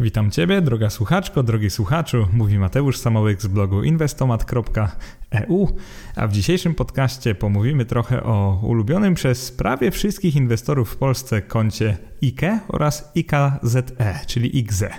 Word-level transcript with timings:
Witam 0.00 0.30
Ciebie, 0.30 0.62
droga 0.62 0.90
słuchaczko, 0.90 1.42
drogi 1.42 1.70
słuchaczu. 1.70 2.28
Mówi 2.32 2.58
Mateusz 2.58 2.98
Samołyk 2.98 3.42
z 3.42 3.46
blogu 3.46 3.82
inwestomat.eu, 5.30 5.68
a 6.16 6.26
w 6.26 6.32
dzisiejszym 6.32 6.74
podcaście 6.74 7.34
pomówimy 7.34 7.84
trochę 7.84 8.22
o 8.22 8.60
ulubionym 8.62 9.14
przez 9.14 9.52
prawie 9.52 9.90
wszystkich 9.90 10.36
inwestorów 10.36 10.90
w 10.90 10.96
Polsce 10.96 11.42
koncie 11.42 11.96
IKE 12.22 12.60
oraz 12.68 13.12
IKZE, 13.14 14.20
czyli 14.26 14.58
IGZE. 14.58 14.90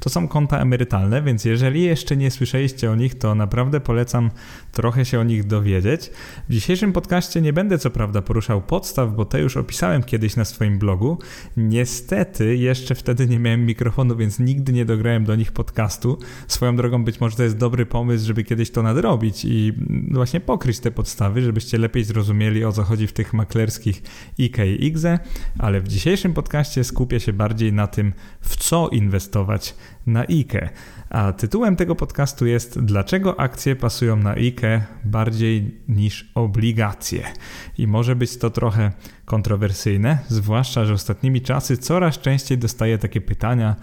To 0.00 0.10
są 0.10 0.28
konta 0.28 0.58
emerytalne, 0.58 1.22
więc 1.22 1.44
jeżeli 1.44 1.82
jeszcze 1.82 2.16
nie 2.16 2.30
słyszeliście 2.30 2.90
o 2.90 2.96
nich, 2.96 3.18
to 3.18 3.34
naprawdę 3.34 3.80
polecam 3.80 4.30
trochę 4.72 5.04
się 5.04 5.20
o 5.20 5.24
nich 5.24 5.46
dowiedzieć. 5.46 6.10
W 6.48 6.52
dzisiejszym 6.52 6.92
podcaście 6.92 7.40
nie 7.40 7.52
będę 7.52 7.78
co 7.78 7.90
prawda 7.90 8.22
poruszał 8.22 8.62
podstaw, 8.62 9.14
bo 9.16 9.24
te 9.24 9.40
już 9.40 9.56
opisałem 9.56 10.02
kiedyś 10.02 10.36
na 10.36 10.44
swoim 10.44 10.78
blogu. 10.78 11.18
Niestety 11.56 12.56
jeszcze 12.56 12.94
wtedy 12.94 13.26
nie 13.26 13.38
miałem 13.38 13.66
mikrofonu, 13.66 14.16
więc 14.16 14.38
nigdy 14.38 14.72
nie 14.72 14.84
dograłem 14.84 15.24
do 15.24 15.36
nich 15.36 15.52
podcastu. 15.52 16.18
Swoją 16.48 16.76
drogą 16.76 17.04
być 17.04 17.20
może 17.20 17.36
to 17.36 17.42
jest 17.42 17.56
dobry 17.56 17.86
pomysł, 17.86 18.26
żeby 18.26 18.44
kiedyś 18.44 18.70
to 18.70 18.82
nadrobić 18.82 19.44
i 19.44 19.67
właśnie 20.10 20.40
pokryć 20.40 20.80
te 20.80 20.90
podstawy, 20.90 21.42
żebyście 21.42 21.78
lepiej 21.78 22.04
zrozumieli 22.04 22.64
o 22.64 22.72
co 22.72 22.82
chodzi 22.82 23.06
w 23.06 23.12
tych 23.12 23.34
maklerskich 23.34 24.02
IKE 24.38 24.66
i 24.66 24.84
IGZE, 24.84 25.18
ale 25.58 25.80
w 25.80 25.88
dzisiejszym 25.88 26.34
podcaście 26.34 26.84
skupię 26.84 27.20
się 27.20 27.32
bardziej 27.32 27.72
na 27.72 27.86
tym, 27.86 28.12
w 28.40 28.56
co 28.56 28.88
inwestować 28.88 29.74
na 30.06 30.20
IKE. 30.20 30.70
A 31.10 31.32
tytułem 31.32 31.76
tego 31.76 31.94
podcastu 31.94 32.46
jest 32.46 32.80
Dlaczego 32.80 33.40
akcje 33.40 33.76
pasują 33.76 34.16
na 34.16 34.30
IKE 34.30 34.84
bardziej 35.04 35.80
niż 35.88 36.30
obligacje? 36.34 37.22
I 37.78 37.86
może 37.86 38.16
być 38.16 38.36
to 38.36 38.50
trochę 38.50 38.92
kontrowersyjne, 39.24 40.18
zwłaszcza, 40.28 40.84
że 40.84 40.94
ostatnimi 40.94 41.42
czasy 41.42 41.76
coraz 41.76 42.18
częściej 42.18 42.58
dostaję 42.58 42.98
takie 42.98 43.20
pytania 43.20 43.76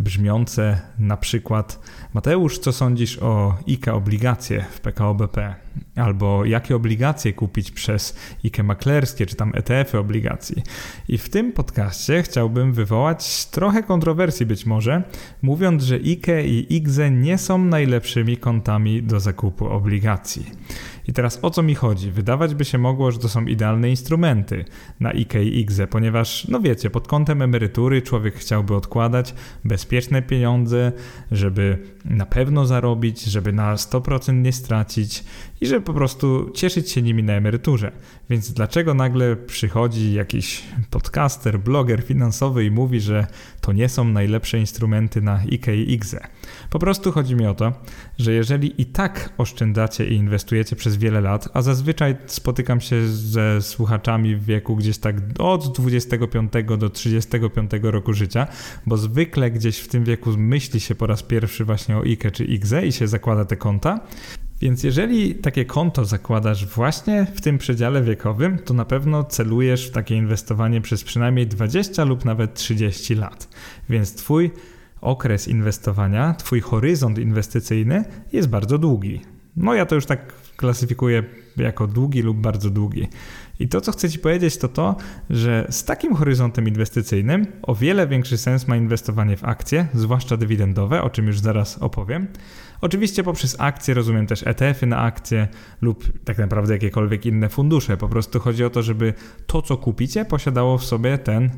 brzmiące 0.00 0.80
na 0.98 1.16
przykład 1.16 1.80
Mateusz, 2.14 2.58
co 2.58 2.72
sądzisz 2.72 3.18
o 3.18 3.58
IKE 3.68 3.94
obligacje 3.94 4.64
w 4.70 4.80
PKO 4.80 5.14
BP? 5.14 5.54
Albo 5.96 6.44
jakie 6.44 6.76
obligacje 6.76 7.32
kupić 7.32 7.70
przez 7.70 8.16
IKE 8.44 8.62
maklerskie, 8.62 9.26
czy 9.26 9.36
tam 9.36 9.52
ETF-y 9.54 9.98
obligacji? 9.98 10.62
I 11.08 11.18
w 11.18 11.28
tym 11.28 11.52
podcaście 11.52 12.22
chciałbym 12.22 12.72
wywołać 12.72 13.46
trochę 13.46 13.82
kontrowersji 13.82 14.46
być 14.46 14.66
może, 14.66 15.02
mówiąc, 15.42 15.82
że 15.82 15.94
IKE 15.94 16.46
i 16.46 16.74
IGZE 16.76 17.10
nie 17.10 17.38
są 17.38 17.58
najlepszymi 17.58 18.36
kontami 18.36 19.02
do 19.02 19.20
zakupu 19.20 19.66
obligacji. 19.66 20.46
I 21.08 21.12
teraz 21.12 21.38
o 21.42 21.50
co 21.50 21.62
mi 21.62 21.74
chodzi? 21.74 22.10
Wydawać 22.10 22.54
by 22.54 22.64
się 22.64 22.78
mogło, 22.78 23.10
że 23.10 23.18
to 23.18 23.28
są 23.28 23.44
idealne 23.44 23.90
instrumenty 23.90 24.64
na 25.00 25.10
IKE 25.10 25.44
i 25.44 25.60
IGZE, 25.60 25.86
ponieważ, 25.90 26.48
no 26.48 26.60
wiecie, 26.60 26.90
pod 26.90 27.08
kątem 27.08 27.42
emerytury 27.42 28.02
człowiek 28.02 28.34
chciałby 28.34 28.74
odkładać 28.74 29.34
bezpieczne 29.64 30.22
pieniądze, 30.22 30.92
żeby 31.30 31.78
na 32.04 32.26
pewno 32.26 32.66
zarobić, 32.66 33.24
żeby 33.24 33.52
na 33.52 33.74
100% 33.74 34.34
nie 34.34 34.52
stracić 34.52 35.24
i 35.62 35.66
żeby 35.66 35.86
po 35.86 35.94
prostu 35.94 36.50
cieszyć 36.54 36.90
się 36.90 37.02
nimi 37.02 37.22
na 37.22 37.32
emeryturze. 37.32 37.92
Więc 38.30 38.52
dlaczego 38.52 38.94
nagle 38.94 39.36
przychodzi 39.36 40.12
jakiś 40.12 40.62
podcaster, 40.90 41.60
bloger 41.60 42.02
finansowy 42.02 42.64
i 42.64 42.70
mówi, 42.70 43.00
że 43.00 43.26
to 43.60 43.72
nie 43.72 43.88
są 43.88 44.04
najlepsze 44.04 44.58
instrumenty 44.58 45.20
na 45.20 45.34
IKE 45.52 45.76
i 45.76 45.92
IGZE? 45.92 46.20
Po 46.70 46.78
prostu 46.78 47.12
chodzi 47.12 47.34
mi 47.34 47.46
o 47.46 47.54
to, 47.54 47.72
że 48.18 48.32
jeżeli 48.32 48.82
i 48.82 48.86
tak 48.86 49.32
oszczędzacie 49.38 50.08
i 50.08 50.14
inwestujecie 50.14 50.76
przez 50.76 50.96
wiele 50.96 51.20
lat, 51.20 51.48
a 51.52 51.62
zazwyczaj 51.62 52.16
spotykam 52.26 52.80
się 52.80 53.06
ze 53.06 53.62
słuchaczami 53.62 54.36
w 54.36 54.44
wieku 54.44 54.76
gdzieś 54.76 54.98
tak 54.98 55.16
od 55.38 55.76
25 55.76 56.52
do 56.78 56.90
35 56.90 57.70
roku 57.82 58.12
życia, 58.12 58.46
bo 58.86 58.96
zwykle 58.96 59.50
gdzieś 59.50 59.78
w 59.78 59.88
tym 59.88 60.04
wieku 60.04 60.30
myśli 60.36 60.80
się 60.80 60.94
po 60.94 61.06
raz 61.06 61.22
pierwszy 61.22 61.64
właśnie 61.64 61.96
o 61.96 62.00
IKE 62.00 62.30
czy 62.30 62.44
IGZE 62.44 62.86
i 62.86 62.92
się 62.92 63.08
zakłada 63.08 63.44
te 63.44 63.56
konta, 63.56 64.00
więc 64.62 64.84
jeżeli 64.84 65.34
takie 65.34 65.64
konto 65.64 66.04
zakładasz 66.04 66.66
właśnie 66.66 67.26
w 67.34 67.40
tym 67.40 67.58
przedziale 67.58 68.02
wiekowym, 68.02 68.58
to 68.58 68.74
na 68.74 68.84
pewno 68.84 69.24
celujesz 69.24 69.88
w 69.88 69.90
takie 69.90 70.16
inwestowanie 70.16 70.80
przez 70.80 71.04
przynajmniej 71.04 71.46
20 71.46 72.04
lub 72.04 72.24
nawet 72.24 72.54
30 72.54 73.14
lat. 73.14 73.48
Więc 73.88 74.14
twój 74.14 74.50
okres 75.00 75.48
inwestowania, 75.48 76.34
twój 76.34 76.60
horyzont 76.60 77.18
inwestycyjny 77.18 78.04
jest 78.32 78.48
bardzo 78.48 78.78
długi. 78.78 79.20
No 79.56 79.74
ja 79.74 79.86
to 79.86 79.94
już 79.94 80.06
tak 80.06 80.32
klasyfikuję 80.56 81.22
jako 81.56 81.86
długi 81.86 82.22
lub 82.22 82.36
bardzo 82.38 82.70
długi. 82.70 83.08
I 83.60 83.68
to, 83.68 83.80
co 83.80 83.92
chcę 83.92 84.10
Ci 84.10 84.18
powiedzieć, 84.18 84.56
to 84.56 84.68
to, 84.68 84.96
że 85.30 85.66
z 85.70 85.84
takim 85.84 86.14
horyzontem 86.14 86.68
inwestycyjnym 86.68 87.46
o 87.62 87.74
wiele 87.74 88.06
większy 88.06 88.38
sens 88.38 88.68
ma 88.68 88.76
inwestowanie 88.76 89.36
w 89.36 89.44
akcje, 89.44 89.86
zwłaszcza 89.94 90.36
dywidendowe, 90.36 91.02
o 91.02 91.10
czym 91.10 91.26
już 91.26 91.38
zaraz 91.38 91.78
opowiem. 91.78 92.26
Oczywiście 92.82 93.22
poprzez 93.22 93.56
akcje 93.58 93.94
rozumiem 93.94 94.26
też 94.26 94.46
ETF-y 94.46 94.86
na 94.86 94.98
akcje 94.98 95.48
lub 95.80 96.24
tak 96.24 96.38
naprawdę 96.38 96.72
jakiekolwiek 96.74 97.26
inne 97.26 97.48
fundusze. 97.48 97.96
Po 97.96 98.08
prostu 98.08 98.40
chodzi 98.40 98.64
o 98.64 98.70
to, 98.70 98.82
żeby 98.82 99.14
to, 99.46 99.62
co 99.62 99.76
kupicie, 99.76 100.24
posiadało 100.24 100.78
w 100.78 100.84
sobie 100.84 101.18
ten 101.18 101.50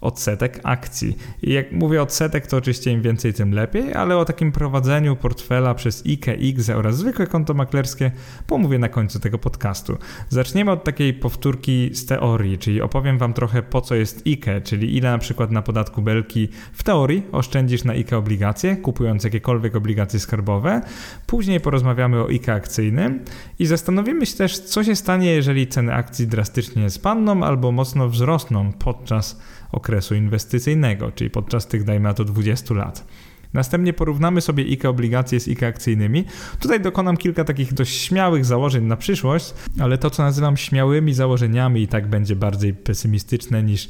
odsetek 0.00 0.60
akcji. 0.62 1.16
I 1.42 1.52
jak 1.52 1.72
mówię 1.72 2.02
odsetek, 2.02 2.46
to 2.46 2.56
oczywiście 2.56 2.92
im 2.92 3.02
więcej, 3.02 3.34
tym 3.34 3.52
lepiej, 3.52 3.94
ale 3.94 4.16
o 4.16 4.24
takim 4.24 4.52
prowadzeniu 4.52 5.16
portfela 5.16 5.74
przez 5.74 6.06
IGZE 6.06 6.76
oraz 6.76 6.96
zwykłe 6.96 7.26
konto 7.26 7.54
maklerskie 7.54 8.10
pomówię 8.46 8.78
na 8.78 8.88
końcu 8.88 9.20
tego 9.20 9.38
podcastu. 9.38 9.98
Zaczniemy 10.28 10.70
od 10.70 10.84
takiej 10.84 11.14
powtórki 11.14 11.90
z 11.94 12.06
teorii, 12.06 12.58
czyli 12.58 12.80
opowiem 12.80 13.18
Wam 13.18 13.32
trochę 13.32 13.62
po 13.62 13.80
co 13.80 13.94
jest 13.94 14.26
IKE, 14.26 14.60
czyli 14.64 14.96
ile 14.96 15.10
na 15.10 15.18
przykład 15.18 15.50
na 15.50 15.62
podatku 15.62 16.02
belki 16.02 16.48
w 16.72 16.82
teorii 16.82 17.22
oszczędzisz 17.32 17.84
na 17.84 17.92
IKE 17.92 18.16
obligacje, 18.16 18.76
kupując 18.76 19.24
jakiekolwiek 19.24 19.76
obligacje 19.76 20.20
skarbowe. 20.20 20.80
Później 21.26 21.60
porozmawiamy 21.60 22.20
o 22.20 22.28
IKE 22.28 22.54
akcyjnym 22.54 23.24
i 23.58 23.66
zastanowimy 23.66 24.26
się 24.26 24.36
też, 24.36 24.58
co 24.58 24.84
się 24.84 24.96
stanie, 24.96 25.32
jeżeli 25.32 25.66
ceny 25.66 25.94
akcji 25.94 26.26
drastycznie 26.26 26.90
spadną 26.90 27.44
albo 27.44 27.72
mocno 27.72 28.08
wzrosną 28.08 28.72
podczas 28.72 29.40
okresu 29.72 30.14
inwestycyjnego, 30.14 31.12
czyli 31.12 31.30
podczas 31.30 31.66
tych, 31.66 31.84
dajmy 31.84 32.04
na 32.04 32.14
to, 32.14 32.24
20 32.24 32.74
lat. 32.74 33.06
Następnie 33.52 33.92
porównamy 33.92 34.40
sobie 34.40 34.64
IKE 34.64 34.88
obligacje 34.88 35.40
z 35.40 35.48
IKE 35.48 35.66
akcyjnymi. 35.66 36.24
Tutaj 36.60 36.80
dokonam 36.80 37.16
kilka 37.16 37.44
takich 37.44 37.74
dość 37.74 38.00
śmiałych 38.00 38.44
założeń 38.44 38.84
na 38.84 38.96
przyszłość, 38.96 39.54
ale 39.80 39.98
to, 39.98 40.10
co 40.10 40.22
nazywam 40.22 40.56
śmiałymi 40.56 41.14
założeniami, 41.14 41.82
i 41.82 41.88
tak 41.88 42.06
będzie 42.06 42.36
bardziej 42.36 42.74
pesymistyczne 42.74 43.62
niż 43.62 43.88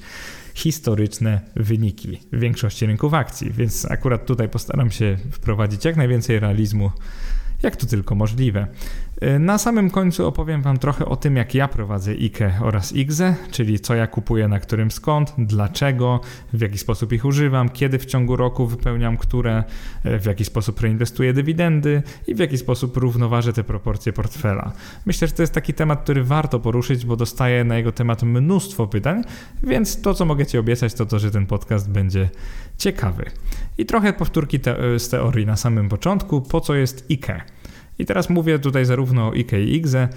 historyczne 0.54 1.40
wyniki 1.56 2.20
w 2.32 2.38
większości 2.38 2.86
rynków 2.86 3.14
akcji, 3.14 3.50
więc 3.50 3.90
akurat 3.90 4.26
tutaj 4.26 4.48
postaram 4.48 4.90
się 4.90 5.16
wprowadzić 5.30 5.84
jak 5.84 5.96
najwięcej 5.96 6.40
realizmu, 6.40 6.90
jak 7.62 7.76
to 7.76 7.86
tylko 7.86 8.14
możliwe. 8.14 8.66
Y, 9.22 9.38
na 9.38 9.58
samym 9.58 9.90
końcu 9.90 10.26
opowiem 10.26 10.62
Wam 10.62 10.78
trochę 10.78 11.04
o 11.04 11.16
tym, 11.16 11.36
jak 11.36 11.54
ja 11.54 11.68
prowadzę 11.68 12.10
IKE 12.10 12.52
oraz 12.60 12.92
IGZE, 12.92 13.34
czyli 13.50 13.80
co 13.80 13.94
ja 13.94 14.06
kupuję 14.06 14.48
na 14.48 14.60
którym 14.60 14.90
skąd, 14.90 15.34
dlaczego, 15.38 16.20
w 16.52 16.60
jaki 16.60 16.78
sposób 16.78 17.12
ich 17.12 17.24
używam, 17.24 17.68
kiedy 17.68 17.98
w 17.98 18.06
ciągu 18.06 18.36
roku 18.36 18.66
wypełniam 18.66 19.16
które, 19.16 19.64
y, 20.06 20.18
w 20.18 20.24
jaki 20.24 20.44
sposób 20.44 20.80
reinwestuję 20.80 21.32
dywidendy 21.32 22.02
i 22.26 22.34
w 22.34 22.38
jaki 22.38 22.58
sposób 22.58 22.96
równoważę 22.96 23.52
te 23.52 23.64
proporcje 23.64 24.12
portfela. 24.12 24.72
Myślę, 25.06 25.28
że 25.28 25.34
to 25.34 25.42
jest 25.42 25.54
taki 25.54 25.74
temat, 25.74 26.02
który 26.02 26.24
warto 26.24 26.60
poruszyć, 26.60 27.06
bo 27.06 27.16
dostaję 27.16 27.64
na 27.64 27.76
jego 27.76 27.92
temat 27.92 28.22
mnóstwo 28.22 28.86
pytań, 28.86 29.22
więc 29.62 30.02
to, 30.02 30.14
co 30.14 30.24
mogę 30.24 30.46
Ci 30.46 30.58
obiecać, 30.58 30.94
to 30.94 31.06
to, 31.06 31.18
że 31.18 31.30
ten 31.30 31.46
podcast 31.46 31.90
będzie 31.90 32.28
ciekawy. 32.78 33.24
I 33.78 33.86
trochę 33.86 34.12
powtórki 34.12 34.60
te 34.60 34.98
z 34.98 35.08
teorii 35.08 35.46
na 35.46 35.56
samym 35.56 35.88
początku, 35.88 36.40
po 36.40 36.60
co 36.60 36.74
jest 36.74 37.06
IKE. 37.10 37.59
I 38.00 38.06
teraz 38.06 38.30
mówię 38.30 38.58
tutaj 38.58 38.84
zarówno 38.84 39.28
o 39.28 39.32
IKE 39.32 39.60
i 39.60 39.74
IGZE. 39.74 40.08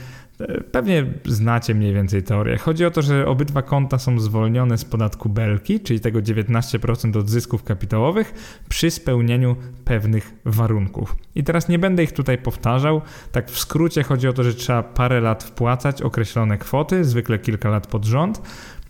Pewnie 0.72 1.06
znacie 1.26 1.76
mniej 1.76 1.94
więcej 1.94 2.24
teorię. 2.24 2.58
Chodzi 2.58 2.86
o 2.86 2.92
to, 2.92 3.02
że 3.02 3.28
obydwa 3.28 3.62
konta 3.62 4.00
są 4.00 4.20
zwolnione 4.20 4.78
z 4.78 4.86
podatku 4.86 5.30
belki, 5.30 5.80
czyli 5.80 6.00
tego 6.00 6.20
19% 6.20 7.18
od 7.18 7.30
zysków 7.30 7.64
kapitałowych, 7.64 8.34
przy 8.70 8.92
spełnieniu 8.92 9.56
pewnych 9.86 10.34
warunków. 10.46 11.16
I 11.36 11.44
teraz 11.44 11.70
nie 11.70 11.80
będę 11.80 12.04
ich 12.04 12.12
tutaj 12.12 12.38
powtarzał. 12.38 13.02
Tak 13.32 13.52
w 13.52 13.60
skrócie 13.60 14.04
chodzi 14.04 14.28
o 14.28 14.34
to, 14.34 14.44
że 14.44 14.54
trzeba 14.54 14.84
parę 14.84 15.22
lat 15.22 15.44
wpłacać 15.44 16.02
określone 16.02 16.58
kwoty, 16.58 17.04
zwykle 17.04 17.40
kilka 17.40 17.70
lat 17.70 17.88
pod 17.88 18.06
rząd. 18.06 18.42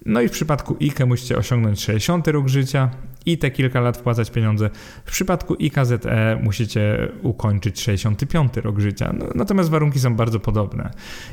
No 0.06 0.22
i 0.22 0.28
w 0.28 0.32
przypadku 0.32 0.78
IKE 0.82 1.06
musicie 1.06 1.38
osiągnąć 1.38 1.84
60 1.84 2.28
rok 2.28 2.48
życia, 2.48 2.90
i 3.26 3.38
te 3.38 3.52
kilka 3.52 3.82
lat 3.82 3.98
wpłacać 3.98 4.32
pieniądze. 4.32 4.70
W 5.06 5.12
przypadku 5.12 5.56
IKZE 5.60 6.40
musicie 6.44 7.12
ukończyć 7.22 7.82
65 7.82 8.58
rok 8.58 8.80
życia, 8.80 9.14
no, 9.20 9.26
natomiast 9.36 9.70
warunki 9.70 10.00
są 10.00 10.16
bardzo 10.16 10.40
podobne. 10.40 10.92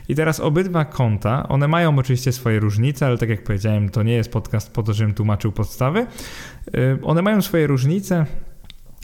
I 0.08 0.14
teraz 0.14 0.40
obydwa 0.40 0.84
konta, 0.84 1.48
one 1.48 1.68
mają 1.68 1.98
oczywiście 1.98 2.32
swoje 2.32 2.60
różnice, 2.60 3.06
ale 3.06 3.18
tak 3.18 3.28
jak 3.28 3.44
powiedziałem, 3.44 3.88
to 3.88 4.02
nie 4.02 4.14
jest 4.14 4.32
podcast 4.32 4.72
po 4.72 4.82
to, 4.82 4.92
żebym 4.92 5.14
tłumaczył 5.14 5.52
podstawy. 5.52 6.06
Y, 6.74 6.98
one 7.02 7.22
mają 7.22 7.42
swoje 7.42 7.66
różnice, 7.66 8.26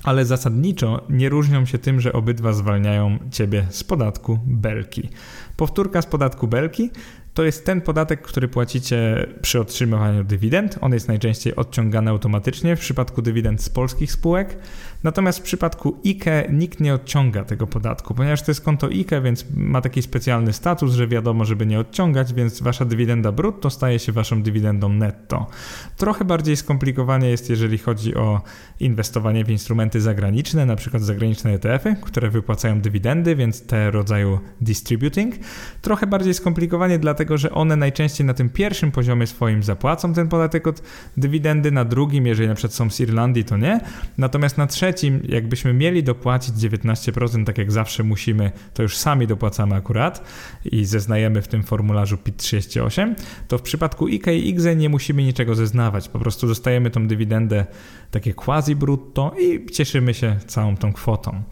ale 0.04 0.24
zasadniczo 0.24 1.04
nie 1.10 1.28
różnią 1.28 1.64
się 1.64 1.78
tym, 1.78 2.00
że 2.00 2.12
obydwa 2.12 2.52
zwalniają 2.52 3.18
ciebie 3.30 3.66
z 3.70 3.84
podatku 3.84 4.38
belki. 4.46 5.08
Powtórka 5.56 6.02
z 6.02 6.06
podatku 6.06 6.48
belki 6.48 6.90
to 7.36 7.44
jest 7.44 7.64
ten 7.64 7.80
podatek, 7.80 8.22
który 8.22 8.48
płacicie 8.48 9.26
przy 9.42 9.60
otrzymywaniu 9.60 10.24
dywidend. 10.24 10.78
On 10.80 10.92
jest 10.92 11.08
najczęściej 11.08 11.56
odciągany 11.56 12.10
automatycznie 12.10 12.76
w 12.76 12.80
przypadku 12.80 13.22
dywidend 13.22 13.62
z 13.62 13.68
polskich 13.68 14.12
spółek. 14.12 14.58
Natomiast 15.06 15.38
w 15.38 15.42
przypadku 15.42 16.00
IKE 16.06 16.48
nikt 16.52 16.80
nie 16.80 16.94
odciąga 16.94 17.44
tego 17.44 17.66
podatku, 17.66 18.14
ponieważ 18.14 18.42
to 18.42 18.50
jest 18.50 18.60
konto 18.60 18.86
IKE, 18.86 19.20
więc 19.22 19.44
ma 19.56 19.80
taki 19.80 20.02
specjalny 20.02 20.52
status, 20.52 20.92
że 20.92 21.08
wiadomo, 21.08 21.44
żeby 21.44 21.66
nie 21.66 21.80
odciągać, 21.80 22.34
więc 22.34 22.62
wasza 22.62 22.84
dywidenda 22.84 23.32
brutto 23.32 23.70
staje 23.70 23.98
się 23.98 24.12
waszą 24.12 24.42
dywidendą 24.42 24.88
netto. 24.88 25.46
Trochę 25.96 26.24
bardziej 26.24 26.56
skomplikowanie 26.56 27.28
jest, 27.28 27.50
jeżeli 27.50 27.78
chodzi 27.78 28.14
o 28.14 28.40
inwestowanie 28.80 29.44
w 29.44 29.50
instrumenty 29.50 30.00
zagraniczne, 30.00 30.66
na 30.66 30.76
przykład 30.76 31.02
zagraniczne 31.02 31.52
ETF-y, 31.52 31.96
które 32.02 32.30
wypłacają 32.30 32.80
dywidendy, 32.80 33.36
więc 33.36 33.66
te 33.66 33.90
rodzaju 33.90 34.40
distributing. 34.60 35.34
Trochę 35.82 36.06
bardziej 36.06 36.34
skomplikowanie, 36.34 36.98
dlatego 36.98 37.38
że 37.38 37.50
one 37.50 37.76
najczęściej 37.76 38.26
na 38.26 38.34
tym 38.34 38.50
pierwszym 38.50 38.92
poziomie 38.92 39.26
swoim 39.26 39.62
zapłacą 39.62 40.12
ten 40.12 40.28
podatek 40.28 40.66
od 40.66 40.82
dywidendy, 41.16 41.70
na 41.70 41.84
drugim, 41.84 42.26
jeżeli 42.26 42.48
na 42.48 42.54
przykład 42.54 42.74
są 42.74 42.90
z 42.90 43.00
Irlandii, 43.00 43.44
to 43.44 43.56
nie. 43.56 43.80
Natomiast 44.18 44.58
na 44.58 44.66
trzecim, 44.66 44.95
jakbyśmy 45.28 45.72
mieli 45.72 46.02
dopłacić 46.02 46.54
19%, 46.54 47.44
tak 47.44 47.58
jak 47.58 47.72
zawsze 47.72 48.02
musimy, 48.02 48.52
to 48.74 48.82
już 48.82 48.96
sami 48.96 49.26
dopłacamy 49.26 49.74
akurat 49.74 50.22
i 50.64 50.84
zeznajemy 50.84 51.42
w 51.42 51.48
tym 51.48 51.62
formularzu 51.62 52.16
PIT-38, 52.16 53.14
to 53.48 53.58
w 53.58 53.62
przypadku 53.62 54.08
IK 54.08 54.26
i 54.26 54.48
IGZE 54.48 54.76
nie 54.76 54.88
musimy 54.88 55.22
niczego 55.22 55.54
zeznawać. 55.54 56.08
Po 56.08 56.18
prostu 56.18 56.46
dostajemy 56.46 56.90
tą 56.90 57.08
dywidendę 57.08 57.66
takie 58.10 58.34
quasi 58.34 58.76
brutto 58.76 59.34
i 59.40 59.66
cieszymy 59.72 60.14
się 60.14 60.36
całą 60.46 60.76
tą 60.76 60.92
kwotą. 60.92 61.42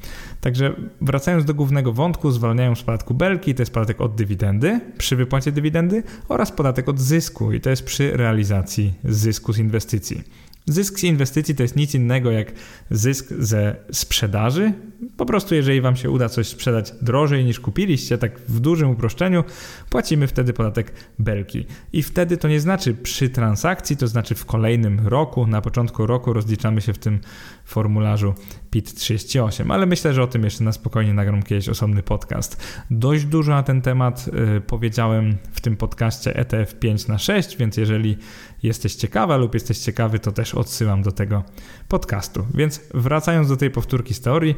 Także 0.40 0.74
wracając 1.00 1.44
do 1.44 1.54
głównego 1.54 1.92
wątku, 1.92 2.30
zwalniają 2.30 2.74
z 2.74 2.82
podatku 2.82 3.14
belki, 3.14 3.54
to 3.54 3.62
jest 3.62 3.72
podatek 3.72 4.00
od 4.00 4.14
dywidendy 4.14 4.80
przy 4.98 5.16
wypłacie 5.16 5.52
dywidendy 5.52 6.02
oraz 6.28 6.52
podatek 6.52 6.88
od 6.88 7.00
zysku 7.00 7.52
i 7.52 7.60
to 7.60 7.70
jest 7.70 7.84
przy 7.84 8.16
realizacji 8.16 8.94
zysku 9.04 9.52
z 9.52 9.58
inwestycji. 9.58 10.22
Zysk 10.66 10.98
z 10.98 11.04
inwestycji 11.04 11.54
to 11.54 11.62
jest 11.62 11.76
nic 11.76 11.94
innego 11.94 12.30
jak 12.30 12.52
zysk 12.90 13.28
ze 13.38 13.76
sprzedaży. 13.92 14.72
Po 15.16 15.26
prostu, 15.26 15.54
jeżeli 15.54 15.80
Wam 15.80 15.96
się 15.96 16.10
uda 16.10 16.28
coś 16.28 16.48
sprzedać 16.48 16.92
drożej 17.02 17.44
niż 17.44 17.60
kupiliście, 17.60 18.18
tak 18.18 18.40
w 18.48 18.60
dużym 18.60 18.90
uproszczeniu, 18.90 19.44
płacimy 19.90 20.26
wtedy 20.26 20.52
podatek 20.52 20.92
belki. 21.18 21.66
I 21.92 22.02
wtedy 22.02 22.36
to 22.36 22.48
nie 22.48 22.60
znaczy 22.60 22.94
przy 22.94 23.28
transakcji, 23.30 23.96
to 23.96 24.08
znaczy 24.08 24.34
w 24.34 24.44
kolejnym 24.44 25.08
roku, 25.08 25.46
na 25.46 25.60
początku 25.60 26.06
roku 26.06 26.32
rozliczamy 26.32 26.80
się 26.80 26.92
w 26.92 26.98
tym 26.98 27.20
formularzu 27.64 28.34
PIT38, 28.74 29.72
ale 29.72 29.86
myślę, 29.86 30.14
że 30.14 30.22
o 30.22 30.26
tym 30.26 30.44
jeszcze 30.44 30.64
na 30.64 30.72
spokojnie 30.72 31.14
nagram 31.14 31.42
kiedyś 31.42 31.68
osobny 31.68 32.02
podcast. 32.02 32.62
Dość 32.90 33.24
dużo 33.24 33.52
na 33.52 33.62
ten 33.62 33.82
temat 33.82 34.30
y, 34.56 34.60
powiedziałem 34.60 35.36
w 35.52 35.60
tym 35.60 35.76
podcaście 35.76 36.36
ETF 36.36 36.74
5 36.74 37.08
na 37.08 37.18
6, 37.18 37.56
więc 37.56 37.76
jeżeli 37.76 38.16
jesteś 38.62 38.94
ciekawa 38.94 39.36
lub 39.36 39.54
jesteś 39.54 39.78
ciekawy, 39.78 40.18
to 40.18 40.32
też 40.32 40.54
odsyłam 40.54 41.02
do 41.02 41.12
tego 41.12 41.44
podcastu. 41.88 42.46
Więc 42.54 42.80
wracając 42.94 43.48
do 43.48 43.56
tej 43.56 43.70
powtórki 43.70 44.14
z 44.14 44.20
teorii, 44.20 44.54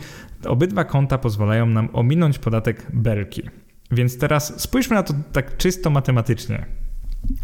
obydwa 0.46 0.84
konta 0.84 1.18
pozwalają 1.18 1.66
nam 1.66 1.88
ominąć 1.92 2.38
podatek 2.38 2.86
belki. 2.92 3.42
Więc 3.90 4.18
teraz 4.18 4.60
spójrzmy 4.60 4.96
na 4.96 5.02
to 5.02 5.14
tak 5.32 5.56
czysto 5.56 5.90
matematycznie. 5.90 6.85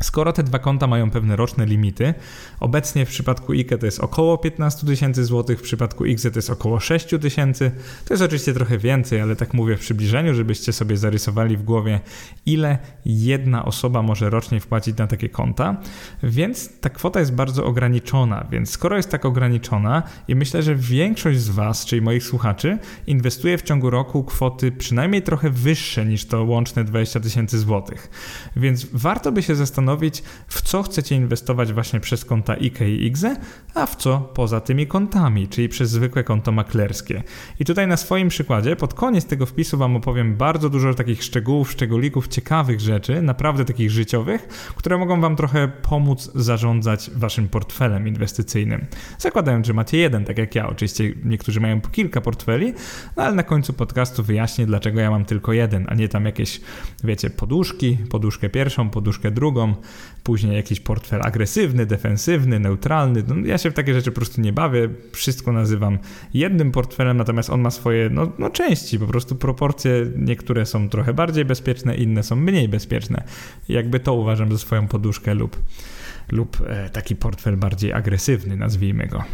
Skoro 0.03 0.33
te 0.33 0.43
dwa 0.43 0.59
konta 0.59 0.87
mają 0.87 1.11
pewne 1.11 1.37
roczne 1.37 1.67
limity, 1.67 2.15
obecnie 2.61 3.07
w 3.07 3.09
przypadku 3.09 3.53
IKE 3.53 3.79
to 3.79 3.87
jest 3.87 4.01
około 4.01 4.39
15 4.39 4.87
tysięcy 4.87 5.25
złotych, 5.25 5.59
w 5.59 5.63
przypadku 5.63 6.05
IGZE 6.05 6.31
to 6.31 6.39
jest 6.39 6.51
około 6.51 6.81
6 6.81 7.07
tysięcy. 7.21 7.71
To 8.05 8.15
jest 8.15 8.23
oczywiście 8.23 8.55
trochę 8.55 8.79
więcej, 8.79 9.21
ale 9.21 9.37
tak 9.37 9.55
mówię 9.55 9.77
w 9.77 9.81
przybliżeniu, 9.81 10.35
żebyście 10.35 10.73
sobie 10.73 10.97
zarysowali 10.97 11.57
w 11.57 11.63
głowie, 11.63 12.01
ile 12.47 12.79
jedna 13.05 13.65
osoba 13.65 14.03
może 14.03 14.31
rocznie 14.31 14.61
wpłacić 14.61 14.99
na 14.99 15.07
takie 15.07 15.29
konta. 15.29 15.77
Więc 16.23 16.81
ta 16.81 16.91
kwota 16.91 17.21
jest 17.21 17.35
bardzo 17.35 17.65
ograniczona. 17.65 18.47
Więc 18.51 18.71
skoro 18.71 18.97
jest 18.97 19.11
tak 19.11 19.25
ograniczona 19.25 20.03
i 20.29 20.35
myślę, 20.35 20.63
że 20.63 20.75
większość 20.75 21.41
z 21.41 21.49
Was, 21.49 21.85
czyli 21.85 22.03
moich 22.03 22.23
słuchaczy, 22.23 22.79
inwestuje 23.07 23.59
w 23.59 23.63
ciągu 23.63 23.91
roku 23.91 24.25
kwoty 24.25 24.73
przynajmniej 24.73 25.23
trochę 25.23 25.51
wyższe 25.51 26.07
niż 26.07 26.25
to 26.25 26.45
łączne 26.45 26.85
20 26.85 27.21
tysięcy 27.21 27.59
złotych. 27.59 28.11
Więc 28.57 28.87
warto 28.93 29.33
by 29.33 29.43
się 29.43 29.55
zastanowić, 29.55 29.72
zastanowić, 29.73 30.23
w 30.49 30.63
co 30.63 30.83
chcecie 30.83 31.17
inwestować 31.17 31.73
właśnie 31.73 32.01
przez 32.01 32.25
konta 32.25 32.53
IKE 32.53 32.89
i 32.89 33.07
IGZE, 33.07 33.37
a 33.75 33.87
w 33.87 33.97
co 33.97 34.21
poza 34.21 34.61
tymi 34.61 34.87
kontami, 34.87 35.49
czyli 35.49 35.69
przez 35.69 35.91
zwykłe 35.91 36.25
konto 36.25 36.53
maklerskie. 36.53 37.23
I 37.61 37.65
tutaj 37.65 37.87
na 37.87 37.97
swoim 37.97 38.29
przykładzie, 38.29 38.77
pod 38.77 38.95
koniec 38.95 39.25
tego 39.25 39.47
wpisu 39.47 39.79
Wam 39.79 39.97
opowiem 39.97 40.37
bardzo 40.37 40.69
dużo 40.69 40.95
takich 40.95 41.23
szczegółów, 41.23 41.71
szczególików, 41.71 42.29
ciekawych 42.29 42.81
rzeczy, 42.81 43.23
naprawdę 43.23 43.65
takich 43.65 43.91
życiowych, 43.91 44.49
które 44.77 44.99
mogą 44.99 45.21
Wam 45.21 45.37
trochę 45.37 45.69
pomóc 45.69 46.31
zarządzać 46.35 47.11
Waszym 47.15 47.49
portfelem 47.49 48.09
inwestycyjnym. 48.09 48.87
Zakładając, 49.19 49.67
że 49.67 49.73
macie 49.73 49.99
jeden, 49.99 50.25
tak 50.25 50.39
jak 50.39 50.55
ja. 50.55 50.69
Oczywiście 50.69 51.15
niektórzy 51.25 51.61
mają 51.61 51.81
po 51.81 51.89
kilka 51.89 52.21
portfeli, 52.21 52.73
no 53.17 53.23
ale 53.23 53.35
na 53.35 53.43
końcu 53.43 53.73
podcastu 53.73 54.23
wyjaśnię, 54.23 54.67
dlaczego 54.67 55.01
ja 55.01 55.11
mam 55.11 55.25
tylko 55.25 55.53
jeden, 55.53 55.87
a 55.89 55.95
nie 55.95 56.09
tam 56.09 56.25
jakieś, 56.25 56.61
wiecie, 57.05 57.31
poduszki, 57.31 57.99
poduszkę 58.11 58.49
pierwszą, 58.51 58.91
poduszkę 58.91 59.31
drugą, 59.31 59.52
drugą, 59.53 59.75
później 60.23 60.57
jakiś 60.57 60.81
portfel 60.81 61.21
agresywny, 61.25 61.87
defensywny, 61.87 62.59
neutralny. 62.61 63.23
No, 63.29 63.35
ja 63.47 63.59
się 63.59 63.71
w 63.71 63.75
takie 63.75 63.95
rzeczy 63.95 64.11
po 64.11 64.17
prostu 64.17 64.41
nie 64.41 64.53
bawię. 64.53 64.89
Wszystko 65.13 65.53
nazywam 65.53 65.99
jednym 66.35 66.73
portfelem, 66.73 67.17
natomiast 67.17 67.51
on 67.51 67.61
ma 67.61 67.71
swoje 67.71 68.11
no, 68.11 68.33
no 68.39 68.51
części, 68.51 68.99
po 68.99 69.07
prostu 69.07 69.37
proporcje. 69.37 70.07
Niektóre 70.17 70.67
są 70.67 70.89
trochę 70.89 71.15
bardziej 71.15 71.45
bezpieczne, 71.45 71.97
inne 71.97 72.23
są 72.23 72.37
mniej 72.37 72.69
bezpieczne. 72.69 73.23
Jakby 73.69 74.01
to 74.01 74.15
uważam 74.15 74.53
za 74.53 74.59
swoją 74.59 74.89
poduszkę 74.89 75.35
lub, 75.35 75.57
lub 76.29 76.57
e, 76.67 76.91
taki 76.91 77.17
portfel 77.17 77.57
bardziej 77.57 77.93
agresywny, 77.93 78.57
nazwijmy 78.57 79.07
go. 79.07 79.25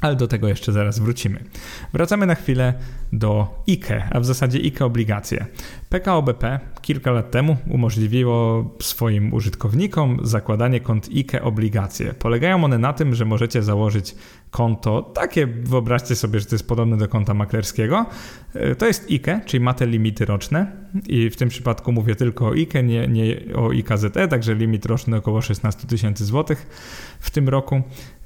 Ale 0.00 0.16
do 0.16 0.28
tego 0.28 0.48
jeszcze 0.48 0.72
zaraz 0.72 0.98
wrócimy. 0.98 1.44
Wracamy 1.92 2.26
na 2.26 2.34
chwilę 2.34 2.74
do 3.12 3.62
IKE, 3.68 4.08
a 4.10 4.20
w 4.20 4.24
zasadzie 4.24 4.58
IKE 4.58 4.84
obligacje. 4.84 5.46
PKO 5.88 6.22
BP 6.22 6.60
kilka 6.82 7.10
lat 7.10 7.30
temu 7.30 7.56
umożliwiło 7.66 8.70
swoim 8.82 9.34
użytkownikom 9.34 10.18
zakładanie 10.22 10.80
kont 10.80 11.08
IKE 11.16 11.42
obligacje. 11.42 12.14
Polegają 12.14 12.64
one 12.64 12.78
na 12.78 12.92
tym, 12.92 13.14
że 13.14 13.24
możecie 13.24 13.62
założyć 13.62 14.14
konto, 14.50 15.02
takie 15.02 15.46
wyobraźcie 15.46 16.16
sobie, 16.16 16.40
że 16.40 16.46
to 16.46 16.54
jest 16.54 16.68
podobne 16.68 16.96
do 16.96 17.08
konta 17.08 17.34
maklerskiego. 17.34 18.06
E, 18.54 18.74
to 18.74 18.86
jest 18.86 19.10
IKE, 19.10 19.40
czyli 19.46 19.64
ma 19.64 19.74
te 19.74 19.86
limity 19.86 20.24
roczne 20.24 20.72
i 21.06 21.30
w 21.30 21.36
tym 21.36 21.48
przypadku 21.48 21.92
mówię 21.92 22.14
tylko 22.14 22.46
o 22.46 22.52
IKE, 22.52 22.82
nie, 22.82 23.08
nie 23.08 23.40
o 23.54 23.72
IKZE, 23.72 24.28
także 24.30 24.54
limit 24.54 24.86
roczny 24.86 25.16
około 25.16 25.42
16 25.42 25.86
tysięcy 25.86 26.24
złotych 26.24 26.66
w 27.20 27.30
tym 27.30 27.48
roku. 27.48 27.82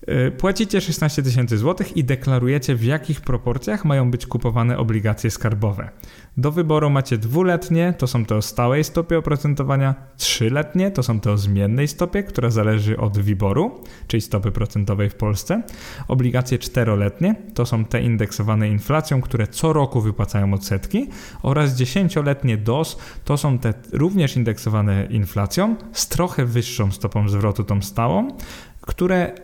E, 0.06 0.30
płacicie 0.30 0.80
16 0.80 1.22
tysięcy 1.22 1.58
złotych 1.58 1.96
i 1.96 2.04
deklarujecie 2.04 2.74
w 2.74 2.84
jakich 2.84 3.20
proporcjach 3.20 3.84
mają 3.84 4.10
być 4.10 4.26
kupowane 4.26 4.78
obligacje 4.78 5.30
skarbowe. 5.30 5.90
Do 6.36 6.52
wyboru 6.52 6.90
macie 6.90 7.18
dwuletnie, 7.18 7.94
to 7.98 8.06
są 8.06 8.24
te 8.24 8.36
o 8.36 8.42
stałej 8.42 8.84
stopie 8.84 9.18
oprocentowania, 9.18 9.94
trzyletnie, 10.16 10.90
to 10.90 11.02
są 11.02 11.20
te 11.20 11.32
o 11.32 11.36
zmiennej 11.36 11.88
stopie, 11.88 12.22
która 12.22 12.50
zależy 12.50 12.98
od 12.98 13.18
wyboru, 13.18 13.84
czyli 14.06 14.20
stopy 14.20 14.50
procentowej 14.50 15.10
w 15.10 15.14
Polsce. 15.14 15.62
Obligacje 16.08 16.58
czteroletnie, 16.58 17.34
to 17.54 17.66
są 17.66 17.84
te 17.84 18.02
indeksowane 18.02 18.68
inflacją, 18.68 19.20
które 19.20 19.46
co 19.46 19.72
roku 19.72 20.00
wypłacają 20.00 20.54
odsetki 20.54 21.08
oraz 21.42 21.74
dziesięcioletnie 21.74 22.56
DOS, 22.56 22.98
to 23.24 23.36
są 23.36 23.58
te 23.58 23.74
również 23.92 24.36
indeksowane 24.36 25.06
inflacją 25.10 25.76
z 25.92 26.08
trochę 26.08 26.44
wyższą 26.44 26.92
stopą 26.92 27.28
zwrotu, 27.28 27.64
tą 27.64 27.82
stałą, 27.82 28.28
które 28.80 29.34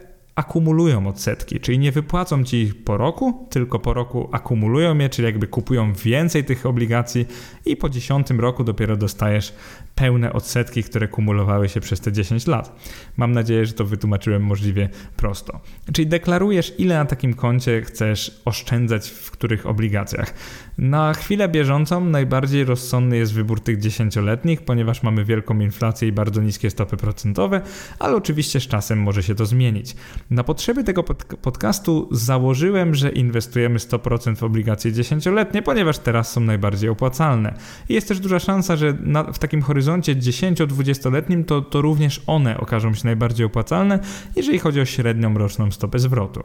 akumulują 0.41 1.07
odsetki, 1.07 1.61
czyli 1.61 1.79
nie 1.79 1.93
wypłacą 1.93 2.45
ci 2.45 2.57
ich 2.57 2.85
po 2.85 2.97
roku, 2.97 3.47
tylko 3.51 3.79
po 3.79 3.95
roku 3.95 4.29
akumulują 4.33 4.99
je, 4.99 5.09
czyli 5.09 5.27
jakby 5.27 5.47
kupują 5.47 5.93
więcej 5.93 6.45
tych 6.45 6.67
obligacji 6.67 7.27
i 7.67 7.77
po 7.77 7.89
dziesiątym 7.89 8.41
roku 8.41 8.65
dopiero 8.65 8.97
dostajesz 8.97 9.55
pełne 9.95 10.33
odsetki, 10.33 10.83
które 10.83 11.09
kumulowały 11.09 11.69
się 11.69 11.81
przez 11.81 12.01
te 12.01 12.13
10 12.13 12.47
lat. 12.47 12.77
Mam 13.17 13.33
nadzieję, 13.33 13.67
że 13.67 13.73
to 13.73 13.85
wytłumaczyłem 13.85 14.43
możliwie 14.43 14.89
prosto. 15.17 15.61
Czyli 15.93 16.07
deklarujesz, 16.07 16.75
ile 16.79 16.95
na 16.95 17.05
takim 17.05 17.35
koncie 17.35 17.83
chcesz 17.83 18.41
oszczędzać 18.45 19.09
w 19.11 19.31
których 19.31 19.67
obligacjach. 19.67 20.35
Na 20.79 21.15
chwilę 21.15 21.49
bieżącą 21.49 22.05
najbardziej 22.05 22.65
rozsądny 22.65 23.17
jest 23.17 23.33
wybór 23.33 23.61
tych 23.61 23.79
dziesięcioletnich, 23.79 24.63
ponieważ 24.63 25.03
mamy 25.03 25.25
wielką 25.25 25.61
inflację 25.61 26.09
i 26.09 26.13
bardzo 26.13 26.43
niskie 26.43 26.71
stopy 26.71 26.97
procentowe, 26.97 27.61
ale 27.99 28.17
oczywiście 28.17 28.61
z 28.61 28.67
czasem 28.67 29.03
może 29.03 29.23
się 29.23 29.35
to 29.35 29.47
zmienić. 29.47 29.97
Na 30.31 30.45
potrzeby 30.45 30.85
tego 30.85 31.03
pod 31.03 31.25
podcastu 31.25 32.09
założyłem, 32.11 32.95
że 32.95 33.11
inwestujemy 33.11 33.79
100% 33.79 34.37
w 34.37 34.43
obligacje 34.43 34.93
dziesięcioletnie, 34.93 35.63
ponieważ 35.63 35.99
teraz 35.99 36.33
są 36.33 36.41
najbardziej 36.41 36.91
opłacalne. 36.91 37.55
I 37.89 37.95
jest 37.95 38.09
też 38.09 38.21
duża 38.21 38.39
szansa, 38.39 38.77
że 38.77 38.97
na, 39.01 39.25
w 39.25 39.39
takim 39.39 39.63
horyzoncie 39.63 40.17
10-20-letnim 40.17 41.45
to, 41.45 41.61
to 41.61 41.83
również 41.83 42.23
one 42.27 42.59
okażą 42.59 42.95
się 42.95 43.05
najbardziej 43.05 43.47
opłacalne, 43.47 43.99
jeżeli 44.37 44.59
chodzi 44.59 44.81
o 44.81 44.85
średnią 44.85 45.39
roczną 45.39 45.71
stopę 45.71 45.99
zwrotu. 45.99 46.43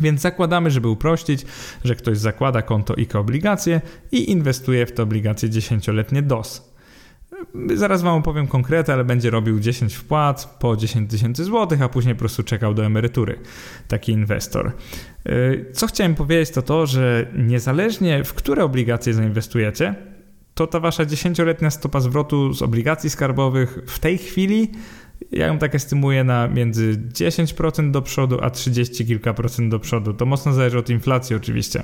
Więc 0.00 0.20
zakładamy, 0.20 0.70
żeby 0.70 0.88
uprościć, 0.88 1.46
że 1.84 1.94
ktoś 1.94 2.18
zakłada 2.18 2.62
konto 2.62 2.94
IKE 2.98 3.18
obligacje 3.18 3.80
i 4.12 4.30
inwestuje 4.30 4.86
w 4.86 4.92
te 4.92 5.02
obligacje 5.02 5.48
10-letnie 5.48 6.22
DOS. 6.22 6.72
Zaraz 7.74 8.02
Wam 8.02 8.14
opowiem 8.14 8.46
konkrety, 8.46 8.92
ale 8.92 9.04
będzie 9.04 9.30
robił 9.30 9.60
10 9.60 9.94
wpłat 9.94 10.56
po 10.60 10.76
10 10.76 11.10
tysięcy 11.10 11.44
złotych, 11.44 11.82
a 11.82 11.88
później 11.88 12.14
po 12.14 12.18
prostu 12.18 12.42
czekał 12.42 12.74
do 12.74 12.84
emerytury. 12.84 13.38
Taki 13.88 14.12
inwestor. 14.12 14.72
Y, 15.28 15.66
co 15.72 15.86
chciałem 15.86 16.14
powiedzieć, 16.14 16.50
to 16.50 16.62
to, 16.62 16.86
że 16.86 17.26
niezależnie 17.36 18.24
w 18.24 18.34
które 18.34 18.64
obligacje 18.64 19.14
zainwestujecie, 19.14 19.94
to 20.54 20.66
ta 20.66 20.80
wasza 20.80 21.04
10-letnia 21.04 21.70
stopa 21.70 22.00
zwrotu 22.00 22.52
z 22.52 22.62
obligacji 22.62 23.10
skarbowych 23.10 23.78
w 23.86 23.98
tej 23.98 24.18
chwili 24.18 24.70
ja 25.30 25.46
ją 25.46 25.58
tak 25.58 25.74
estymuję 25.74 26.24
na 26.24 26.48
między 26.48 26.96
10% 27.12 27.90
do 27.90 28.02
przodu, 28.02 28.38
a 28.42 28.50
30 28.50 29.06
kilka 29.06 29.34
procent 29.34 29.70
do 29.70 29.78
przodu. 29.78 30.14
To 30.14 30.26
mocno 30.26 30.52
zależy 30.52 30.78
od 30.78 30.90
inflacji 30.90 31.36
oczywiście. 31.36 31.82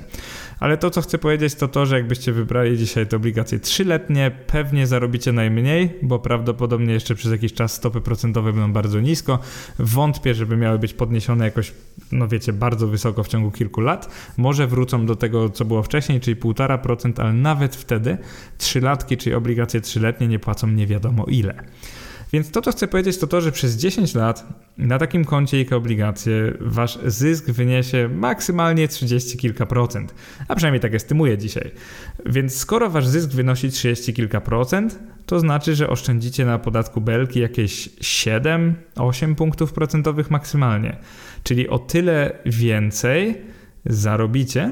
Ale 0.59 0.77
to, 0.77 0.89
co 0.89 1.01
chcę 1.01 1.17
powiedzieć, 1.17 1.55
to 1.55 1.67
to, 1.67 1.85
że 1.85 1.95
jakbyście 1.95 2.31
wybrali 2.31 2.77
dzisiaj 2.77 3.07
te 3.07 3.15
obligacje 3.15 3.59
3-letnie, 3.59 4.31
pewnie 4.47 4.87
zarobicie 4.87 5.31
najmniej, 5.31 5.89
bo 6.01 6.19
prawdopodobnie 6.19 6.93
jeszcze 6.93 7.15
przez 7.15 7.31
jakiś 7.31 7.53
czas 7.53 7.73
stopy 7.73 8.01
procentowe 8.01 8.53
będą 8.53 8.73
bardzo 8.73 8.99
nisko. 8.99 9.39
Wątpię, 9.79 10.33
żeby 10.33 10.57
miały 10.57 10.79
być 10.79 10.93
podniesione 10.93 11.45
jakoś, 11.45 11.73
no 12.11 12.27
wiecie, 12.27 12.53
bardzo 12.53 12.87
wysoko 12.87 13.23
w 13.23 13.27
ciągu 13.27 13.51
kilku 13.51 13.81
lat. 13.81 14.09
Może 14.37 14.67
wrócą 14.67 15.05
do 15.05 15.15
tego, 15.15 15.49
co 15.49 15.65
było 15.65 15.83
wcześniej, 15.83 16.19
czyli 16.19 16.37
1,5%, 16.37 17.21
ale 17.21 17.33
nawet 17.33 17.75
wtedy 17.75 18.17
3 18.57 18.81
latki, 18.81 19.17
czyli 19.17 19.35
obligacje 19.35 19.81
3-letnie 19.81 20.27
nie 20.27 20.39
płacą 20.39 20.67
nie 20.67 20.87
wiadomo 20.87 21.25
ile. 21.25 21.63
Więc 22.33 22.51
to, 22.51 22.61
co 22.61 22.71
chcę 22.71 22.87
powiedzieć, 22.87 23.17
to 23.17 23.27
to, 23.27 23.41
że 23.41 23.51
przez 23.51 23.75
10 23.75 24.15
lat 24.15 24.47
na 24.77 24.97
takim 24.97 25.25
koncie 25.25 25.57
IKE 25.57 25.75
obligacje 25.75 26.53
wasz 26.59 26.99
zysk 27.05 27.45
wyniesie 27.45 28.09
maksymalnie 28.13 28.87
30 28.87 29.37
kilka 29.37 29.65
procent, 29.65 30.13
a 30.47 30.55
przynajmniej 30.55 30.81
tak 30.81 30.95
estymuję 30.95 31.37
dzisiaj. 31.37 31.71
Więc 32.25 32.57
skoro 32.57 32.89
wasz 32.89 33.07
zysk 33.07 33.29
wynosi 33.29 33.69
30 33.71 34.13
kilka 34.13 34.41
procent, 34.41 34.99
to 35.25 35.39
znaczy, 35.39 35.75
że 35.75 35.89
oszczędzicie 35.89 36.45
na 36.45 36.59
podatku 36.59 37.01
belki 37.01 37.39
jakieś 37.39 37.89
7-8 37.89 39.35
punktów 39.35 39.73
procentowych 39.73 40.31
maksymalnie. 40.31 40.97
Czyli 41.43 41.69
o 41.69 41.79
tyle 41.79 42.31
więcej 42.45 43.37
zarobicie 43.85 44.71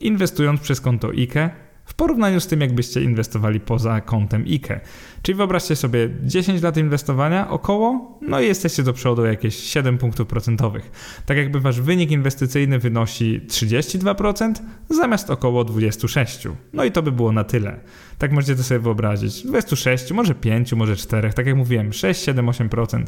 inwestując 0.00 0.60
przez 0.60 0.80
konto 0.80 1.08
IKE 1.08 1.50
w 1.90 1.94
porównaniu 1.94 2.40
z 2.40 2.46
tym, 2.46 2.60
jakbyście 2.60 3.02
inwestowali 3.02 3.60
poza 3.60 4.00
kątem 4.00 4.44
IKE. 4.46 4.80
Czyli 5.22 5.36
wyobraźcie 5.36 5.76
sobie 5.76 6.08
10 6.22 6.62
lat 6.62 6.76
inwestowania 6.76 7.50
około, 7.50 8.18
no 8.22 8.40
i 8.40 8.46
jesteście 8.46 8.82
do 8.82 8.92
przodu 8.92 9.24
jakieś 9.24 9.56
7 9.56 9.98
punktów 9.98 10.26
procentowych. 10.26 10.90
Tak 11.26 11.36
jakby 11.36 11.60
wasz 11.60 11.80
wynik 11.80 12.10
inwestycyjny 12.10 12.78
wynosi 12.78 13.40
32% 13.48 14.52
zamiast 14.90 15.30
około 15.30 15.64
26%. 15.64 16.52
No 16.72 16.84
i 16.84 16.92
to 16.92 17.02
by 17.02 17.12
było 17.12 17.32
na 17.32 17.44
tyle. 17.44 17.80
Tak 18.18 18.32
możecie 18.32 18.56
to 18.56 18.62
sobie 18.62 18.80
wyobrazić. 18.80 19.46
26, 19.46 20.12
może 20.12 20.34
5, 20.34 20.72
może 20.72 20.96
4, 20.96 21.32
tak 21.32 21.46
jak 21.46 21.56
mówiłem, 21.56 21.92
6, 21.92 22.24
7, 22.24 22.46
8% 22.46 23.04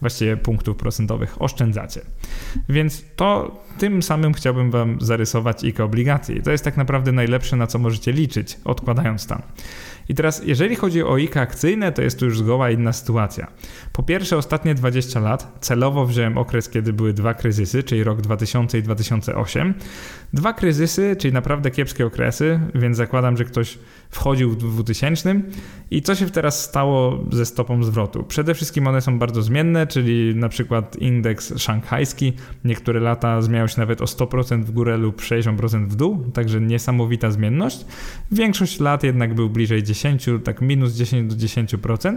właściwie 0.00 0.36
punktów 0.36 0.76
procentowych 0.76 1.42
oszczędzacie. 1.42 2.00
Więc 2.68 3.04
to 3.16 3.60
tym 3.78 4.02
samym 4.02 4.32
chciałbym 4.32 4.70
wam 4.70 4.98
zarysować 5.00 5.64
IKE 5.64 5.84
obligacje. 5.84 6.42
To 6.42 6.50
jest 6.50 6.64
tak 6.64 6.76
naprawdę 6.76 7.12
najlepsze, 7.12 7.56
na 7.56 7.66
co 7.66 7.78
możecie 7.78 8.12
liczyć, 8.12 8.23
odkładając 8.64 9.26
tam. 9.26 9.42
I 10.08 10.14
teraz, 10.14 10.42
jeżeli 10.46 10.76
chodzi 10.76 11.02
o 11.02 11.14
IKA 11.14 11.40
akcyjne, 11.40 11.92
to 11.92 12.02
jest 12.02 12.18
to 12.18 12.24
już 12.24 12.38
zgoła 12.38 12.70
inna 12.70 12.92
sytuacja. 12.92 13.46
Po 13.92 14.02
pierwsze, 14.02 14.36
ostatnie 14.36 14.74
20 14.74 15.20
lat 15.20 15.58
celowo 15.60 16.06
wziąłem 16.06 16.38
okres, 16.38 16.68
kiedy 16.68 16.92
były 16.92 17.12
dwa 17.12 17.34
kryzysy, 17.34 17.82
czyli 17.82 18.04
rok 18.04 18.20
2000 18.20 18.78
i 18.78 18.82
2008. 18.82 19.74
Dwa 20.32 20.52
kryzysy, 20.52 21.16
czyli 21.18 21.34
naprawdę 21.34 21.70
kiepskie 21.70 22.06
okresy, 22.06 22.60
więc 22.74 22.96
zakładam, 22.96 23.36
że 23.36 23.44
ktoś 23.44 23.78
wchodził 24.14 24.50
w 24.50 24.56
2000 24.56 25.40
i 25.90 26.02
co 26.02 26.14
się 26.14 26.30
teraz 26.30 26.64
stało 26.64 27.24
ze 27.32 27.46
stopą 27.46 27.82
zwrotu? 27.82 28.24
Przede 28.24 28.54
wszystkim 28.54 28.86
one 28.86 29.00
są 29.00 29.18
bardzo 29.18 29.42
zmienne, 29.42 29.86
czyli 29.86 30.34
na 30.34 30.48
przykład 30.48 30.96
indeks 30.96 31.58
szanghajski 31.58 32.32
niektóre 32.64 33.00
lata 33.00 33.42
zmieniał 33.42 33.68
się 33.68 33.80
nawet 33.80 34.02
o 34.02 34.04
100% 34.04 34.64
w 34.64 34.70
górę 34.70 34.96
lub 34.96 35.20
60% 35.20 35.88
w 35.88 35.96
dół, 35.96 36.24
także 36.34 36.60
niesamowita 36.60 37.30
zmienność. 37.30 37.86
Większość 38.32 38.80
lat 38.80 39.02
jednak 39.02 39.34
był 39.34 39.50
bliżej 39.50 39.82
10, 39.82 40.26
tak 40.44 40.62
minus 40.62 40.92
10 40.92 41.34
do 41.34 41.46
10% 41.46 42.16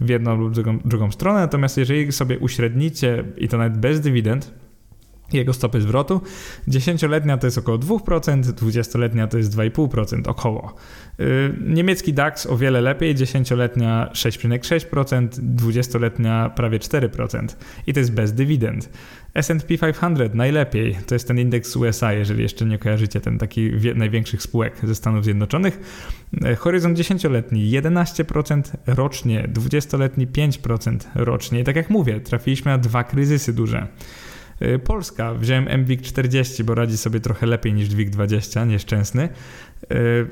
w 0.00 0.08
jedną 0.08 0.36
lub 0.36 0.52
drugą, 0.52 0.78
drugą 0.84 1.10
stronę, 1.10 1.40
natomiast 1.40 1.76
jeżeli 1.76 2.12
sobie 2.12 2.38
uśrednicie 2.38 3.24
i 3.36 3.48
to 3.48 3.58
nawet 3.58 3.78
bez 3.78 4.00
dywidend, 4.00 4.61
jego 5.38 5.52
stopy 5.52 5.80
zwrotu. 5.80 6.20
10-letnia 6.68 7.38
to 7.38 7.46
jest 7.46 7.58
około 7.58 7.78
2%, 7.78 8.42
20-letnia 8.42 9.26
to 9.26 9.38
jest 9.38 9.56
2,5% 9.56 10.28
około. 10.28 10.74
Y, 11.20 11.54
niemiecki 11.60 12.12
DAX 12.12 12.46
o 12.46 12.56
wiele 12.56 12.80
lepiej, 12.80 13.14
10-letnia 13.14 14.10
6,6%, 14.12 15.28
20-letnia 15.56 16.50
prawie 16.56 16.78
4% 16.78 17.46
i 17.86 17.92
to 17.92 18.00
jest 18.00 18.12
bez 18.12 18.32
dywidend. 18.32 18.88
S&P 19.34 19.78
500 19.78 20.34
najlepiej, 20.34 20.98
to 21.06 21.14
jest 21.14 21.28
ten 21.28 21.38
indeks 21.38 21.76
USA, 21.76 22.12
jeżeli 22.12 22.42
jeszcze 22.42 22.64
nie 22.64 22.78
kojarzycie, 22.78 23.20
ten 23.20 23.38
taki 23.38 23.70
największych 23.94 24.42
spółek 24.42 24.76
ze 24.82 24.94
Stanów 24.94 25.24
Zjednoczonych. 25.24 25.80
Y, 26.52 26.56
horyzont 26.56 26.98
10-letni 26.98 27.70
11% 27.70 28.62
rocznie, 28.86 29.48
20-letni 29.52 30.26
5% 30.26 30.98
rocznie. 31.14 31.60
I 31.60 31.64
tak 31.64 31.76
jak 31.76 31.90
mówię, 31.90 32.20
trafiliśmy 32.20 32.70
na 32.70 32.78
dwa 32.78 33.04
kryzysy 33.04 33.52
duże. 33.52 33.86
Y, 34.62 34.78
Polska. 34.78 35.34
Wziąłem 35.34 35.68
MWIG 35.80 36.02
40, 36.02 36.64
bo 36.64 36.74
radzi 36.74 36.96
sobie 36.96 37.20
trochę 37.20 37.46
lepiej 37.46 37.72
niż 37.72 37.88
WIG 37.94 38.10
20, 38.10 38.64
nieszczęsny. 38.64 39.28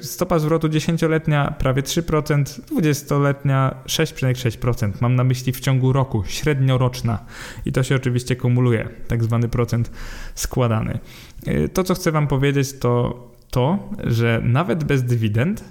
Y, 0.00 0.04
stopa 0.04 0.38
zwrotu 0.38 0.68
10-letnia 0.68 1.54
prawie 1.58 1.82
3%, 1.82 2.42
20-letnia 2.42 3.74
6,6%. 3.86 4.92
Mam 5.00 5.14
na 5.14 5.24
myśli 5.24 5.52
w 5.52 5.60
ciągu 5.60 5.92
roku, 5.92 6.24
średnioroczna. 6.26 7.24
I 7.66 7.72
to 7.72 7.82
się 7.82 7.96
oczywiście 7.96 8.36
kumuluje, 8.36 8.88
tak 9.08 9.24
zwany 9.24 9.48
procent 9.48 9.90
składany. 10.34 10.98
Y, 11.48 11.68
to, 11.68 11.84
co 11.84 11.94
chcę 11.94 12.12
Wam 12.12 12.26
powiedzieć, 12.26 12.78
to 12.78 13.30
to, 13.50 13.88
że 14.04 14.40
nawet 14.44 14.84
bez 14.84 15.04
dywidend 15.04 15.64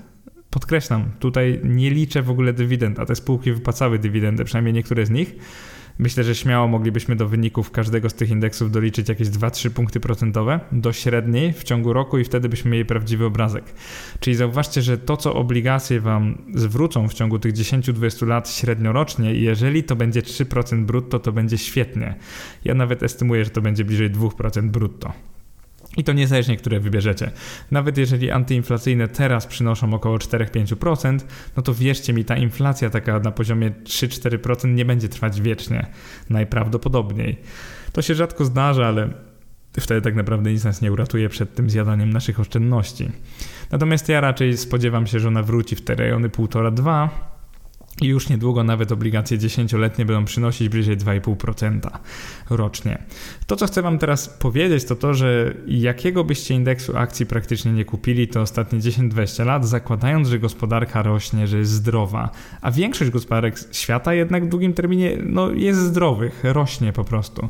podkreślam, 0.49 1.03
tutaj 1.19 1.59
nie 1.63 1.89
liczę 1.89 2.21
w 2.21 2.29
ogóle 2.29 2.53
dywidend, 2.53 2.99
a 2.99 3.05
te 3.05 3.15
spółki 3.15 3.53
wypłacały 3.53 3.99
dywidendę, 3.99 4.45
przynajmniej 4.45 4.73
niektóre 4.73 5.05
z 5.05 5.09
nich. 5.09 5.35
Myślę, 5.99 6.23
że 6.23 6.35
śmiało 6.35 6.67
moglibyśmy 6.67 7.15
do 7.15 7.27
wyników 7.27 7.71
każdego 7.71 8.09
z 8.09 8.13
tych 8.13 8.29
indeksów 8.29 8.71
doliczyć 8.71 9.09
jakieś 9.09 9.27
2-3 9.27 9.69
punkty 9.69 9.99
procentowe 9.99 10.59
do 10.71 10.93
średniej 10.93 11.53
w 11.53 11.63
ciągu 11.63 11.93
roku 11.93 12.17
i 12.17 12.23
wtedy 12.23 12.49
byśmy 12.49 12.71
mieli 12.71 12.85
prawdziwy 12.85 13.25
obrazek. 13.25 13.63
Czyli 14.19 14.35
zauważcie, 14.35 14.81
że 14.81 14.97
to, 14.97 15.17
co 15.17 15.33
obligacje 15.33 15.99
Wam 16.01 16.37
zwrócą 16.55 17.07
w 17.07 17.13
ciągu 17.13 17.39
tych 17.39 17.53
10-20 17.53 18.27
lat 18.27 18.49
średniorocznie, 18.49 19.33
jeżeli 19.33 19.83
to 19.83 19.95
będzie 19.95 20.21
3% 20.21 20.85
brutto, 20.85 21.19
to 21.19 21.31
będzie 21.31 21.57
świetnie. 21.57 22.15
Ja 22.65 22.73
nawet 22.73 23.03
estymuję, 23.03 23.45
że 23.45 23.51
to 23.51 23.61
będzie 23.61 23.85
bliżej 23.85 24.11
2% 24.11 24.61
brutto. 24.69 25.13
I 25.97 26.03
to 26.03 26.13
niezależnie, 26.13 26.57
które 26.57 26.79
wybierzecie. 26.79 27.31
Nawet 27.71 27.97
jeżeli 27.97 28.31
antyinflacyjne 28.31 29.07
teraz 29.07 29.47
przynoszą 29.47 29.93
około 29.93 30.17
4-5%, 30.17 31.19
no 31.57 31.63
to 31.63 31.73
wierzcie 31.73 32.13
mi, 32.13 32.25
ta 32.25 32.37
inflacja 32.37 32.89
taka 32.89 33.19
na 33.19 33.31
poziomie 33.31 33.71
3-4% 33.71 34.73
nie 34.73 34.85
będzie 34.85 35.09
trwać 35.09 35.41
wiecznie. 35.41 35.87
Najprawdopodobniej. 36.29 37.37
To 37.93 38.01
się 38.01 38.15
rzadko 38.15 38.45
zdarza, 38.45 38.87
ale 38.87 39.09
wtedy 39.79 40.01
tak 40.01 40.15
naprawdę 40.15 40.51
nic 40.51 40.63
nas 40.63 40.81
nie 40.81 40.91
uratuje 40.91 41.29
przed 41.29 41.55
tym 41.55 41.69
zjadaniem 41.69 42.13
naszych 42.13 42.39
oszczędności. 42.39 43.11
Natomiast 43.71 44.09
ja 44.09 44.21
raczej 44.21 44.57
spodziewam 44.57 45.07
się, 45.07 45.19
że 45.19 45.27
ona 45.27 45.43
wróci 45.43 45.75
w 45.75 45.81
te 45.81 45.95
rejony 45.95 46.29
1,5-2 46.29 47.09
i 48.01 48.07
już 48.07 48.29
niedługo 48.29 48.63
nawet 48.63 48.91
obligacje 48.91 49.37
dziesięcioletnie 49.37 50.05
będą 50.05 50.25
przynosić 50.25 50.69
bliżej 50.69 50.97
2,5% 50.97 51.79
rocznie. 52.49 53.03
To, 53.47 53.55
co 53.55 53.67
chcę 53.67 53.81
Wam 53.81 53.99
teraz 53.99 54.29
powiedzieć, 54.29 54.85
to 54.85 54.95
to, 54.95 55.13
że 55.13 55.53
jakiego 55.67 56.23
byście 56.23 56.55
indeksu 56.55 56.97
akcji 56.97 57.25
praktycznie 57.25 57.71
nie 57.71 57.85
kupili, 57.85 58.27
to 58.27 58.41
ostatnie 58.41 58.79
10-20 58.79 59.45
lat, 59.45 59.67
zakładając, 59.67 60.27
że 60.27 60.39
gospodarka 60.39 61.01
rośnie, 61.01 61.47
że 61.47 61.57
jest 61.57 61.71
zdrowa, 61.71 62.29
a 62.61 62.71
większość 62.71 63.11
gospodarek 63.11 63.55
świata 63.71 64.13
jednak 64.13 64.45
w 64.45 64.49
długim 64.49 64.73
terminie 64.73 65.17
no, 65.25 65.51
jest 65.51 65.79
zdrowych, 65.79 66.43
rośnie 66.43 66.93
po 66.93 67.03
prostu. 67.03 67.49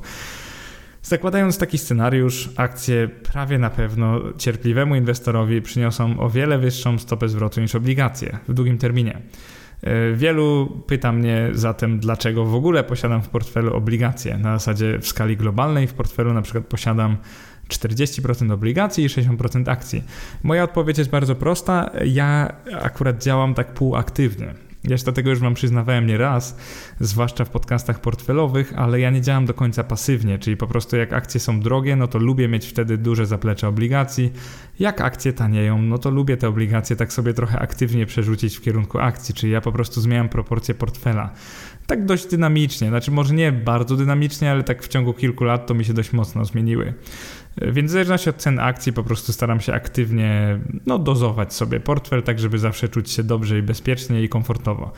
Zakładając 1.03 1.57
taki 1.57 1.77
scenariusz, 1.77 2.49
akcje 2.55 3.07
prawie 3.07 3.57
na 3.57 3.69
pewno 3.69 4.19
cierpliwemu 4.37 4.95
inwestorowi 4.95 5.61
przyniosą 5.61 6.19
o 6.19 6.29
wiele 6.29 6.57
wyższą 6.57 6.99
stopę 6.99 7.29
zwrotu 7.29 7.61
niż 7.61 7.75
obligacje 7.75 8.39
w 8.47 8.53
długim 8.53 8.77
terminie. 8.77 9.21
E, 9.83 10.13
wielu 10.13 10.69
pyta 10.87 11.11
mnie 11.11 11.49
zatem, 11.53 11.99
dlaczego 11.99 12.45
w 12.45 12.55
ogóle 12.55 12.83
posiadam 12.83 13.21
w 13.21 13.29
portfelu 13.29 13.75
obligacje. 13.75 14.37
Na 14.37 14.57
zasadzie 14.57 14.99
w 14.99 15.07
skali 15.07 15.37
globalnej 15.37 15.87
w 15.87 15.93
portfelu 15.93 16.33
na 16.33 16.41
przykład 16.41 16.65
posiadam 16.65 17.17
40% 17.69 18.51
obligacji 18.51 19.03
i 19.03 19.07
60% 19.07 19.69
akcji. 19.69 20.03
Moja 20.43 20.63
odpowiedź 20.63 20.97
jest 20.97 21.09
bardzo 21.09 21.35
prosta. 21.35 21.91
Ja 22.05 22.53
akurat 22.81 23.23
działam 23.23 23.53
tak 23.53 23.73
półaktywnie. 23.73 24.68
Ja 24.83 24.97
się 24.97 25.05
do 25.05 25.11
tego 25.11 25.29
już 25.29 25.39
Wam 25.39 25.53
przyznawałem 25.53 26.07
nie 26.07 26.17
raz, 26.17 26.57
zwłaszcza 26.99 27.45
w 27.45 27.49
podcastach 27.49 28.01
portfelowych, 28.01 28.73
ale 28.75 28.99
ja 28.99 29.09
nie 29.09 29.21
działam 29.21 29.45
do 29.45 29.53
końca 29.53 29.83
pasywnie, 29.83 30.39
czyli 30.39 30.57
po 30.57 30.67
prostu 30.67 30.97
jak 30.97 31.13
akcje 31.13 31.39
są 31.39 31.59
drogie, 31.59 31.95
no 31.95 32.07
to 32.07 32.19
lubię 32.19 32.47
mieć 32.47 32.67
wtedy 32.67 32.97
duże 32.97 33.25
zaplecze 33.25 33.67
obligacji. 33.67 34.31
Jak 34.79 35.01
akcje 35.01 35.33
tanieją, 35.33 35.81
no 35.81 35.97
to 35.97 36.09
lubię 36.09 36.37
te 36.37 36.47
obligacje 36.47 36.95
tak 36.95 37.13
sobie 37.13 37.33
trochę 37.33 37.59
aktywnie 37.59 38.05
przerzucić 38.05 38.57
w 38.57 38.61
kierunku 38.61 38.99
akcji, 38.99 39.35
czyli 39.35 39.53
ja 39.53 39.61
po 39.61 39.71
prostu 39.71 40.01
zmieniam 40.01 40.29
proporcje 40.29 40.75
portfela. 40.75 41.33
Tak 41.87 42.05
dość 42.05 42.27
dynamicznie, 42.27 42.89
znaczy 42.89 43.11
może 43.11 43.33
nie 43.33 43.51
bardzo 43.51 43.95
dynamicznie, 43.95 44.51
ale 44.51 44.63
tak 44.63 44.83
w 44.83 44.87
ciągu 44.87 45.13
kilku 45.13 45.43
lat 45.43 45.67
to 45.67 45.73
mi 45.73 45.85
się 45.85 45.93
dość 45.93 46.13
mocno 46.13 46.45
zmieniły. 46.45 46.93
Więc 47.61 47.91
w 47.91 47.93
zależności 47.93 48.29
od 48.29 48.35
cen 48.35 48.59
akcji 48.59 48.93
po 48.93 49.03
prostu 49.03 49.33
staram 49.33 49.59
się 49.59 49.73
aktywnie 49.73 50.59
no, 50.85 50.99
dozować 50.99 51.53
sobie 51.53 51.79
portfel, 51.79 52.23
tak 52.23 52.39
żeby 52.39 52.59
zawsze 52.59 52.89
czuć 52.89 53.11
się 53.11 53.23
dobrze 53.23 53.59
i 53.59 53.61
bezpiecznie 53.61 54.23
i 54.23 54.29
komfortowo. 54.29 54.91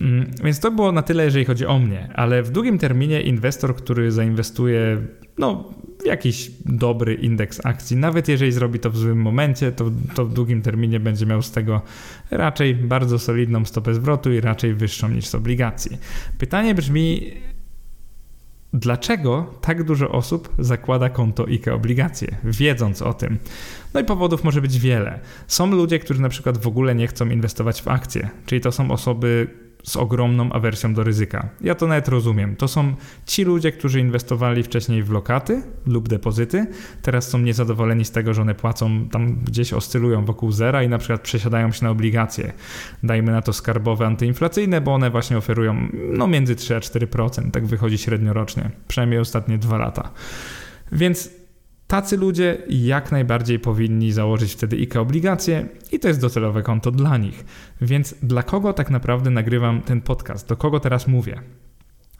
Mm, 0.00 0.30
więc 0.44 0.60
to 0.60 0.70
było 0.70 0.92
na 0.92 1.02
tyle, 1.02 1.24
jeżeli 1.24 1.44
chodzi 1.44 1.66
o 1.66 1.78
mnie, 1.78 2.08
ale 2.14 2.42
w 2.42 2.50
długim 2.50 2.78
terminie 2.78 3.22
inwestor, 3.22 3.76
który 3.76 4.12
zainwestuje 4.12 4.96
no, 5.38 5.64
w 6.02 6.06
jakiś 6.06 6.50
dobry 6.64 7.14
indeks 7.14 7.60
akcji, 7.66 7.96
nawet 7.96 8.28
jeżeli 8.28 8.52
zrobi 8.52 8.78
to 8.78 8.90
w 8.90 8.96
złym 8.96 9.22
momencie, 9.22 9.72
to, 9.72 9.90
to 10.14 10.24
w 10.24 10.32
długim 10.32 10.62
terminie 10.62 11.00
będzie 11.00 11.26
miał 11.26 11.42
z 11.42 11.50
tego 11.50 11.82
raczej 12.30 12.74
bardzo 12.74 13.18
solidną 13.18 13.64
stopę 13.64 13.94
zwrotu 13.94 14.32
i 14.32 14.40
raczej 14.40 14.74
wyższą 14.74 15.08
niż 15.08 15.26
z 15.26 15.34
obligacji. 15.34 15.98
Pytanie 16.38 16.74
brzmi, 16.74 17.32
Dlaczego 18.72 19.54
tak 19.60 19.84
dużo 19.84 20.08
osób 20.08 20.54
zakłada 20.58 21.08
konto 21.08 21.44
IKE 21.44 21.74
obligacje, 21.74 22.36
wiedząc 22.44 23.02
o 23.02 23.14
tym? 23.14 23.38
No 23.94 24.00
i 24.00 24.04
powodów 24.04 24.44
może 24.44 24.62
być 24.62 24.78
wiele. 24.78 25.20
Są 25.46 25.70
ludzie, 25.70 25.98
którzy 25.98 26.22
na 26.22 26.28
przykład 26.28 26.58
w 26.58 26.66
ogóle 26.66 26.94
nie 26.94 27.06
chcą 27.06 27.28
inwestować 27.28 27.82
w 27.82 27.88
akcje, 27.88 28.28
czyli 28.46 28.60
to 28.60 28.72
są 28.72 28.90
osoby, 28.90 29.48
z 29.82 29.96
ogromną 29.96 30.52
awersją 30.52 30.94
do 30.94 31.04
ryzyka. 31.04 31.48
Ja 31.60 31.74
to 31.74 31.86
nawet 31.86 32.08
rozumiem. 32.08 32.56
To 32.56 32.68
są 32.68 32.94
ci 33.26 33.44
ludzie, 33.44 33.72
którzy 33.72 34.00
inwestowali 34.00 34.62
wcześniej 34.62 35.02
w 35.02 35.10
lokaty 35.10 35.62
lub 35.86 36.08
depozyty, 36.08 36.66
teraz 37.02 37.28
są 37.28 37.38
niezadowoleni 37.38 38.04
z 38.04 38.10
tego, 38.10 38.34
że 38.34 38.42
one 38.42 38.54
płacą 38.54 39.08
tam 39.08 39.34
gdzieś 39.44 39.72
oscylują 39.72 40.24
wokół 40.24 40.52
zera 40.52 40.82
i 40.82 40.88
na 40.88 40.98
przykład 40.98 41.20
przesiadają 41.20 41.72
się 41.72 41.84
na 41.84 41.90
obligacje. 41.90 42.52
Dajmy 43.02 43.32
na 43.32 43.42
to 43.42 43.52
skarbowe 43.52 44.06
antyinflacyjne, 44.06 44.80
bo 44.80 44.94
one 44.94 45.10
właśnie 45.10 45.38
oferują 45.38 45.88
no 46.12 46.26
między 46.26 46.56
3 46.56 46.76
a 46.76 46.78
4%, 46.78 47.50
tak 47.50 47.66
wychodzi 47.66 47.98
średnio 47.98 48.32
rocznie, 48.32 48.70
przynajmniej 48.88 49.20
ostatnie 49.20 49.58
dwa 49.58 49.78
lata. 49.78 50.10
Więc 50.92 51.37
Tacy 51.88 52.16
ludzie 52.16 52.58
jak 52.68 53.12
najbardziej 53.12 53.58
powinni 53.58 54.12
założyć 54.12 54.52
wtedy 54.52 54.76
IKE 54.76 55.00
obligacje 55.00 55.68
i 55.92 55.98
to 55.98 56.08
jest 56.08 56.20
docelowe 56.20 56.62
konto 56.62 56.90
dla 56.90 57.16
nich. 57.16 57.44
Więc 57.80 58.14
dla 58.22 58.42
kogo 58.42 58.72
tak 58.72 58.90
naprawdę 58.90 59.30
nagrywam 59.30 59.82
ten 59.82 60.00
podcast? 60.00 60.48
Do 60.48 60.56
kogo 60.56 60.80
teraz 60.80 61.06
mówię? 61.06 61.42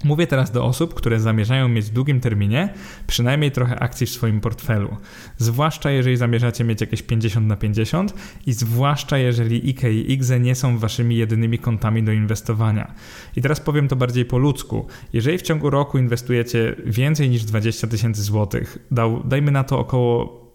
Mówię 0.04 0.26
teraz 0.26 0.50
do 0.50 0.64
osób, 0.64 0.94
które 0.94 1.20
zamierzają 1.20 1.68
mieć 1.68 1.86
w 1.86 1.90
długim 1.90 2.20
terminie 2.20 2.74
przynajmniej 3.06 3.52
trochę 3.52 3.78
akcji 3.78 4.06
w 4.06 4.10
swoim 4.10 4.40
portfelu. 4.40 4.96
Zwłaszcza 5.36 5.90
jeżeli 5.90 6.16
zamierzacie 6.16 6.64
mieć 6.64 6.80
jakieś 6.80 7.02
50 7.02 7.46
na 7.46 7.56
50 7.56 8.14
i 8.46 8.52
zwłaszcza 8.52 9.18
jeżeli 9.18 9.68
IKE 9.70 9.92
i 9.92 10.12
IGZE 10.12 10.40
nie 10.40 10.54
są 10.54 10.78
waszymi 10.78 11.16
jedynymi 11.16 11.58
kontami 11.58 12.02
do 12.02 12.12
inwestowania. 12.12 12.94
I 13.36 13.42
teraz 13.42 13.60
powiem 13.60 13.88
to 13.88 13.96
bardziej 13.96 14.24
po 14.24 14.38
ludzku. 14.38 14.86
Jeżeli 15.12 15.38
w 15.38 15.42
ciągu 15.42 15.70
roku 15.70 15.98
inwestujecie 15.98 16.76
więcej 16.86 17.30
niż 17.30 17.44
20 17.44 17.86
tysięcy 17.86 18.22
złotych, 18.22 18.78
dajmy 19.24 19.50
na 19.50 19.64
to 19.64 19.78
około 19.78 20.47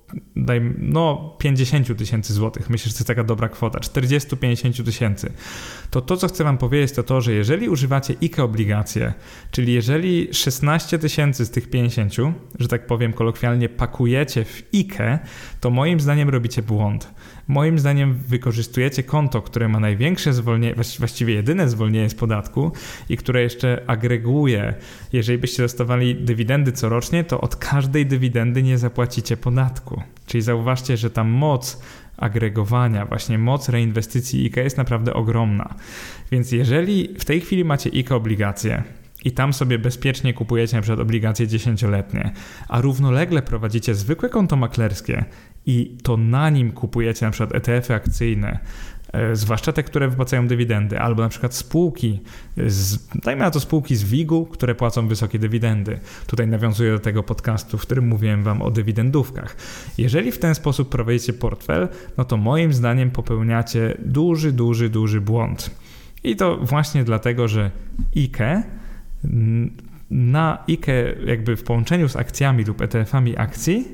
no 0.77 1.35
50 1.39 1.97
tysięcy 1.97 2.33
złotych, 2.33 2.69
myślę, 2.69 2.89
że 2.89 2.93
to 2.93 2.99
jest 2.99 3.07
taka 3.07 3.23
dobra 3.23 3.49
kwota, 3.49 3.79
40-50 3.79 4.85
tysięcy, 4.85 5.33
to 5.91 6.01
to, 6.01 6.17
co 6.17 6.27
chcę 6.27 6.43
Wam 6.43 6.57
powiedzieć, 6.57 6.95
to 6.95 7.03
to, 7.03 7.21
że 7.21 7.33
jeżeli 7.33 7.69
używacie 7.69 8.13
IKE 8.23 8.43
obligacje, 8.43 9.13
czyli 9.51 9.73
jeżeli 9.73 10.33
16 10.33 10.99
tysięcy 10.99 11.45
z 11.45 11.51
tych 11.51 11.69
50, 11.69 12.13
że 12.59 12.67
tak 12.67 12.87
powiem 12.87 13.13
kolokwialnie, 13.13 13.69
pakujecie 13.69 14.45
w 14.45 14.63
IKE, 14.73 15.19
to 15.59 15.69
moim 15.69 15.99
zdaniem 15.99 16.29
robicie 16.29 16.61
błąd. 16.61 17.13
Moim 17.47 17.79
zdaniem 17.79 18.13
wykorzystujecie 18.13 19.03
konto, 19.03 19.41
które 19.41 19.69
ma 19.69 19.79
największe 19.79 20.33
zwolnienie, 20.33 20.75
właściwie 20.99 21.33
jedyne 21.33 21.69
zwolnienie 21.69 22.09
z 22.09 22.15
podatku 22.15 22.71
i 23.09 23.17
które 23.17 23.41
jeszcze 23.41 23.83
agreguje. 23.87 24.73
Jeżeli 25.13 25.37
byście 25.37 25.63
dostawali 25.63 26.15
dywidendy 26.15 26.71
corocznie, 26.71 27.23
to 27.23 27.41
od 27.41 27.55
każdej 27.55 28.05
dywidendy 28.05 28.63
nie 28.63 28.77
zapłacicie 28.77 29.37
podatku. 29.37 30.01
Czyli 30.25 30.41
zauważcie, 30.41 30.97
że 30.97 31.09
ta 31.09 31.23
moc 31.23 31.81
agregowania, 32.17 33.05
właśnie 33.05 33.37
moc 33.37 33.69
reinwestycji 33.69 34.45
IKE 34.45 34.63
jest 34.63 34.77
naprawdę 34.77 35.13
ogromna. 35.13 35.75
Więc 36.31 36.51
jeżeli 36.51 37.15
w 37.19 37.25
tej 37.25 37.41
chwili 37.41 37.65
macie 37.65 37.89
IKE 37.89 38.15
obligacje, 38.15 38.83
i 39.23 39.31
tam 39.31 39.53
sobie 39.53 39.79
bezpiecznie 39.79 40.33
kupujecie 40.33 40.81
przykład 40.81 40.99
obligacje 40.99 41.47
dziesięcioletnie, 41.47 42.31
a 42.67 42.81
równolegle 42.81 43.41
prowadzicie 43.41 43.95
zwykłe 43.95 44.29
konto 44.29 44.55
maklerskie 44.55 45.25
i 45.65 45.97
to 46.03 46.17
na 46.17 46.49
nim 46.49 46.71
kupujecie 46.71 47.31
przykład 47.31 47.55
ETF-y 47.55 47.93
akcyjne, 47.93 48.59
e, 49.13 49.35
zwłaszcza 49.35 49.71
te, 49.71 49.83
które 49.83 50.07
wypłacają 50.07 50.47
dywidendy, 50.47 50.99
albo 50.99 51.21
na 51.21 51.29
przykład 51.29 51.55
spółki, 51.55 52.19
z, 52.67 53.07
dajmy 53.15 53.41
na 53.41 53.51
to 53.51 53.59
spółki 53.59 53.95
z 53.95 54.03
WIG-u, 54.03 54.45
które 54.45 54.75
płacą 54.75 55.07
wysokie 55.07 55.39
dywidendy. 55.39 55.99
Tutaj 56.27 56.47
nawiązuję 56.47 56.91
do 56.91 56.99
tego 56.99 57.23
podcastu, 57.23 57.77
w 57.77 57.81
którym 57.81 58.07
mówiłem 58.07 58.43
Wam 58.43 58.61
o 58.61 58.71
dywidendówkach. 58.71 59.55
Jeżeli 59.97 60.31
w 60.31 60.39
ten 60.39 60.55
sposób 60.55 60.89
prowadzicie 60.89 61.33
portfel, 61.33 61.87
no 62.17 62.25
to 62.25 62.37
moim 62.37 62.73
zdaniem 62.73 63.11
popełniacie 63.11 63.97
duży, 64.05 64.51
duży, 64.51 64.89
duży 64.89 65.21
błąd. 65.21 65.71
I 66.23 66.35
to 66.35 66.57
właśnie 66.57 67.03
dlatego, 67.03 67.47
że 67.47 67.71
IKE 68.15 68.63
na 70.11 70.63
IKE 70.67 71.15
jakby 71.25 71.55
w 71.55 71.63
połączeniu 71.63 72.09
z 72.09 72.15
akcjami 72.15 72.63
lub 72.63 72.81
ETF-ami 72.81 73.37
akcji 73.37 73.85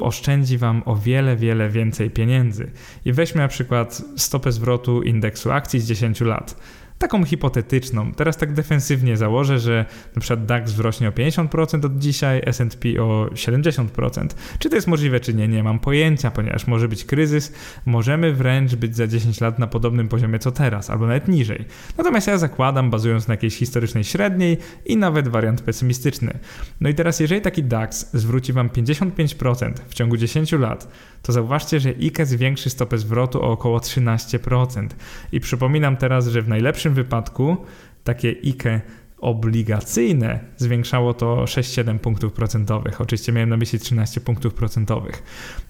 oszczędzi 0.00 0.58
Wam 0.58 0.82
o 0.84 0.96
wiele, 0.96 1.36
wiele 1.36 1.68
więcej 1.68 2.10
pieniędzy. 2.10 2.70
I 3.04 3.12
weźmy 3.12 3.40
na 3.40 3.48
przykład 3.48 4.02
stopę 4.16 4.52
zwrotu 4.52 5.02
indeksu 5.02 5.50
akcji 5.50 5.80
z 5.80 5.86
10 5.86 6.20
lat 6.20 6.56
taką 6.98 7.24
hipotetyczną. 7.24 8.12
Teraz 8.12 8.36
tak 8.36 8.52
defensywnie 8.52 9.16
założę, 9.16 9.58
że 9.58 9.84
przykład 10.20 10.46
DAX 10.46 10.72
wzrośnie 10.72 11.08
o 11.08 11.12
50% 11.12 11.86
od 11.86 11.98
dzisiaj, 11.98 12.42
S&P 12.46 13.02
o 13.02 13.26
70%. 13.32 14.28
Czy 14.58 14.70
to 14.70 14.76
jest 14.76 14.86
możliwe, 14.86 15.20
czy 15.20 15.34
nie, 15.34 15.48
nie 15.48 15.62
mam 15.62 15.78
pojęcia, 15.78 16.30
ponieważ 16.30 16.66
może 16.66 16.88
być 16.88 17.04
kryzys, 17.04 17.52
możemy 17.86 18.32
wręcz 18.32 18.74
być 18.74 18.96
za 18.96 19.06
10 19.06 19.40
lat 19.40 19.58
na 19.58 19.66
podobnym 19.66 20.08
poziomie 20.08 20.38
co 20.38 20.52
teraz, 20.52 20.90
albo 20.90 21.06
nawet 21.06 21.28
niżej. 21.28 21.64
Natomiast 21.98 22.26
ja 22.26 22.38
zakładam, 22.38 22.90
bazując 22.90 23.28
na 23.28 23.34
jakiejś 23.34 23.56
historycznej 23.56 24.04
średniej 24.04 24.58
i 24.86 24.96
nawet 24.96 25.28
wariant 25.28 25.60
pesymistyczny. 25.60 26.38
No 26.80 26.88
i 26.88 26.94
teraz, 26.94 27.20
jeżeli 27.20 27.40
taki 27.40 27.62
DAX 27.62 28.10
zwróci 28.12 28.52
Wam 28.52 28.68
55% 28.68 29.72
w 29.88 29.94
ciągu 29.94 30.16
10 30.16 30.52
lat, 30.52 30.88
to 31.22 31.32
zauważcie, 31.32 31.80
że 31.80 31.88
IKE 31.88 32.26
zwiększy 32.26 32.70
stopę 32.70 32.98
zwrotu 32.98 33.42
o 33.42 33.50
około 33.50 33.78
13%. 33.78 34.88
I 35.32 35.40
przypominam 35.40 35.96
teraz, 35.96 36.26
że 36.26 36.42
w 36.42 36.48
najlepszym 36.48 36.83
wypadku 36.92 37.56
takie 38.04 38.28
IKE 38.44 38.80
obligacyjne 39.24 40.40
zwiększało 40.56 41.14
to 41.14 41.44
6-7 41.44 41.98
punktów 41.98 42.32
procentowych. 42.32 43.00
Oczywiście 43.00 43.32
miałem 43.32 43.48
na 43.48 43.56
myśli 43.56 43.78
13 43.78 44.20
punktów 44.20 44.54
procentowych. 44.54 45.22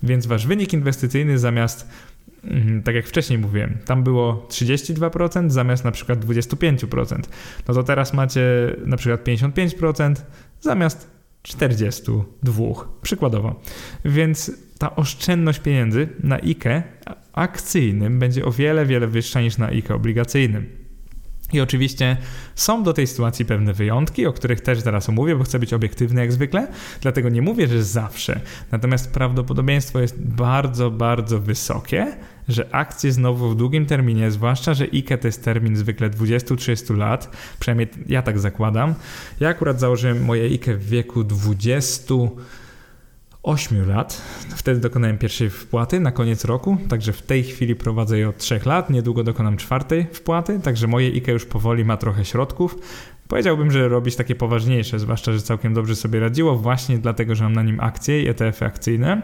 Więc 0.02 0.26
wasz 0.26 0.46
wynik 0.46 0.72
inwestycyjny 0.72 1.38
zamiast 1.38 1.88
mm, 2.44 2.82
tak 2.82 2.94
jak 2.94 3.06
wcześniej 3.06 3.38
mówiłem, 3.38 3.78
tam 3.84 4.02
było 4.02 4.46
32% 4.50 5.50
zamiast 5.50 5.84
na 5.84 5.90
przykład 5.90 6.24
25%. 6.24 7.18
No 7.68 7.74
to 7.74 7.82
teraz 7.82 8.14
macie 8.14 8.42
na 8.86 8.96
przykład 8.96 9.24
55% 9.24 10.14
zamiast 10.60 11.10
42 11.42 12.62
przykładowo. 13.02 13.60
Więc 14.04 14.52
ta 14.78 14.96
oszczędność 14.96 15.58
pieniędzy 15.58 16.08
na 16.22 16.36
IKE 16.36 16.82
akcyjnym 17.32 18.18
będzie 18.18 18.44
o 18.44 18.52
wiele, 18.52 18.86
wiele 18.86 19.06
wyższa 19.06 19.40
niż 19.40 19.58
na 19.58 19.66
IKE 19.66 19.94
obligacyjnym. 19.94 20.83
I 21.54 21.60
oczywiście 21.60 22.16
są 22.54 22.82
do 22.82 22.92
tej 22.92 23.06
sytuacji 23.06 23.44
pewne 23.44 23.72
wyjątki, 23.72 24.26
o 24.26 24.32
których 24.32 24.60
też 24.60 24.80
zaraz 24.80 25.08
omówię, 25.08 25.36
bo 25.36 25.44
chcę 25.44 25.58
być 25.58 25.72
obiektywny 25.72 26.20
jak 26.20 26.32
zwykle, 26.32 26.68
dlatego 27.00 27.28
nie 27.28 27.42
mówię, 27.42 27.68
że 27.68 27.84
zawsze. 27.84 28.40
Natomiast 28.72 29.12
prawdopodobieństwo 29.12 30.00
jest 30.00 30.22
bardzo, 30.22 30.90
bardzo 30.90 31.38
wysokie, 31.38 32.16
że 32.48 32.74
akcje 32.74 33.12
znowu 33.12 33.50
w 33.50 33.56
długim 33.56 33.86
terminie, 33.86 34.30
zwłaszcza, 34.30 34.74
że 34.74 34.84
IKE 34.84 35.18
to 35.18 35.28
jest 35.28 35.44
termin 35.44 35.76
zwykle 35.76 36.10
20-30 36.10 36.96
lat, 36.96 37.36
przynajmniej 37.60 37.88
ja 38.06 38.22
tak 38.22 38.38
zakładam. 38.38 38.94
Ja 39.40 39.48
akurat 39.48 39.80
założyłem 39.80 40.24
moje 40.24 40.44
IKE 40.44 40.74
w 40.76 40.88
wieku 40.88 41.24
20 41.24 42.14
8 43.44 43.88
lat. 43.88 44.22
Wtedy 44.56 44.80
dokonałem 44.80 45.18
pierwszej 45.18 45.50
wpłaty 45.50 46.00
na 46.00 46.12
koniec 46.12 46.44
roku, 46.44 46.76
także 46.88 47.12
w 47.12 47.22
tej 47.22 47.44
chwili 47.44 47.76
prowadzę 47.76 48.18
je 48.18 48.28
od 48.28 48.38
3 48.38 48.60
lat. 48.66 48.90
Niedługo 48.90 49.24
dokonam 49.24 49.56
czwartej 49.56 50.06
wpłaty, 50.12 50.60
także 50.60 50.86
moje 50.86 51.08
IKE 51.08 51.32
już 51.32 51.46
powoli 51.46 51.84
ma 51.84 51.96
trochę 51.96 52.24
środków. 52.24 52.78
Powiedziałbym, 53.28 53.70
że 53.70 53.88
robić 53.88 54.16
takie 54.16 54.34
poważniejsze, 54.34 54.98
zwłaszcza, 54.98 55.32
że 55.32 55.40
całkiem 55.40 55.74
dobrze 55.74 55.96
sobie 55.96 56.20
radziło, 56.20 56.56
właśnie 56.56 56.98
dlatego, 56.98 57.34
że 57.34 57.44
mam 57.44 57.52
na 57.52 57.62
nim 57.62 57.80
akcje 57.80 58.22
i 58.22 58.28
ETF-y 58.28 58.64
akcyjne. 58.64 59.22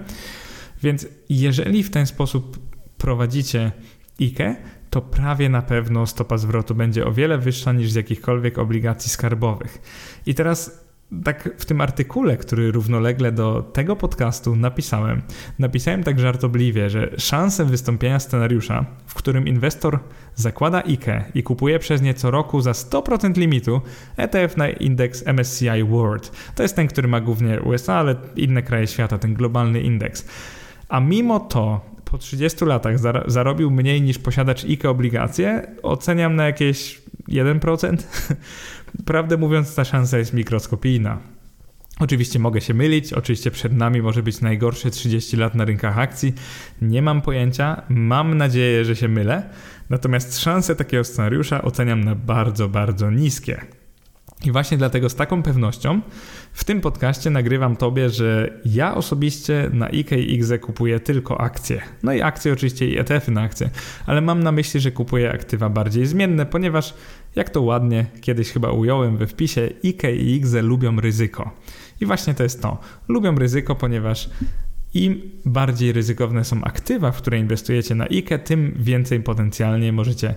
Więc 0.83 1.07
jeżeli 1.29 1.83
w 1.83 1.91
ten 1.91 2.07
sposób 2.07 2.59
prowadzicie 2.99 3.73
IKE, 4.21 4.57
to 4.91 5.01
prawie 5.01 5.49
na 5.49 5.63
pewno 5.63 6.07
stopa 6.07 6.39
zwrotu 6.39 6.75
będzie 6.75 7.07
o 7.07 7.13
wiele 7.13 7.39
wyższa 7.39 7.73
niż 7.73 7.91
z 7.91 7.95
jakichkolwiek 7.95 8.59
obligacji 8.59 9.11
skarbowych. 9.11 9.83
I 10.27 10.35
teraz 10.35 10.90
tak 11.25 11.51
w 11.59 11.65
tym 11.65 11.81
artykule, 11.81 12.37
który 12.37 12.73
równolegle 12.73 13.33
do 13.33 13.63
tego 13.63 13.97
podcastu 13.97 14.57
napisałem, 14.57 15.23
napisałem 15.59 16.05
tak 16.05 16.21
żartobliwie, 16.21 16.91
że 16.91 17.11
szanse 17.19 17.65
wystąpienia 17.65 18.21
scenariusza, 18.21 18.85
w 19.07 19.15
którym 19.15 19.49
inwestor 19.49 19.99
zakłada 20.35 20.83
IKE 20.83 21.25
i 21.35 21.43
kupuje 21.43 21.79
przez 21.79 22.03
nie 22.03 22.15
co 22.15 22.31
roku 22.31 22.61
za 22.61 22.73
100% 22.73 23.37
limitu 23.37 23.81
ETF 24.17 24.57
na 24.57 24.69
indeks 24.69 25.25
MSCI 25.27 25.85
World. 25.89 26.33
To 26.55 26.63
jest 26.63 26.77
ten, 26.77 26.89
który 26.89 27.09
ma 27.09 27.21
głównie 27.21 27.61
USA, 27.61 27.95
ale 27.95 28.17
inne 28.37 28.63
kraje 28.63 28.87
świata, 28.87 29.19
ten 29.19 29.35
globalny 29.35 29.81
indeks. 29.81 30.29
A 30.89 31.01
mimo 31.01 31.41
to 31.41 31.91
po 32.05 32.19
30 32.19 32.65
latach 32.65 32.97
zarobił 33.27 33.71
mniej 33.71 34.03
niż 34.03 34.19
posiadacz 34.19 34.65
IKE 34.65 34.91
obligacje, 34.91 35.67
oceniam 35.83 36.37
na 36.37 36.47
jakieś 36.47 37.03
1%. 37.29 37.97
Prawdę 39.05 39.37
mówiąc, 39.37 39.75
ta 39.75 39.85
szansa 39.85 40.19
jest 40.19 40.35
mikroskopijna. 40.35 41.19
Oczywiście 42.01 42.39
mogę 42.39 42.61
się 42.61 42.75
mylić, 42.75 43.13
oczywiście 43.13 43.51
przed 43.51 43.73
nami 43.73 44.03
może 44.03 44.23
być 44.23 44.41
najgorsze 44.41 44.91
30 44.91 45.37
lat 45.37 45.55
na 45.55 45.65
rynkach 45.65 45.99
akcji. 45.99 46.35
Nie 46.83 47.03
mam 47.03 47.23
pojęcia, 47.23 47.83
mam 47.89 48.37
nadzieję, 48.37 48.85
że 48.85 48.97
się 48.97 49.09
mylę. 49.09 49.51
Natomiast 49.91 50.39
szanse 50.39 50.77
takiego 50.77 51.05
scenariusza 51.05 51.63
oceniam 51.63 52.05
na 52.05 52.15
bardzo, 52.15 52.69
bardzo 52.69 53.11
niskie. 53.11 53.61
I 54.45 54.53
właśnie 54.53 54.79
dlatego 54.79 55.09
z 55.09 55.15
taką 55.15 55.43
pewnością 55.43 56.01
w 56.53 56.65
tym 56.65 56.81
podcaście 56.81 57.31
nagrywam 57.31 57.77
Tobie, 57.77 58.11
że 58.11 58.61
ja 58.65 58.95
osobiście 58.95 59.71
na 59.73 59.89
IKX 59.89 60.53
kupuję 60.61 61.01
tylko 61.01 61.41
akcje. 61.41 61.83
No 62.03 62.13
i 62.13 62.23
akcje 62.23 62.53
oczywiście 62.53 62.89
i 62.89 62.99
ETF-y 62.99 63.31
na 63.31 63.43
akcje, 63.43 63.71
ale 64.07 64.21
mam 64.21 64.43
na 64.43 64.53
myśli, 64.53 64.81
że 64.81 64.93
kupuję 64.93 65.33
aktywa 65.33 65.69
bardziej 65.69 66.07
zmienne, 66.07 66.47
ponieważ 66.47 66.95
jak 67.37 67.51
to 67.51 67.63
ładnie 67.63 68.07
kiedyś 68.21 68.51
chyba 68.51 68.71
ująłem 68.71 69.17
we 69.17 69.27
wpisie, 69.27 69.69
IKE 69.85 70.13
i 70.17 70.35
IGZE 70.35 70.63
lubią 70.63 71.01
ryzyko. 71.01 71.51
I 72.01 72.07
właśnie 72.07 72.35
to 72.35 72.43
jest 72.43 72.63
to. 72.63 72.79
Lubią 73.09 73.35
ryzyko, 73.35 73.75
ponieważ 73.75 74.31
im 74.95 75.21
bardziej 75.45 75.93
ryzykowne 75.93 76.45
są 76.45 76.65
aktywa, 76.65 77.13
w 77.13 77.17
które 77.17 77.39
inwestujecie 77.39 77.95
na 77.95 78.05
IKE, 78.05 78.39
tym 78.39 78.75
więcej 78.77 79.21
potencjalnie 79.21 79.93
możecie 79.93 80.35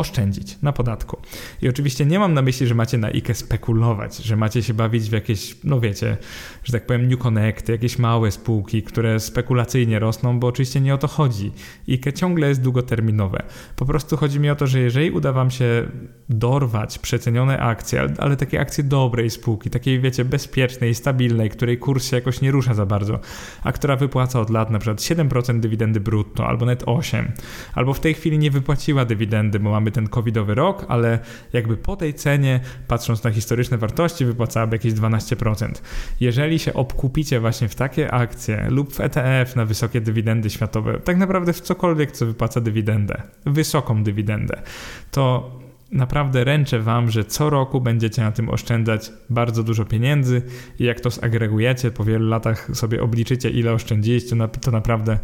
oszczędzić 0.00 0.58
na 0.62 0.72
podatku. 0.72 1.16
I 1.62 1.68
oczywiście 1.68 2.06
nie 2.06 2.18
mam 2.18 2.34
na 2.34 2.42
myśli, 2.42 2.66
że 2.66 2.74
macie 2.74 2.98
na 2.98 3.08
IKE 3.08 3.34
spekulować, 3.34 4.16
że 4.16 4.36
macie 4.36 4.62
się 4.62 4.74
bawić 4.74 5.10
w 5.10 5.12
jakieś, 5.12 5.56
no 5.64 5.80
wiecie, 5.80 6.16
że 6.64 6.72
tak 6.72 6.86
powiem, 6.86 7.08
New 7.08 7.18
Connecty, 7.18 7.72
jakieś 7.72 7.98
małe 7.98 8.30
spółki, 8.30 8.82
które 8.82 9.20
spekulacyjnie 9.20 9.98
rosną, 9.98 10.40
bo 10.40 10.46
oczywiście 10.46 10.80
nie 10.80 10.94
o 10.94 10.98
to 10.98 11.08
chodzi. 11.08 11.52
IKE 11.88 12.12
ciągle 12.12 12.48
jest 12.48 12.62
długoterminowe. 12.62 13.42
Po 13.76 13.86
prostu 13.86 14.16
chodzi 14.16 14.40
mi 14.40 14.50
o 14.50 14.56
to, 14.56 14.66
że 14.66 14.80
jeżeli 14.80 15.10
uda 15.10 15.32
wam 15.32 15.50
się 15.50 15.88
dorwać 16.28 16.98
przecenione 16.98 17.58
akcje, 17.58 18.06
ale 18.18 18.36
takie 18.36 18.60
akcje 18.60 18.84
dobrej 18.84 19.30
spółki, 19.30 19.70
takiej 19.70 20.00
wiecie, 20.00 20.24
bezpiecznej, 20.24 20.94
stabilnej, 20.94 21.50
której 21.50 21.78
kurs 21.78 22.10
się 22.10 22.16
jakoś 22.16 22.40
nie 22.40 22.50
rusza 22.50 22.74
za 22.74 22.86
bardzo, 22.86 23.20
a 23.62 23.72
która 23.72 23.96
wypłaca 23.96 24.40
od 24.40 24.50
lat 24.50 24.70
na 24.70 24.78
przykład 24.78 25.00
7% 25.00 25.60
dywidendy 25.60 26.00
brutto, 26.00 26.46
albo 26.46 26.66
net 26.66 26.82
8, 26.86 27.32
albo 27.74 27.94
w 27.94 28.00
tej 28.00 28.14
chwili 28.14 28.38
nie 28.38 28.50
wypłaciła 28.50 29.04
dywidendy, 29.04 29.60
bo 29.60 29.70
mamy 29.70 29.89
ten 29.92 30.08
covidowy 30.08 30.54
rok, 30.54 30.86
ale 30.88 31.18
jakby 31.52 31.76
po 31.76 31.96
tej 31.96 32.14
cenie, 32.14 32.60
patrząc 32.88 33.24
na 33.24 33.30
historyczne 33.30 33.78
wartości, 33.78 34.24
wypłacałaby 34.24 34.76
jakieś 34.76 34.92
12%. 34.92 35.72
Jeżeli 36.20 36.58
się 36.58 36.72
obkupicie 36.72 37.40
właśnie 37.40 37.68
w 37.68 37.74
takie 37.74 38.14
akcje 38.14 38.66
lub 38.70 38.92
w 38.92 39.00
ETF 39.00 39.56
na 39.56 39.64
wysokie 39.64 40.00
dywidendy 40.00 40.50
światowe, 40.50 40.98
tak 40.98 41.16
naprawdę 41.16 41.52
w 41.52 41.60
cokolwiek, 41.60 42.12
co 42.12 42.26
wypłaca 42.26 42.60
dywidendę, 42.60 43.22
wysoką 43.46 44.04
dywidendę, 44.04 44.62
to 45.10 45.50
naprawdę 45.92 46.44
ręczę 46.44 46.80
Wam, 46.80 47.10
że 47.10 47.24
co 47.24 47.50
roku 47.50 47.80
będziecie 47.80 48.22
na 48.22 48.32
tym 48.32 48.48
oszczędzać 48.48 49.12
bardzo 49.30 49.62
dużo 49.62 49.84
pieniędzy 49.84 50.42
i 50.78 50.84
jak 50.84 51.00
to 51.00 51.10
zagregujecie, 51.10 51.90
po 51.90 52.04
wielu 52.04 52.28
latach 52.28 52.70
sobie 52.74 53.02
obliczycie, 53.02 53.50
ile 53.50 53.72
oszczędziliście, 53.72 54.36
to 54.60 54.70
naprawdę 54.70 55.18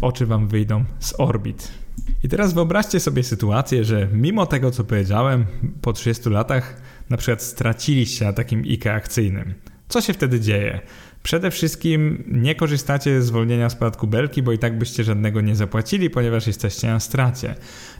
oczy 0.00 0.26
Wam 0.26 0.48
wyjdą 0.48 0.84
z 0.98 1.14
orbit. 1.20 1.81
I 2.24 2.28
teraz 2.28 2.54
wyobraźcie 2.54 3.00
sobie 3.00 3.22
sytuację, 3.22 3.84
że 3.84 4.08
mimo 4.12 4.46
tego, 4.46 4.70
co 4.70 4.84
powiedziałem, 4.84 5.46
po 5.82 5.92
30 5.92 6.28
latach 6.28 6.82
na 7.10 7.16
przykład 7.16 7.42
straciliście 7.42 8.24
na 8.24 8.32
takim 8.32 8.62
IKE 8.62 8.94
akcyjnym. 8.94 9.54
Co 9.88 10.00
się 10.00 10.12
wtedy 10.12 10.40
dzieje? 10.40 10.80
Przede 11.22 11.50
wszystkim 11.50 12.24
nie 12.26 12.54
korzystacie 12.54 13.22
z 13.22 13.26
zwolnienia 13.26 13.70
z 13.70 13.74
podatku 13.74 14.06
belki, 14.06 14.42
bo 14.42 14.52
i 14.52 14.58
tak 14.58 14.78
byście 14.78 15.04
żadnego 15.04 15.40
nie 15.40 15.56
zapłacili, 15.56 16.10
ponieważ 16.10 16.46
jesteście 16.46 16.88
na 16.88 17.00
stracie. 17.00 17.54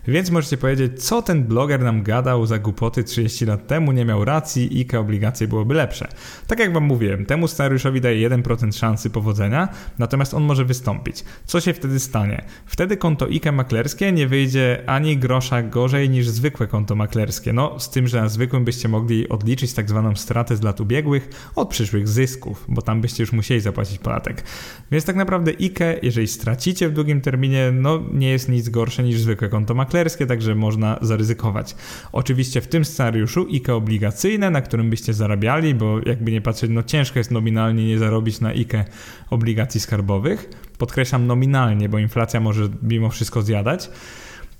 Więc 0.09 0.31
możecie 0.31 0.57
powiedzieć, 0.57 1.05
co 1.05 1.23
ten 1.23 1.45
bloger 1.45 1.81
nam 1.81 2.03
gadał 2.03 2.47
za 2.47 2.59
głupoty 2.59 3.05
30 3.05 3.47
lat 3.47 3.67
temu, 3.67 3.93
nie 3.93 4.05
miał 4.05 4.25
racji, 4.25 4.81
IKE 4.81 5.01
obligacje 5.01 5.49
byłoby 5.49 5.75
lepsze. 5.75 6.09
Tak 6.47 6.59
jak 6.59 6.73
wam 6.73 6.85
mówiłem, 6.85 7.27
temu 7.27 7.49
scenariuszowi 7.49 8.01
daje 8.01 8.31
1% 8.31 8.79
szansy 8.79 9.11
powodzenia, 9.11 9.69
natomiast 9.99 10.35
on 10.35 10.43
może 10.43 10.65
wystąpić. 10.65 11.25
Co 11.45 11.61
się 11.61 11.73
wtedy 11.73 12.01
stanie? 12.01 12.45
Wtedy 12.67 12.97
konto 12.97 13.27
IKE 13.27 13.53
maklerskie 13.53 14.13
nie 14.13 14.27
wyjdzie 14.27 14.83
ani 14.87 15.17
grosza 15.17 15.63
gorzej 15.63 16.11
niż 16.11 16.29
zwykłe 16.29 16.67
konto 16.67 16.95
maklerskie. 16.95 17.53
No, 17.53 17.81
z 17.81 17.91
tym, 17.91 18.09
że 18.09 18.21
na 18.21 18.29
zwykłym 18.29 18.65
byście 18.65 18.89
mogli 18.89 19.29
odliczyć 19.29 19.73
tak 19.73 19.89
zwaną 19.89 20.17
stratę 20.17 20.57
z 20.57 20.63
lat 20.63 20.81
ubiegłych 20.81 21.53
od 21.55 21.69
przyszłych 21.69 22.09
zysków, 22.09 22.65
bo 22.69 22.83
tam 22.83 23.01
byście 23.01 23.12
już 23.19 23.33
musieli 23.33 23.61
zapłacić 23.61 23.99
podatek. 23.99 24.45
Więc 24.93 25.05
tak 25.05 25.17
naprawdę 25.17 25.53
IKE, 25.61 25.99
jeżeli 26.03 26.29
stracicie 26.29 26.89
w 26.89 26.93
długim 26.93 27.21
terminie, 27.21 27.71
no 27.73 28.03
nie 28.13 28.31
jest 28.31 28.49
nic 28.49 28.69
gorsze 28.69 29.03
niż 29.03 29.21
zwykłe 29.21 29.49
konto 29.49 29.75
maklerskie, 29.75 30.27
także 30.27 30.55
można 30.55 30.99
zaryzykować. 31.03 31.77
Oczywiście 32.13 32.61
w 32.61 32.69
tym 32.69 32.85
scenariuszu 32.85 33.47
IKE 33.53 33.75
obligacyjne, 33.75 34.51
na 34.51 34.61
którym 34.61 34.91
byście 34.91 35.15
zarabiali, 35.15 35.75
bo 35.75 36.01
jakby 36.07 36.33
nie 36.33 36.41
patrzeć, 36.41 36.71
no 36.71 36.83
ciężko 36.83 37.19
jest 37.19 37.31
nominalnie 37.31 37.87
nie 37.87 37.99
zarobić 37.99 38.41
na 38.41 38.49
IKE 38.49 38.85
obligacji 39.31 39.81
skarbowych. 39.81 40.51
Podkreślam 40.79 41.27
nominalnie, 41.27 41.89
bo 41.89 41.99
inflacja 41.99 42.41
może 42.41 42.69
mimo 42.83 43.11
wszystko 43.11 43.43
zjadać. 43.43 43.91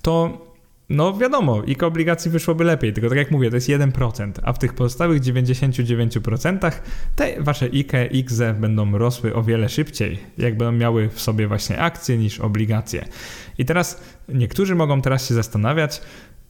To 0.01 0.52
no 0.93 1.13
wiadomo, 1.17 1.61
IKE 1.67 1.87
obligacji 1.87 2.31
wyszłoby 2.31 2.63
lepiej, 2.63 2.93
tylko 2.93 3.09
tak 3.09 3.17
jak 3.17 3.31
mówię, 3.31 3.49
to 3.49 3.55
jest 3.55 3.69
1%, 3.69 4.31
a 4.43 4.53
w 4.53 4.59
tych 4.59 4.73
pozostałych 4.73 5.21
99% 5.21 6.71
te 7.15 7.41
wasze 7.43 7.65
IKE, 7.65 8.09
IKZE 8.11 8.53
będą 8.53 8.97
rosły 8.97 9.35
o 9.35 9.43
wiele 9.43 9.69
szybciej, 9.69 10.19
jak 10.37 10.57
będą 10.57 10.71
miały 10.71 11.09
w 11.09 11.21
sobie 11.21 11.47
właśnie 11.47 11.79
akcje 11.79 12.17
niż 12.17 12.39
obligacje. 12.39 13.05
I 13.57 13.65
teraz 13.65 14.01
niektórzy 14.29 14.75
mogą 14.75 15.01
teraz 15.01 15.27
się 15.27 15.33
zastanawiać, 15.33 16.01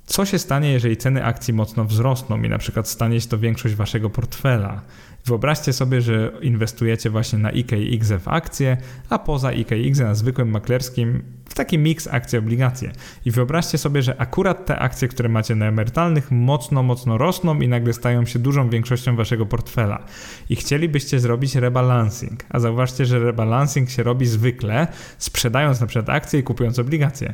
co 0.06 0.26
się 0.26 0.39
stanie, 0.39 0.72
jeżeli 0.72 0.98
ceny 0.98 1.26
akcji 1.26 1.54
mocno 1.54 1.86
wzrosną 1.86 2.44
i 2.44 2.50
na 2.50 2.58
przykład 2.58 2.89
stanie 2.89 3.22
się 3.22 3.28
to 3.28 3.38
większość 3.38 3.76
waszego 3.76 4.10
portfela. 4.10 4.82
Wyobraźcie 5.26 5.74
sobie, 5.74 6.02
że 6.02 6.32
inwestujecie 6.42 7.10
właśnie 7.10 7.39
na 7.39 7.52
IKX 7.52 8.12
w 8.12 8.28
akcje, 8.28 8.78
a 9.10 9.20
poza 9.20 9.52
IKX 9.52 10.00
na 10.00 10.16
zwykłym 10.16 10.50
maklerskim 10.50 11.24
w 11.50 11.54
taki 11.54 11.78
miks 11.78 12.08
akcje 12.08 12.39
obligacje. 12.39 12.92
I 13.26 13.32
wyobraźcie 13.32 13.78
sobie, 13.78 14.02
że 14.02 14.22
akurat 14.22 14.66
te 14.66 14.80
akcje, 14.80 15.08
które 15.08 15.30
macie 15.30 15.56
na 15.56 15.66
emerytalnych, 15.66 16.32
mocno, 16.32 16.84
mocno 16.84 17.18
rosną 17.18 17.62
i 17.62 17.68
nagle 17.68 17.94
stają 17.94 18.26
się 18.26 18.39
dużą 18.39 18.70
większością 18.70 19.16
waszego 19.16 19.46
portfela. 19.46 20.04
I 20.50 20.56
chcielibyście 20.56 21.20
zrobić 21.20 21.56
rebalancing. 21.56 22.46
A 22.50 22.60
zauważcie, 22.60 23.06
że 23.06 23.20
rebalancing 23.20 23.89
się 23.89 24.04
robi 24.04 24.26
zwykle 24.26 24.88
sprzedając 25.18 25.82
na 25.82 25.88
przykład 25.88 26.10
akcje 26.10 26.39
i 26.39 26.44
kupując 26.44 26.80
obligacje. 26.80 27.34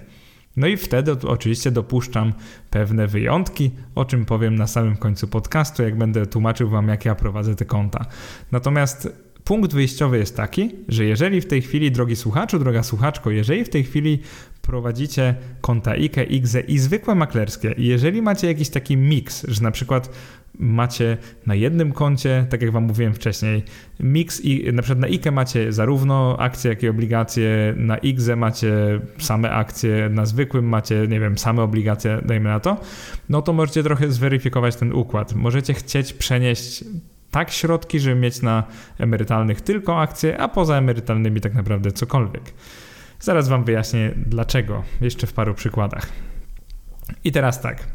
No 0.58 0.68
i 0.68 0.78
wtedy 0.78 1.12
oczywiście 1.28 1.72
dopuszczam 1.72 2.34
pewne 2.70 3.08
wyjątki, 3.08 3.72
o 3.96 4.06
czym 4.06 4.26
powiem 4.26 4.56
na 4.56 4.68
samym 4.68 4.98
końcu 4.98 5.28
podcastu, 5.28 5.84
jak 5.84 5.98
będę 5.98 6.26
tłumaczył 6.26 6.70
Wam, 6.70 6.88
jak 6.88 7.06
ja 7.06 7.16
prowadzę 7.16 7.56
te 7.56 7.66
konta. 7.66 8.06
Natomiast 8.52 9.29
punkt 9.50 9.74
wyjściowy 9.74 10.18
jest 10.18 10.38
taki, 10.38 10.72
że 10.88 11.06
jeżeli 11.06 11.42
w 11.42 11.46
tej 11.46 11.62
chwili, 11.62 11.92
drogi 11.92 12.16
słuchaczu, 12.16 12.60
droga 12.60 12.84
słuchaczko, 12.84 13.32
jeżeli 13.32 13.66
w 13.66 13.70
tej 13.70 13.84
chwili 13.84 14.20
prowadzicie 14.62 15.36
konta 15.62 15.92
IKE, 15.92 16.24
IGZE 16.24 16.60
i 16.68 16.80
zwykłe 16.80 17.16
maklerskie 17.16 17.72
i 17.78 17.86
jeżeli 17.86 18.22
macie 18.22 18.48
jakiś 18.48 18.70
taki 18.70 18.98
miks, 18.98 19.46
że 19.48 19.62
na 19.62 19.72
przykład 19.72 20.10
macie 20.60 21.18
na 21.46 21.56
jednym 21.56 21.92
koncie, 21.92 22.46
tak 22.50 22.62
jak 22.62 22.72
Wam 22.72 22.84
mówiłem 22.84 23.14
wcześniej, 23.14 23.64
mix 24.00 24.42
i 24.42 24.74
na 24.74 24.82
przykład 24.82 25.00
na 25.00 25.08
IKE 25.08 25.32
macie 25.32 25.74
zarówno 25.74 26.38
akcje, 26.40 26.70
jak 26.70 26.84
i 26.84 26.90
obligacje, 26.90 27.74
na 27.78 27.98
IGZE 27.98 28.36
macie 28.36 29.00
same 29.18 29.52
akcje, 29.52 30.10
na 30.10 30.26
zwykłym 30.26 30.66
macie, 30.70 31.08
nie 31.08 31.20
wiem, 31.20 31.38
same 31.38 31.62
obligacje, 31.62 32.22
dajmy 32.26 32.50
na 32.50 32.60
to, 32.60 32.78
no 33.30 33.42
to 33.42 33.54
możecie 33.54 33.84
trochę 33.84 34.12
zweryfikować 34.12 34.76
ten 34.76 34.94
układ. 34.94 35.36
Możecie 35.36 35.74
chcieć 35.74 36.14
przenieść 36.14 36.84
tak 37.32 37.52
środki, 37.52 38.00
żeby 38.00 38.16
mieć 38.16 38.42
na 38.42 38.64
emerytalnych 38.98 39.62
tylko 39.62 40.02
akcje, 40.02 40.38
a 40.38 40.48
poza 40.48 40.76
emerytalnymi 40.76 41.42
tak 41.42 41.54
naprawdę 41.54 41.92
cokolwiek. 41.92 42.54
Zaraz 43.20 43.50
Wam 43.50 43.64
wyjaśnię 43.64 44.12
dlaczego, 44.16 44.84
jeszcze 45.02 45.28
w 45.28 45.34
paru 45.34 45.54
przykładach. 45.54 46.10
I 47.24 47.32
teraz 47.32 47.62
tak. 47.62 47.88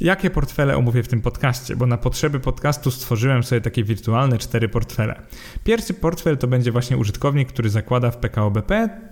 Jakie 0.00 0.30
portfele 0.30 0.76
omówię 0.76 1.02
w 1.02 1.08
tym 1.08 1.20
podcaście? 1.20 1.76
Bo 1.76 1.86
na 1.86 1.98
potrzeby 1.98 2.40
podcastu 2.40 2.90
stworzyłem 2.90 3.42
sobie 3.42 3.60
takie 3.60 3.84
wirtualne 3.84 4.38
cztery 4.38 4.68
portfele. 4.68 5.20
Pierwszy 5.64 5.94
portfel 5.94 6.38
to 6.38 6.46
będzie 6.46 6.72
właśnie 6.72 6.96
użytkownik, 6.96 7.48
który 7.48 7.70
zakłada 7.70 8.10
w 8.10 8.16
PKO 8.16 8.50
BP 8.50 8.74
e, 8.74 9.11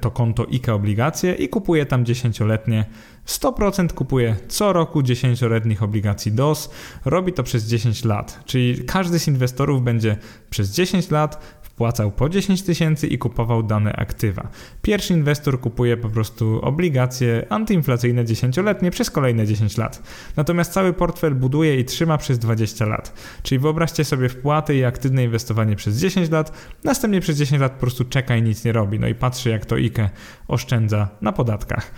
to 0.00 0.10
konto 0.10 0.46
IKE 0.52 0.74
obligacje 0.74 1.34
i 1.34 1.48
kupuje 1.48 1.86
tam 1.86 2.04
10-letnie 2.04 2.84
100% 3.26 3.92
kupuje 3.92 4.36
co 4.48 4.72
roku 4.72 5.00
10-letnich 5.00 5.82
obligacji 5.82 6.32
DOS. 6.32 6.70
Robi 7.04 7.32
to 7.32 7.42
przez 7.42 7.64
10 7.64 8.04
lat, 8.04 8.40
czyli 8.44 8.84
każdy 8.84 9.18
z 9.18 9.28
inwestorów 9.28 9.82
będzie 9.82 10.16
przez 10.50 10.70
10 10.70 11.10
lat 11.10 11.59
wpłacał 11.80 12.10
po 12.10 12.28
10 12.28 12.62
tysięcy 12.62 13.06
i 13.06 13.18
kupował 13.18 13.62
dane 13.62 13.92
aktywa. 13.92 14.48
Pierwszy 14.82 15.14
inwestor 15.14 15.60
kupuje 15.60 15.96
po 15.96 16.08
prostu 16.08 16.60
obligacje 16.62 17.46
antyinflacyjne 17.48 18.24
10-letnie 18.24 18.90
przez 18.90 19.10
kolejne 19.10 19.46
10 19.46 19.76
lat. 19.76 20.02
Natomiast 20.36 20.72
cały 20.72 20.92
portfel 20.92 21.34
buduje 21.34 21.80
i 21.80 21.84
trzyma 21.84 22.18
przez 22.18 22.38
20 22.38 22.86
lat. 22.86 23.14
Czyli 23.42 23.58
wyobraźcie 23.58 24.04
sobie 24.04 24.28
wpłaty 24.28 24.76
i 24.76 24.84
aktywne 24.84 25.24
inwestowanie 25.24 25.76
przez 25.76 25.96
10 25.96 26.30
lat, 26.30 26.52
następnie 26.84 27.20
przez 27.20 27.38
10 27.38 27.60
lat 27.60 27.72
po 27.72 27.80
prostu 27.80 28.04
czeka 28.04 28.36
i 28.36 28.42
nic 28.42 28.64
nie 28.64 28.72
robi. 28.72 28.98
No 29.00 29.08
i 29.08 29.14
patrzy 29.14 29.50
jak 29.50 29.66
to 29.66 29.76
IKE 29.76 30.10
oszczędza 30.48 31.08
na 31.20 31.32
podatkach. 31.32 31.90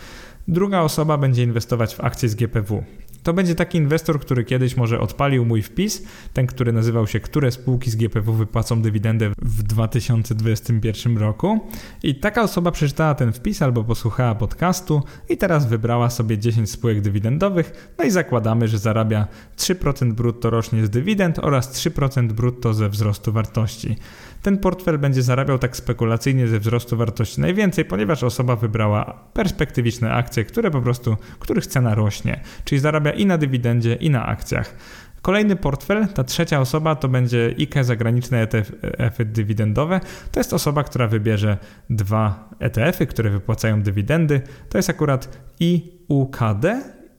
Druga 0.49 0.81
osoba 0.81 1.19
będzie 1.19 1.43
inwestować 1.43 1.95
w 1.95 2.01
akcje 2.01 2.29
z 2.29 2.35
GPW. 2.35 2.85
To 3.23 3.33
będzie 3.33 3.55
taki 3.55 3.79
inwestor, 3.79 4.21
który 4.21 4.45
kiedyś 4.45 4.77
może 4.77 5.01
odpalił 5.01 5.45
mój 5.45 5.63
wpis, 5.63 6.03
ten, 6.33 6.47
który 6.47 6.73
nazywał 6.73 7.07
się 7.07 7.21
Które 7.21 7.51
spółki 7.51 7.91
z 7.91 7.97
GPW 7.97 8.33
wypłacą 8.33 8.83
dywidendę 8.83 9.31
w 9.43 9.63
2021 9.63 11.19
roku. 11.19 11.61
I 12.03 12.15
taka 12.15 12.43
osoba 12.43 12.71
przeczytała 12.71 13.15
ten 13.15 13.33
wpis 13.33 13.63
albo 13.63 13.85
posłuchała 13.85 14.35
podcastu 14.35 15.03
i 15.29 15.37
teraz 15.37 15.67
wybrała 15.67 16.11
sobie 16.11 16.39
10 16.39 16.71
spółek 16.71 17.01
dywidendowych, 17.01 17.95
no 17.99 18.05
i 18.05 18.11
zakładamy, 18.11 18.69
że 18.69 18.79
zarabia 18.79 19.27
3% 19.57 20.13
brutto 20.13 20.51
rocznie 20.51 20.87
z 20.87 20.91
dywidend 20.91 21.39
oraz 21.39 21.73
3% 21.87 22.33
brutto 22.33 22.75
ze 22.75 22.89
wzrostu 22.89 23.33
wartości. 23.33 23.97
Ten 24.43 24.59
portfel 24.59 24.99
będzie 24.99 25.23
zarabiał 25.23 25.59
tak 25.59 25.77
spekulacyjnie 25.77 26.49
ze 26.49 26.61
wzrostu 26.61 26.97
wartości 26.97 27.41
najwięcej, 27.41 27.85
ponieważ 27.85 28.23
osoba 28.25 28.57
wybrała 28.57 29.05
perspektywiczne 29.33 30.13
akcje, 30.13 30.45
które 30.45 30.71
po 30.71 30.81
prostu, 30.81 31.17
których 31.39 31.67
cena 31.67 31.95
rośnie, 31.95 32.41
czyli 32.65 32.79
zarabia 32.79 33.12
i 33.13 33.27
na 33.27 33.39
dywidendzie, 33.39 33.95
i 33.95 34.11
na 34.11 34.27
akcjach. 34.27 34.75
Kolejny 35.23 35.57
portfel, 35.57 36.09
ta 36.09 36.25
trzecia 36.25 36.61
osoba, 36.61 36.95
to 36.95 37.09
będzie 37.09 37.55
IKE 37.59 37.85
zagraniczne 37.85 38.43
ETF-y 38.43 39.25
dywidendowe. 39.25 40.01
To 40.33 40.41
jest 40.41 40.53
osoba, 40.53 40.85
która 40.85 41.09
wybierze 41.09 41.59
dwa 41.91 42.51
ETF-y, 42.59 43.07
które 43.07 43.31
wypłacają 43.31 43.83
dywidendy. 43.83 44.41
To 44.69 44.79
jest 44.79 44.91
akurat 44.91 45.39
IUKD 45.61 46.65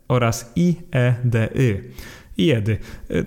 oraz 0.08 0.54
IEDY. 0.56 1.84
IEDY. 2.38 2.78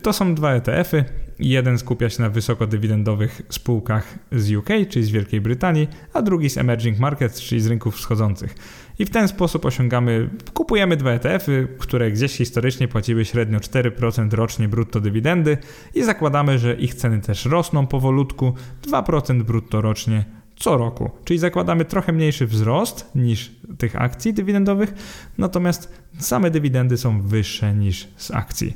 To 0.03 0.13
są 0.13 0.35
dwa 0.35 0.53
ETF-y. 0.53 1.05
Jeden 1.39 1.79
skupia 1.79 2.11
się 2.11 2.23
na 2.23 2.31
wysokodywidendowych 2.31 3.43
spółkach 3.49 4.19
z 4.33 4.53
UK, 4.53 4.69
czyli 4.89 5.05
z 5.05 5.11
Wielkiej 5.11 5.41
Brytanii, 5.41 5.89
a 6.13 6.23
drugi 6.23 6.51
z 6.51 6.59
emerging 6.59 6.99
markets, 6.99 7.41
czyli 7.41 7.61
z 7.61 7.67
rynków 7.67 7.97
wschodzących. 7.97 8.55
I 8.99 9.05
w 9.05 9.11
ten 9.11 9.29
sposób 9.29 9.65
osiągamy, 9.65 10.31
kupujemy 10.55 10.97
dwa 10.97 11.11
ETF-y, 11.11 11.69
które 11.79 12.11
gdzieś 12.11 12.33
historycznie 12.33 12.89
płaciły 12.89 13.25
średnio 13.25 13.59
4% 13.59 14.33
rocznie 14.33 14.69
brutto 14.69 15.01
dywidendy 15.01 15.59
i 15.95 16.05
zakładamy, 16.05 16.59
że 16.59 16.75
ich 16.75 16.95
ceny 16.95 17.21
też 17.21 17.45
rosną 17.45 17.87
powolutku, 17.87 18.55
2% 18.83 19.43
brutto 19.43 19.81
rocznie 19.81 20.25
co 20.57 20.77
roku. 20.77 21.11
Czyli 21.25 21.39
zakładamy 21.39 21.85
trochę 21.85 22.13
mniejszy 22.13 22.47
wzrost 22.47 23.11
niż 23.15 23.53
tych 23.79 24.03
akcji 24.03 24.35
dywidendowych, 24.35 24.95
natomiast 25.39 26.03
same 26.19 26.51
dywidendy 26.51 26.97
są 26.97 27.23
wyższe 27.23 27.75
niż 27.75 28.09
z 28.17 28.31
akcji. 28.31 28.73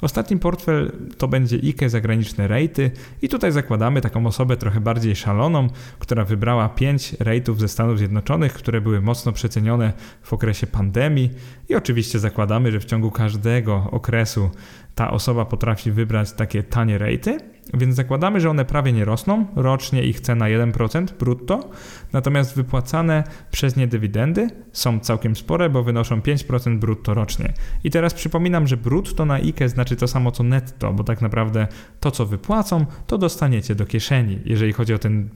Ostatni 0.00 0.38
portfel 0.38 0.92
to 1.18 1.28
będzie 1.28 1.56
IKE 1.56 1.88
zagraniczne 1.88 2.48
rejty 2.48 2.90
i 3.22 3.28
tutaj 3.28 3.52
zakładamy 3.52 4.00
taką 4.00 4.26
osobę 4.26 4.56
trochę 4.56 4.80
bardziej 4.80 5.16
szaloną, 5.16 5.68
która 5.98 6.24
wybrała 6.24 6.68
5 6.68 7.16
rejtów 7.20 7.60
ze 7.60 7.68
Stanów 7.68 7.98
Zjednoczonych, 7.98 8.52
które 8.52 8.80
były 8.80 9.00
mocno 9.00 9.32
przecenione 9.32 9.92
w 10.22 10.32
okresie 10.32 10.66
pandemii 10.66 11.30
i 11.68 11.74
oczywiście 11.74 12.18
zakładamy, 12.18 12.72
że 12.72 12.80
w 12.80 12.84
ciągu 12.84 13.10
każdego 13.10 13.88
okresu 13.90 14.50
ta 14.94 15.10
osoba 15.10 15.44
potrafi 15.44 15.92
wybrać 15.92 16.32
takie 16.32 16.62
tanie 16.62 16.98
rejty, 16.98 17.38
więc 17.74 17.96
zakładamy, 17.96 18.40
że 18.40 18.50
one 18.50 18.64
prawie 18.64 18.92
nie 18.92 19.04
rosną, 19.04 19.46
rocznie 19.56 20.02
ich 20.02 20.20
cena 20.20 20.44
1% 20.44 21.12
brutto, 21.18 21.70
natomiast 22.12 22.56
wypłacane 22.56 23.24
przez 23.50 23.76
nie 23.76 23.86
dywidendy 23.86 24.50
są 24.72 25.00
całkiem 25.00 25.36
spore, 25.36 25.70
bo 25.70 25.82
wynoszą 25.82 26.20
5% 26.20 26.78
brutto 26.78 27.14
rocznie. 27.14 27.52
I 27.84 27.90
teraz 27.90 28.14
przypominam, 28.14 28.66
że 28.66 28.76
brutto 28.76 29.24
na 29.24 29.34
IKE 29.34 29.68
znaczy 29.68 29.93
to 29.96 30.08
samo 30.08 30.30
co 30.30 30.42
netto, 30.42 30.92
bo 30.92 31.04
tak 31.04 31.22
naprawdę 31.22 31.66
to, 32.00 32.10
co 32.10 32.26
wypłacą, 32.26 32.86
to 33.06 33.18
dostaniecie 33.18 33.74
do 33.74 33.86
kieszeni, 33.86 34.38
jeżeli 34.44 34.72
chodzi 34.72 34.94
o 34.94 34.98
ten, 34.98 35.28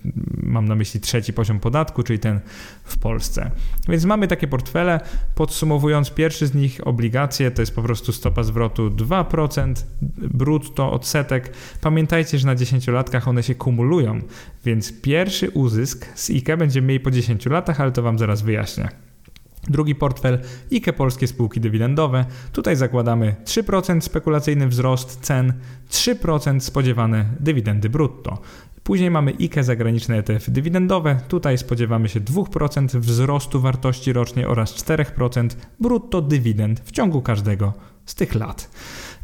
mam 0.42 0.68
na 0.68 0.75
myśli 0.75 1.01
trzeci 1.01 1.33
poziom 1.33 1.61
podatku, 1.61 2.03
czyli 2.03 2.18
ten 2.18 2.40
w 2.85 2.99
Polsce. 2.99 3.51
Więc 3.88 4.05
mamy 4.05 4.29
takie 4.29 4.49
portfele, 4.49 5.01
podsumowując, 5.35 6.11
pierwszy 6.11 6.47
z 6.47 6.55
nich 6.55 6.87
obligacje 6.87 7.51
to 7.51 7.62
jest 7.62 7.75
po 7.75 7.83
prostu 7.83 8.12
stopa 8.12 8.42
zwrotu 8.42 8.90
2% 8.90 9.75
brutto 10.18 10.92
odsetek. 10.92 11.53
Pamiętajcie, 11.81 12.38
że 12.38 12.47
na 12.47 12.57
10-latkach 12.57 13.29
one 13.29 13.42
się 13.42 13.55
kumulują, 13.55 14.21
więc 14.64 15.01
pierwszy 15.01 15.51
uzysk 15.51 16.07
z 16.14 16.31
IKE 16.31 16.57
będzie 16.57 16.83
mniej 16.83 17.01
po 17.01 17.11
10 17.11 17.47
latach, 17.47 17.81
ale 17.81 17.92
to 17.92 18.03
Wam 18.03 18.18
zaraz 18.18 18.42
wyjaśnię. 18.42 19.08
Drugi 19.69 19.95
portfel 19.95 20.39
IKE 20.73 20.93
Polskie 20.93 21.27
Spółki 21.27 21.61
Dywidendowe. 21.61 22.25
Tutaj 22.53 22.77
zakładamy 22.77 23.37
3% 23.45 24.01
spekulacyjny 24.01 24.69
wzrost 24.69 25.21
cen, 25.21 25.53
3% 25.91 26.61
spodziewane 26.61 27.25
dywidendy 27.41 27.89
brutto. 27.89 28.39
Później 28.83 29.11
mamy 29.11 29.33
IKE 29.41 29.65
zagraniczne 29.65 30.19
ETF 30.19 30.51
dywidendowe. 30.51 31.21
Tutaj 31.29 31.59
spodziewamy 31.59 32.09
się 32.09 32.21
2% 32.21 32.99
wzrostu 32.99 33.61
wartości 33.61 34.13
rocznie 34.13 34.49
oraz 34.49 34.75
4% 34.75 35.49
brutto 35.81 36.23
dywidend 36.23 36.81
w 36.81 36.91
ciągu 36.91 37.23
każdego 37.23 37.73
z 38.07 38.15
tych 38.15 38.35
lat. 38.35 38.71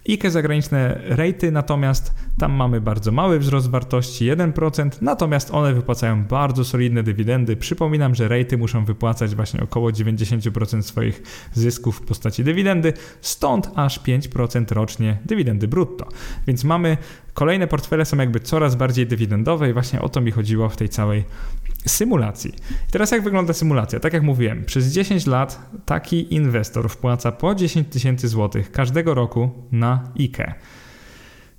IKE 0.08 0.30
zagraniczne 0.30 1.00
rejty, 1.04 1.52
natomiast 1.52 2.14
tam 2.38 2.52
mamy 2.52 2.80
bardzo 2.80 3.12
mały 3.12 3.38
wzrost 3.38 3.70
wartości 3.70 4.30
1%, 4.30 4.90
natomiast 5.00 5.50
one 5.50 5.74
wypłacają 5.74 6.24
bardzo 6.24 6.64
solidne 6.64 7.02
dywidendy. 7.02 7.56
Przypominam, 7.56 8.14
że 8.14 8.28
rejty 8.28 8.58
muszą 8.58 8.84
wypłacać 8.84 9.34
właśnie 9.34 9.62
około 9.62 9.90
90% 9.90 10.82
swoich 10.82 11.22
zysków 11.52 11.96
w 11.96 12.00
postaci 12.00 12.44
dywidendy, 12.44 12.92
stąd 13.20 13.70
aż 13.74 14.00
5% 14.00 14.72
rocznie 14.72 15.18
dywidendy 15.24 15.68
brutto. 15.68 16.08
Więc 16.46 16.64
mamy 16.64 16.96
kolejne 17.34 17.66
portfele 17.66 18.04
są 18.04 18.16
jakby 18.16 18.40
coraz 18.40 18.74
bardziej 18.74 19.06
dywidendowe 19.06 19.70
i 19.70 19.72
właśnie 19.72 20.00
o 20.00 20.08
to 20.08 20.20
mi 20.20 20.30
chodziło 20.30 20.68
w 20.68 20.76
tej 20.76 20.88
całej 20.88 21.24
symulacji. 21.86 22.50
I 22.88 22.92
teraz 22.92 23.10
jak 23.10 23.22
wygląda 23.22 23.52
symulacja? 23.52 24.00
Tak 24.00 24.12
jak 24.12 24.22
mówiłem, 24.22 24.64
przez 24.64 24.86
10 24.86 25.26
lat 25.26 25.70
taki 25.86 26.34
inwestor 26.34 26.90
wpłaca 26.90 27.32
po 27.32 27.54
10 27.54 27.88
tysięcy 27.88 28.28
złotych 28.28 28.72
każdego 28.72 29.14
roku 29.14 29.50
na 29.72 30.12
IKE. 30.20 30.54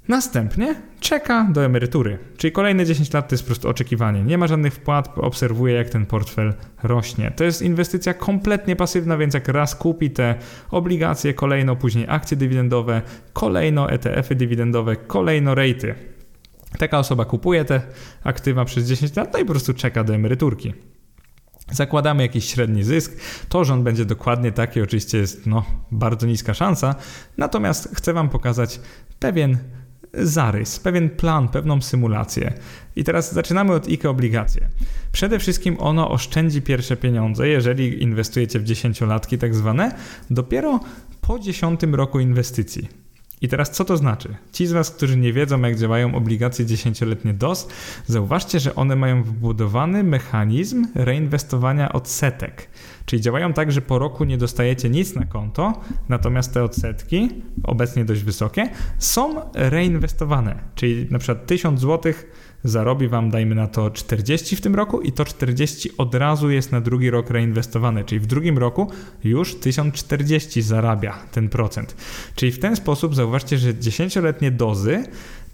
Następnie 0.07 0.75
czeka 0.99 1.47
do 1.51 1.65
emerytury, 1.65 2.17
czyli 2.37 2.51
kolejne 2.51 2.85
10 2.85 3.13
lat 3.13 3.29
to 3.29 3.33
jest 3.33 3.43
po 3.43 3.47
prostu 3.47 3.69
oczekiwanie. 3.69 4.23
Nie 4.23 4.37
ma 4.37 4.47
żadnych 4.47 4.73
wpłat, 4.73 5.09
obserwuje 5.17 5.75
jak 5.75 5.89
ten 5.89 6.05
portfel 6.05 6.53
rośnie. 6.83 7.31
To 7.35 7.43
jest 7.43 7.61
inwestycja 7.61 8.13
kompletnie 8.13 8.75
pasywna, 8.75 9.17
więc 9.17 9.33
jak 9.33 9.47
raz 9.47 9.75
kupi 9.75 10.11
te 10.11 10.35
obligacje, 10.71 11.33
kolejno 11.33 11.75
później 11.75 12.05
akcje 12.09 12.37
dywidendowe, 12.37 13.01
kolejno 13.33 13.91
ETF-y 13.91 14.35
dywidendowe, 14.35 14.95
kolejno 14.95 15.55
rejty. 15.55 16.14
Taka 16.77 16.99
osoba 16.99 17.25
kupuje 17.25 17.65
te 17.65 17.81
aktywa 18.23 18.65
przez 18.65 18.87
10 18.87 19.15
lat, 19.15 19.33
no 19.33 19.39
i 19.39 19.45
po 19.45 19.51
prostu 19.51 19.73
czeka 19.73 20.03
do 20.03 20.15
emeryturki. 20.15 20.73
Zakładamy 21.71 22.23
jakiś 22.23 22.45
średni 22.45 22.83
zysk. 22.83 23.15
To, 23.49 23.65
że 23.65 23.73
on 23.73 23.83
będzie 23.83 24.05
dokładnie 24.05 24.51
taki, 24.51 24.81
oczywiście 24.81 25.17
jest 25.17 25.45
no, 25.45 25.65
bardzo 25.91 26.27
niska 26.27 26.53
szansa, 26.53 26.95
natomiast 27.37 27.89
chcę 27.95 28.13
Wam 28.13 28.29
pokazać 28.29 28.79
pewien 29.19 29.57
zarys, 30.13 30.79
pewien 30.79 31.09
plan, 31.09 31.49
pewną 31.49 31.81
symulację. 31.81 32.53
I 32.95 33.03
teraz 33.03 33.33
zaczynamy 33.33 33.73
od 33.73 33.87
IKE 33.87 34.09
obligacje. 34.09 34.69
Przede 35.11 35.39
wszystkim 35.39 35.77
ono 35.79 36.11
oszczędzi 36.11 36.61
pierwsze 36.61 36.97
pieniądze, 36.97 37.47
jeżeli 37.47 38.03
inwestujecie 38.03 38.59
w 38.59 38.63
dziesięciolatki 38.63 39.37
tak 39.37 39.55
zwane, 39.55 39.91
dopiero 40.29 40.79
po 41.21 41.39
dziesiątym 41.39 41.95
roku 41.95 42.19
inwestycji. 42.19 43.04
I 43.45 43.47
teraz 43.47 43.71
co 43.71 43.85
to 43.85 43.97
znaczy? 43.97 44.35
Ci 44.51 44.67
z 44.67 44.71
Was, 44.71 44.91
którzy 44.91 45.17
nie 45.17 45.33
wiedzą, 45.33 45.61
jak 45.61 45.75
działają 45.75 46.15
obligacje 46.15 46.65
dziesięcioletnie 46.65 47.33
DOS, 47.33 47.67
zauważcie, 48.05 48.59
że 48.59 48.75
one 48.75 48.95
mają 48.95 49.23
wbudowany 49.23 50.03
mechanizm 50.03 50.87
reinwestowania 50.95 51.93
odsetek. 51.93 52.69
Czyli 53.05 53.21
działają 53.21 53.53
tak, 53.53 53.71
że 53.71 53.81
po 53.81 53.99
roku 53.99 54.23
nie 54.23 54.37
dostajecie 54.37 54.89
nic 54.89 55.15
na 55.15 55.25
konto, 55.25 55.81
natomiast 56.09 56.53
te 56.53 56.63
odsetki, 56.63 57.29
obecnie 57.63 58.05
dość 58.05 58.23
wysokie, 58.23 58.69
są 58.99 59.51
reinwestowane. 59.53 60.55
Czyli 60.75 61.07
na 61.11 61.19
przykład 61.19 61.47
1000 61.47 61.81
zł 61.81 62.13
zarobi 62.65 63.07
Wam, 63.07 63.29
dajmy 63.29 63.55
na 63.55 63.67
to 63.67 63.91
40 63.91 64.55
w 64.55 64.61
tym 64.61 64.75
roku 64.75 65.01
i 65.01 65.11
to 65.11 65.25
40 65.25 65.97
od 65.97 66.15
razu 66.15 66.51
jest 66.51 66.71
na 66.71 66.81
drugi 66.81 67.09
rok 67.09 67.29
reinwestowane, 67.29 68.03
czyli 68.03 68.19
w 68.19 68.25
drugim 68.25 68.57
roku 68.57 68.91
już 69.23 69.55
1040 69.55 70.61
zarabia 70.61 71.19
ten 71.31 71.49
procent. 71.49 71.95
Czyli 72.35 72.51
w 72.51 72.59
ten 72.59 72.75
sposób 72.75 73.15
zauważcie, 73.15 73.57
że 73.57 73.73
10-letnie 73.73 74.51
dozy 74.51 75.03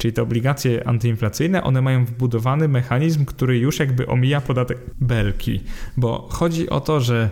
czyli 0.02 0.14
te 0.14 0.22
obligacje 0.22 0.88
antyinflacyjne, 0.88 1.64
one 1.64 1.82
mają 1.82 2.06
wbudowany 2.06 2.68
mechanizm, 2.68 3.26
który 3.26 3.58
już 3.58 3.80
jakby 3.80 4.08
omija 4.08 4.42
podatek 4.42 4.78
belki, 5.02 5.62
bo 5.98 6.28
chodzi 6.32 6.70
o 6.70 6.80
to, 6.80 7.00
że 7.00 7.30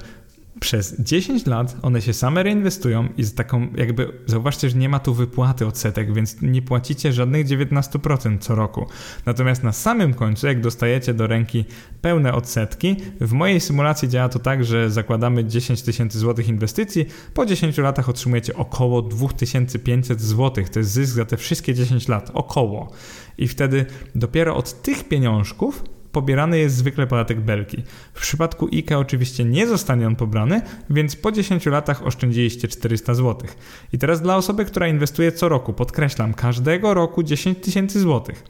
przez 0.59 1.01
10 1.01 1.45
lat 1.45 1.77
one 1.81 2.01
się 2.01 2.13
same 2.13 2.43
reinwestują 2.43 3.09
i 3.17 3.23
z 3.23 3.33
taką 3.33 3.67
jakby, 3.75 4.11
zauważcie, 4.25 4.69
że 4.69 4.77
nie 4.77 4.89
ma 4.89 4.99
tu 4.99 5.13
wypłaty 5.13 5.67
odsetek, 5.67 6.13
więc 6.13 6.41
nie 6.41 6.61
płacicie 6.61 7.13
żadnych 7.13 7.47
19% 7.47 8.39
co 8.39 8.55
roku. 8.55 8.87
Natomiast 9.25 9.63
na 9.63 9.71
samym 9.71 10.13
końcu, 10.13 10.47
jak 10.47 10.61
dostajecie 10.61 11.13
do 11.13 11.27
ręki 11.27 11.65
pełne 12.01 12.33
odsetki, 12.33 12.95
w 13.21 13.31
mojej 13.31 13.59
symulacji 13.59 14.09
działa 14.09 14.29
to 14.29 14.39
tak, 14.39 14.65
że 14.65 14.91
zakładamy 14.91 15.45
10 15.45 15.81
tysięcy 15.81 16.19
złotych 16.19 16.47
inwestycji, 16.47 17.05
po 17.33 17.45
10 17.45 17.77
latach 17.77 18.09
otrzymujecie 18.09 18.55
około 18.55 19.01
2500 19.01 20.21
złotych. 20.21 20.69
To 20.69 20.79
jest 20.79 20.91
zysk 20.91 21.15
za 21.15 21.25
te 21.25 21.37
wszystkie 21.37 21.73
10 21.73 22.07
lat, 22.07 22.31
około. 22.33 22.91
I 23.37 23.47
wtedy 23.47 23.85
dopiero 24.15 24.55
od 24.55 24.81
tych 24.81 25.07
pieniążków 25.07 25.83
pobierany 26.11 26.59
jest 26.59 26.75
zwykle 26.75 27.07
podatek 27.07 27.41
belki. 27.41 27.83
W 28.13 28.21
przypadku 28.21 28.69
IKE 28.73 28.97
oczywiście 28.97 29.45
nie 29.45 29.67
zostanie 29.67 30.07
on 30.07 30.15
pobrany, 30.15 30.61
więc 30.89 31.15
po 31.15 31.31
10 31.31 31.65
latach 31.65 32.07
oszczędziliście 32.07 32.67
400 32.67 33.13
zł. 33.13 33.49
I 33.93 33.97
teraz 33.97 34.21
dla 34.21 34.35
osoby, 34.35 34.65
która 34.65 34.87
inwestuje 34.87 35.31
co 35.31 35.49
roku, 35.49 35.73
podkreślam, 35.73 36.33
każdego 36.33 36.93
roku 36.93 37.23
10 37.23 37.57
tysięcy 37.57 37.99
złotych, 37.99 38.43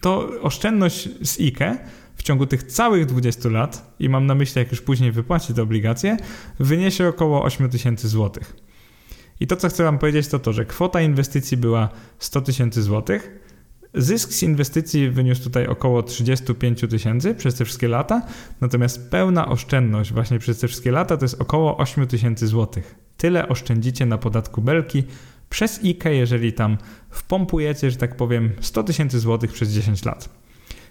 to 0.00 0.28
oszczędność 0.42 1.08
z 1.22 1.40
IKE 1.40 1.78
w 2.16 2.22
ciągu 2.22 2.46
tych 2.46 2.62
całych 2.62 3.06
20 3.06 3.48
lat, 3.48 3.94
i 3.98 4.08
mam 4.08 4.26
na 4.26 4.34
myśli, 4.34 4.58
jak 4.58 4.70
już 4.70 4.80
później 4.80 5.12
wypłaci 5.12 5.54
te 5.54 5.62
obligacje, 5.62 6.16
wyniesie 6.60 7.08
około 7.08 7.44
8 7.44 7.70
tysięcy 7.70 8.08
złotych. 8.08 8.56
I 9.40 9.46
to, 9.46 9.56
co 9.56 9.68
chcę 9.68 9.84
Wam 9.84 9.98
powiedzieć, 9.98 10.28
to 10.28 10.38
to, 10.38 10.52
że 10.52 10.64
kwota 10.64 11.00
inwestycji 11.00 11.56
była 11.56 11.88
100 12.18 12.40
tysięcy 12.40 12.82
złotych, 12.82 13.41
Zysk 13.94 14.32
z 14.32 14.42
inwestycji 14.42 15.10
wyniósł 15.10 15.42
tutaj 15.42 15.66
około 15.66 16.02
35 16.02 16.80
tysięcy 16.90 17.34
przez 17.34 17.54
te 17.54 17.64
wszystkie 17.64 17.88
lata, 17.88 18.22
natomiast 18.60 19.10
pełna 19.10 19.48
oszczędność 19.48 20.12
właśnie 20.12 20.38
przez 20.38 20.58
te 20.58 20.68
wszystkie 20.68 20.92
lata 20.92 21.16
to 21.16 21.24
jest 21.24 21.40
około 21.40 21.76
8 21.76 22.06
tysięcy 22.06 22.46
złotych. 22.46 22.94
Tyle 23.16 23.48
oszczędzicie 23.48 24.06
na 24.06 24.18
podatku 24.18 24.62
belki 24.62 25.04
przez 25.50 25.80
IKE, 25.84 26.14
jeżeli 26.14 26.52
tam 26.52 26.78
wpompujecie, 27.10 27.90
że 27.90 27.96
tak 27.96 28.16
powiem, 28.16 28.52
100 28.60 28.82
tysięcy 28.82 29.20
złotych 29.20 29.52
przez 29.52 29.70
10 29.70 30.04
lat. 30.04 30.28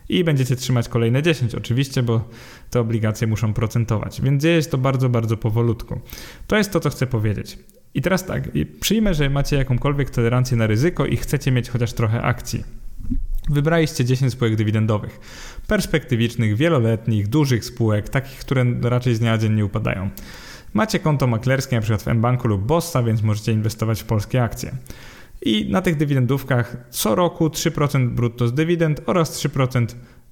I 0.10 0.24
będziecie 0.24 0.56
trzymać 0.56 0.90
kolejne 0.90 1.24
10 1.24 1.56
oczywiście, 1.56 2.04
bo 2.04 2.30
te 2.70 2.80
obligacje 2.80 3.28
muszą 3.28 3.54
procentować. 3.54 4.22
Więc 4.22 4.44
dzieje 4.44 4.64
się 4.64 4.70
to 4.70 4.78
bardzo, 4.78 5.10
bardzo 5.10 5.38
powolutku. 5.38 6.00
To 6.48 6.58
jest 6.58 6.72
to, 6.72 6.80
co 6.80 6.90
chcę 6.90 7.08
powiedzieć. 7.08 7.58
I 7.94 8.02
teraz 8.02 8.26
tak, 8.26 8.50
przyjmę, 8.80 9.14
że 9.14 9.30
macie 9.30 9.56
jakąkolwiek 9.56 10.10
tolerancję 10.10 10.58
na 10.58 10.68
ryzyko 10.68 11.06
i 11.06 11.18
chcecie 11.18 11.52
mieć 11.52 11.70
chociaż 11.70 11.94
trochę 11.94 12.22
akcji. 12.22 12.81
Wybraliście 13.52 14.06
10 14.06 14.34
spółek 14.34 14.56
dywidendowych, 14.56 15.20
perspektywicznych, 15.68 16.56
wieloletnich, 16.56 17.28
dużych 17.28 17.66
spółek, 17.66 18.10
takich, 18.10 18.40
które 18.40 18.66
raczej 18.82 19.16
z 19.16 19.20
dnia 19.20 19.32
na 19.32 19.38
dzień 19.38 19.54
nie 19.54 19.66
upadają. 19.66 20.10
Macie 20.74 21.00
konto 21.00 21.28
maklerskie 21.28 21.78
np. 21.78 21.98
w 21.98 22.08
mBanku 22.08 22.48
lub 22.48 22.62
Bossa, 22.62 23.04
więc 23.04 23.22
możecie 23.22 23.52
inwestować 23.52 24.02
w 24.02 24.06
polskie 24.06 24.44
akcje. 24.44 24.72
I 25.42 25.72
na 25.72 25.82
tych 25.82 25.96
dywidendówkach 25.96 26.78
co 26.90 27.16
roku 27.16 27.48
3% 27.48 28.10
brutto 28.10 28.48
z 28.48 28.54
dywidend 28.54 29.02
oraz 29.06 29.40
3% 29.46 29.86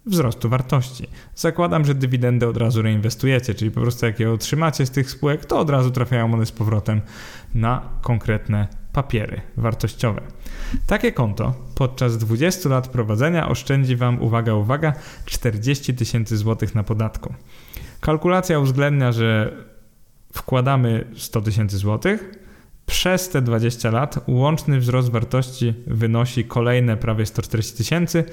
wzrostu 0.06 0.50
wartości. 0.50 1.08
Zakładam, 1.36 1.86
że 1.86 1.96
dywidendy 1.96 2.48
od 2.48 2.58
razu 2.58 2.82
reinwestujecie, 2.82 3.54
czyli 3.54 3.72
po 3.72 3.82
prostu 3.82 4.06
jak 4.06 4.20
je 4.20 4.32
otrzymacie 4.32 4.86
z 4.86 4.92
tych 4.92 5.12
spółek, 5.12 5.46
to 5.46 5.60
od 5.60 5.70
razu 5.70 5.92
trafiają 5.92 6.34
one 6.34 6.46
z 6.46 6.52
powrotem 6.52 7.02
na 7.54 7.82
konkretne 8.02 8.68
papiery 8.94 9.42
wartościowe. 9.58 10.22
Takie 10.88 11.12
konto 11.12 11.54
podczas 11.76 12.18
20 12.18 12.70
lat 12.70 12.88
prowadzenia 12.88 13.50
oszczędzi 13.50 13.96
Wam, 13.96 14.22
uwaga, 14.22 14.54
uwaga, 14.54 14.94
40 15.26 15.94
tysięcy 15.94 16.38
złotych 16.38 16.76
na 16.76 16.84
podatku. 16.84 17.34
Kalkulacja 18.00 18.60
uwzględnia, 18.60 19.12
że 19.12 19.52
wkładamy 20.34 21.06
100 21.16 21.42
tysięcy 21.42 21.78
złotych, 21.78 22.32
przez 22.86 23.30
te 23.30 23.42
20 23.42 23.92
lat 23.92 24.20
łączny 24.28 24.80
wzrost 24.80 25.10
wartości 25.10 25.74
wynosi 25.88 26.46
kolejne 26.46 26.98
prawie 26.98 27.26
140 27.26 27.78
tysięcy, 27.78 28.24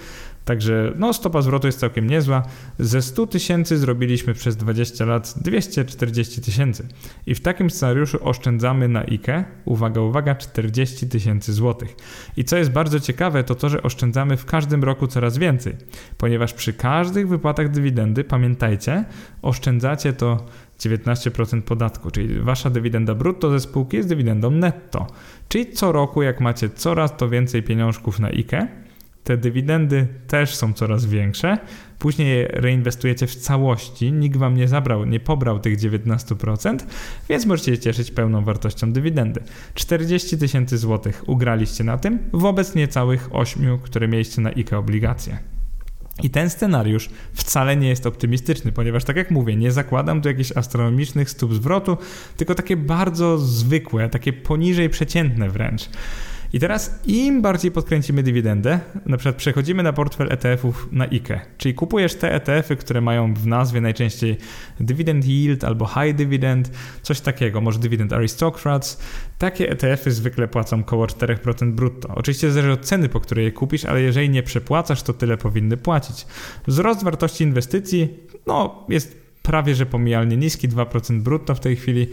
także 0.46 0.92
no, 0.98 1.12
stopa 1.12 1.42
zwrotu 1.42 1.66
jest 1.66 1.78
całkiem 1.78 2.11
niezła. 2.11 2.42
Ze 2.78 3.02
100 3.02 3.26
tysięcy 3.26 3.78
zrobiliśmy 3.78 4.35
przez 4.35 4.56
20 4.56 5.04
lat 5.04 5.35
240 5.37 6.40
tysięcy. 6.40 6.88
I 7.26 7.35
w 7.35 7.40
takim 7.40 7.70
scenariuszu 7.70 8.18
oszczędzamy 8.20 8.88
na 8.88 9.00
IKE, 9.00 9.44
uwaga, 9.64 10.00
uwaga, 10.00 10.35
40 10.35 11.09
tysięcy 11.09 11.52
złotych. 11.52 11.96
I 12.37 12.44
co 12.44 12.56
jest 12.56 12.70
bardzo 12.70 13.00
ciekawe, 13.00 13.44
to 13.44 13.54
to, 13.54 13.68
że 13.68 13.82
oszczędzamy 13.82 14.37
w 14.37 14.44
każdym 14.44 14.85
roku 14.85 15.06
coraz 15.06 15.38
więcej, 15.38 15.76
ponieważ 16.18 16.52
przy 16.52 16.72
każdych 16.72 17.28
wypłatach 17.28 17.70
dywidendy, 17.70 18.24
pamiętajcie, 18.24 19.04
oszczędzacie 19.42 20.12
to 20.12 20.46
19% 20.78 21.62
podatku, 21.62 22.11
czyli 22.11 22.40
wasza 22.40 22.70
dywidenda 22.70 23.14
brutto 23.14 23.50
ze 23.50 23.61
spółki 23.61 23.96
jest 23.96 24.09
dywidendą 24.09 24.50
netto. 24.50 25.06
Czyli 25.48 25.72
co 25.72 25.92
roku, 25.92 26.22
jak 26.22 26.40
macie 26.40 26.70
coraz 26.70 27.16
to 27.16 27.28
więcej 27.28 27.62
pieniążków 27.62 28.20
na 28.20 28.28
IKE, 28.28 28.86
te 29.27 29.37
dywidendy 29.37 30.07
też 30.27 30.55
są 30.55 30.73
coraz 30.73 31.07
większe. 31.07 31.59
Później 31.99 32.39
je 32.39 32.49
reinwestujecie 32.49 33.27
w 33.27 33.37
całości, 33.37 34.12
nikt 34.12 34.37
wam 34.37 34.57
nie 34.57 34.69
zabrał, 34.69 35.05
nie 35.05 35.21
pobrał 35.21 35.59
tych 35.59 35.79
19%, 35.79 36.79
więc 37.29 37.47
możecie 37.47 37.79
cieszyć 37.79 38.11
pełną 38.11 38.45
wartością 38.45 38.93
dywidendy. 38.93 39.41
40 39.75 40.39
tysięcy 40.39 40.79
złotych 40.79 41.25
ugraliście 41.27 41.85
na 41.85 41.99
tym 41.99 42.19
wobec 42.33 42.75
niecałych 42.75 43.29
8, 43.33 43.79
które 43.79 44.09
mieliście 44.09 44.41
na 44.41 44.51
IKE 44.51 44.79
obligacje. 44.79 45.39
I 46.23 46.31
ten 46.31 46.51
scenariusz 46.51 47.11
wcale 47.33 47.77
nie 47.77 47.89
jest 47.89 48.07
optymistyczny, 48.07 48.73
ponieważ, 48.73 49.05
tak 49.05 49.17
jak 49.17 49.31
mówię, 49.31 49.57
nie 49.57 49.73
zakładam 49.73 50.23
tu 50.23 50.29
jakichś 50.29 50.53
astronomicznych 50.57 51.31
stóp 51.31 51.55
zwrotu, 51.55 51.97
tylko 52.37 52.55
takie 52.55 52.77
bardzo 52.77 53.39
zwykłe, 53.39 54.09
takie 54.09 54.33
poniżej 54.33 54.89
przeciętne 54.89 55.51
wręcz. 55.51 55.89
I 56.57 56.59
teraz 56.61 57.01
im 57.07 57.42
bardziej 57.42 57.71
podkręcimy 57.71 58.23
dywidendę, 58.23 58.81
na 59.07 59.16
przykład 59.16 59.37
przechodzimy 59.37 59.83
na 59.83 59.92
portfel 59.92 60.33
ETF-ów 60.33 60.88
na 60.92 61.05
IKE, 61.05 61.40
czyli 61.59 61.75
kupujesz 61.75 62.14
te 62.14 62.35
ETF-y, 62.35 62.77
które 62.77 63.01
mają 63.01 63.35
w 63.35 63.47
nazwie 63.47 63.81
najczęściej 63.81 64.37
dividend 64.81 65.25
yield 65.25 65.64
albo 65.64 65.87
high 65.87 66.16
dividend, 66.16 66.71
coś 67.03 67.21
takiego, 67.21 67.61
może 67.61 67.79
dividend 67.79 68.12
aristocrats. 68.12 69.01
Takie 69.38 69.71
ETF-y 69.71 70.11
zwykle 70.11 70.49
płacą 70.49 70.81
około 70.81 71.07
4% 71.07 71.73
brutto. 71.73 72.09
Oczywiście 72.14 72.51
zależy 72.51 72.73
od 72.73 72.85
ceny, 72.85 73.09
po 73.09 73.21
której 73.21 73.45
je 73.45 73.53
kupisz, 73.53 73.85
ale 73.85 74.03
jeżeli 74.03 74.31
nie 74.31 74.42
przepłacasz, 74.42 75.03
to 75.03 75.12
tyle 75.12 75.37
powinny 75.37 75.77
płacić. 75.77 76.27
Wzrost 76.66 77.05
wartości 77.05 77.45
inwestycji 77.45 78.09
no, 78.47 78.87
jest 78.88 79.16
prawie 79.42 79.75
że 79.75 79.87
pomijalnie 79.87 80.37
niski, 80.37 80.69
2% 80.69 81.21
brutto 81.21 81.55
w 81.55 81.61
tej 81.61 81.77
chwili 81.77 82.09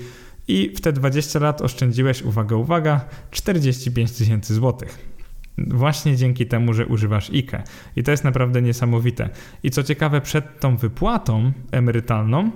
i 0.47 0.69
w 0.75 0.82
te 0.82 0.93
20 0.93 1.39
lat 1.39 1.62
oszczędziłeś, 1.62 2.21
uwaga, 2.21 2.56
uwaga, 2.56 3.06
45 3.32 4.12
tysięcy 4.12 4.53
złotych. 4.53 5.13
Właśnie 5.58 6.17
dzięki 6.17 6.45
temu, 6.45 6.73
że 6.73 6.86
używasz 6.86 7.29
IKE. 7.29 7.63
I 7.95 8.03
to 8.03 8.12
jest 8.12 8.23
naprawdę 8.23 8.62
niesamowite. 8.62 9.29
I 9.63 9.71
co 9.71 9.84
ciekawe, 9.84 10.21
przed 10.21 10.60
tą 10.60 10.77
wypłatą 10.77 11.51
emerytalną 11.71 12.51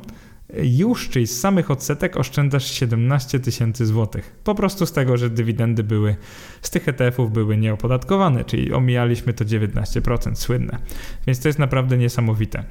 już, 0.63 1.09
czyli 1.09 1.27
z 1.27 1.39
samych 1.39 1.71
odsetek 1.71 2.17
oszczędzasz 2.17 2.71
17 2.71 3.39
tysięcy 3.39 3.85
złotych. 3.85 4.35
Po 4.43 4.55
prostu 4.55 4.85
z 4.85 4.91
tego, 4.91 5.17
że 5.17 5.29
dywidendy 5.29 5.83
były 5.83 6.15
z 6.61 6.69
tych 6.69 6.87
ETF-ów 6.87 7.31
były 7.31 7.57
nieopodatkowane, 7.57 8.45
czyli 8.45 8.73
omijaliśmy 8.73 9.33
to 9.33 9.45
19% 9.45 10.35
słynne. 10.35 10.77
Więc 11.27 11.39
to 11.39 11.49
jest 11.49 11.59
naprawdę 11.59 11.97
niesamowite. 11.97 12.63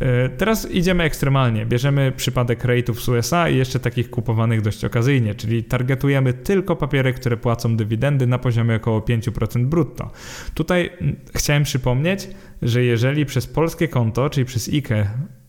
E, 0.00 0.28
teraz 0.28 0.70
idziemy 0.70 1.04
ekstremalnie. 1.04 1.66
Bierzemy 1.66 2.12
przypadek 2.16 2.64
rate'ów 2.64 2.94
z 2.94 3.08
USA 3.08 3.48
i 3.48 3.56
jeszcze 3.56 3.80
takich 3.80 4.10
kupowanych 4.10 4.62
dość 4.62 4.84
okazyjnie, 4.84 5.34
czyli 5.34 5.64
targetujemy 5.64 6.32
tylko 6.32 6.76
papiery, 6.76 7.12
które 7.12 7.36
płacą 7.36 7.76
dywidendy 7.76 8.26
na 8.26 8.38
poziomie 8.38 8.74
około 8.74 9.00
5% 9.00 9.64
brutto. 9.64 10.10
Tutaj 10.54 10.90
chciałem 11.34 11.62
przypomnieć, 11.62 12.28
że 12.62 12.84
jeżeli 12.84 13.26
przez 13.26 13.46
polskie 13.46 13.88
konto, 13.88 14.30
czyli 14.30 14.44
przez 14.44 14.68
IKE 14.68 15.06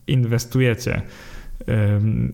inwestujecie 0.08 1.02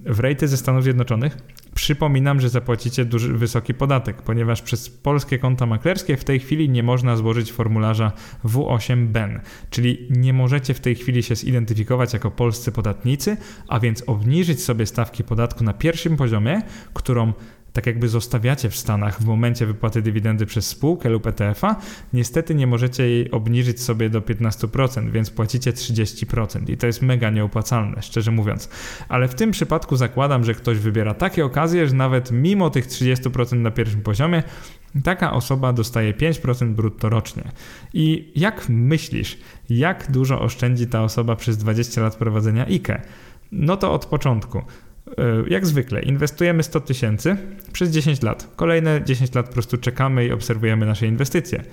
w 0.06 0.20
rejty 0.20 0.48
ze 0.48 0.58
Stanów 0.58 0.84
Zjednoczonych, 0.84 1.38
Przypominam, 1.74 2.40
że 2.40 2.50
zapłacicie 2.50 3.06
duży, 3.06 3.34
wysoki 3.34 3.74
podatek, 3.74 4.22
ponieważ 4.22 4.62
przez 4.62 4.90
polskie 4.90 5.40
konta 5.40 5.66
maklerskie 5.66 6.18
w 6.18 6.24
tej 6.24 6.40
chwili 6.40 6.70
nie 6.70 6.84
można 6.84 7.18
złożyć 7.18 7.52
formularza 7.52 8.12
W8BEN, 8.46 9.40
czyli 9.70 10.08
nie 10.10 10.34
możecie 10.34 10.74
w 10.74 10.80
tej 10.80 10.96
chwili 10.96 11.24
się 11.24 11.36
zidentyfikować 11.36 12.14
jako 12.14 12.32
polscy 12.32 12.72
podatnicy, 12.72 13.38
a 13.68 13.80
więc 13.80 14.04
obniżyć 14.08 14.64
sobie 14.64 14.86
stawki 14.86 15.24
podatku 15.24 15.64
na 15.64 15.74
pierwszym 15.74 16.18
poziomie, 16.18 16.62
którą 16.94 17.34
tak 17.74 17.86
jakby 17.88 18.10
zostawiacie 18.10 18.70
w 18.70 18.76
Stanach 18.76 19.22
w 19.22 19.26
momencie 19.26 19.66
wypłaty 19.66 20.02
dywidendy 20.02 20.46
przez 20.46 20.68
spółkę 20.68 21.10
lub 21.10 21.28
ETF-a, 21.28 21.76
niestety 22.14 22.56
nie 22.56 22.68
możecie 22.68 23.10
jej 23.10 23.32
obniżyć 23.32 23.82
sobie 23.82 24.10
do 24.10 24.22
15%, 24.22 25.12
więc 25.12 25.30
płacicie 25.30 25.72
30% 25.72 26.70
i 26.70 26.78
to 26.78 26.88
jest 26.88 27.02
mega 27.02 27.30
nieopłacalne, 27.30 28.02
szczerze 28.02 28.32
mówiąc. 28.32 28.70
Ale 29.10 29.28
w 29.28 29.36
tym 29.36 29.52
przypadku 29.52 29.96
zakładam, 29.96 30.44
że 30.44 30.54
ktoś 30.54 30.78
wybiera 30.78 31.14
takie 31.14 31.46
okazje, 31.46 31.88
że 31.88 31.96
nawet 31.96 32.32
mimo 32.32 32.70
tych 32.70 32.88
30% 32.88 33.58
na 33.58 33.72
pierwszym 33.72 34.02
poziomie, 34.02 34.44
taka 35.04 35.34
osoba 35.34 35.74
dostaje 35.74 36.14
5% 36.14 36.74
brutto 36.74 37.10
rocznie. 37.10 37.44
I 37.94 38.32
jak 38.36 38.66
myślisz, 38.70 39.38
jak 39.70 40.12
dużo 40.12 40.42
oszczędzi 40.42 40.88
ta 40.88 41.04
osoba 41.04 41.36
przez 41.36 41.58
20 41.58 42.02
lat 42.02 42.16
prowadzenia 42.16 42.66
IKE? 42.66 43.02
No 43.52 43.78
to 43.78 43.94
od 43.94 44.06
początku. 44.06 44.62
E, 45.08 45.44
jak 45.48 45.66
zwykle, 45.66 46.02
inwestujemy 46.02 46.64
100 46.64 46.80
tysięcy 46.80 47.38
przez 47.74 47.90
10 47.90 48.22
lat. 48.22 48.48
Kolejne 48.56 49.02
10 49.06 49.36
lat 49.36 49.48
po 49.48 49.54
prostu 49.54 49.78
czekamy 49.78 50.26
i 50.26 50.32
obserwujemy 50.32 50.86
nasze 50.86 51.08
inwestycje. 51.08 51.64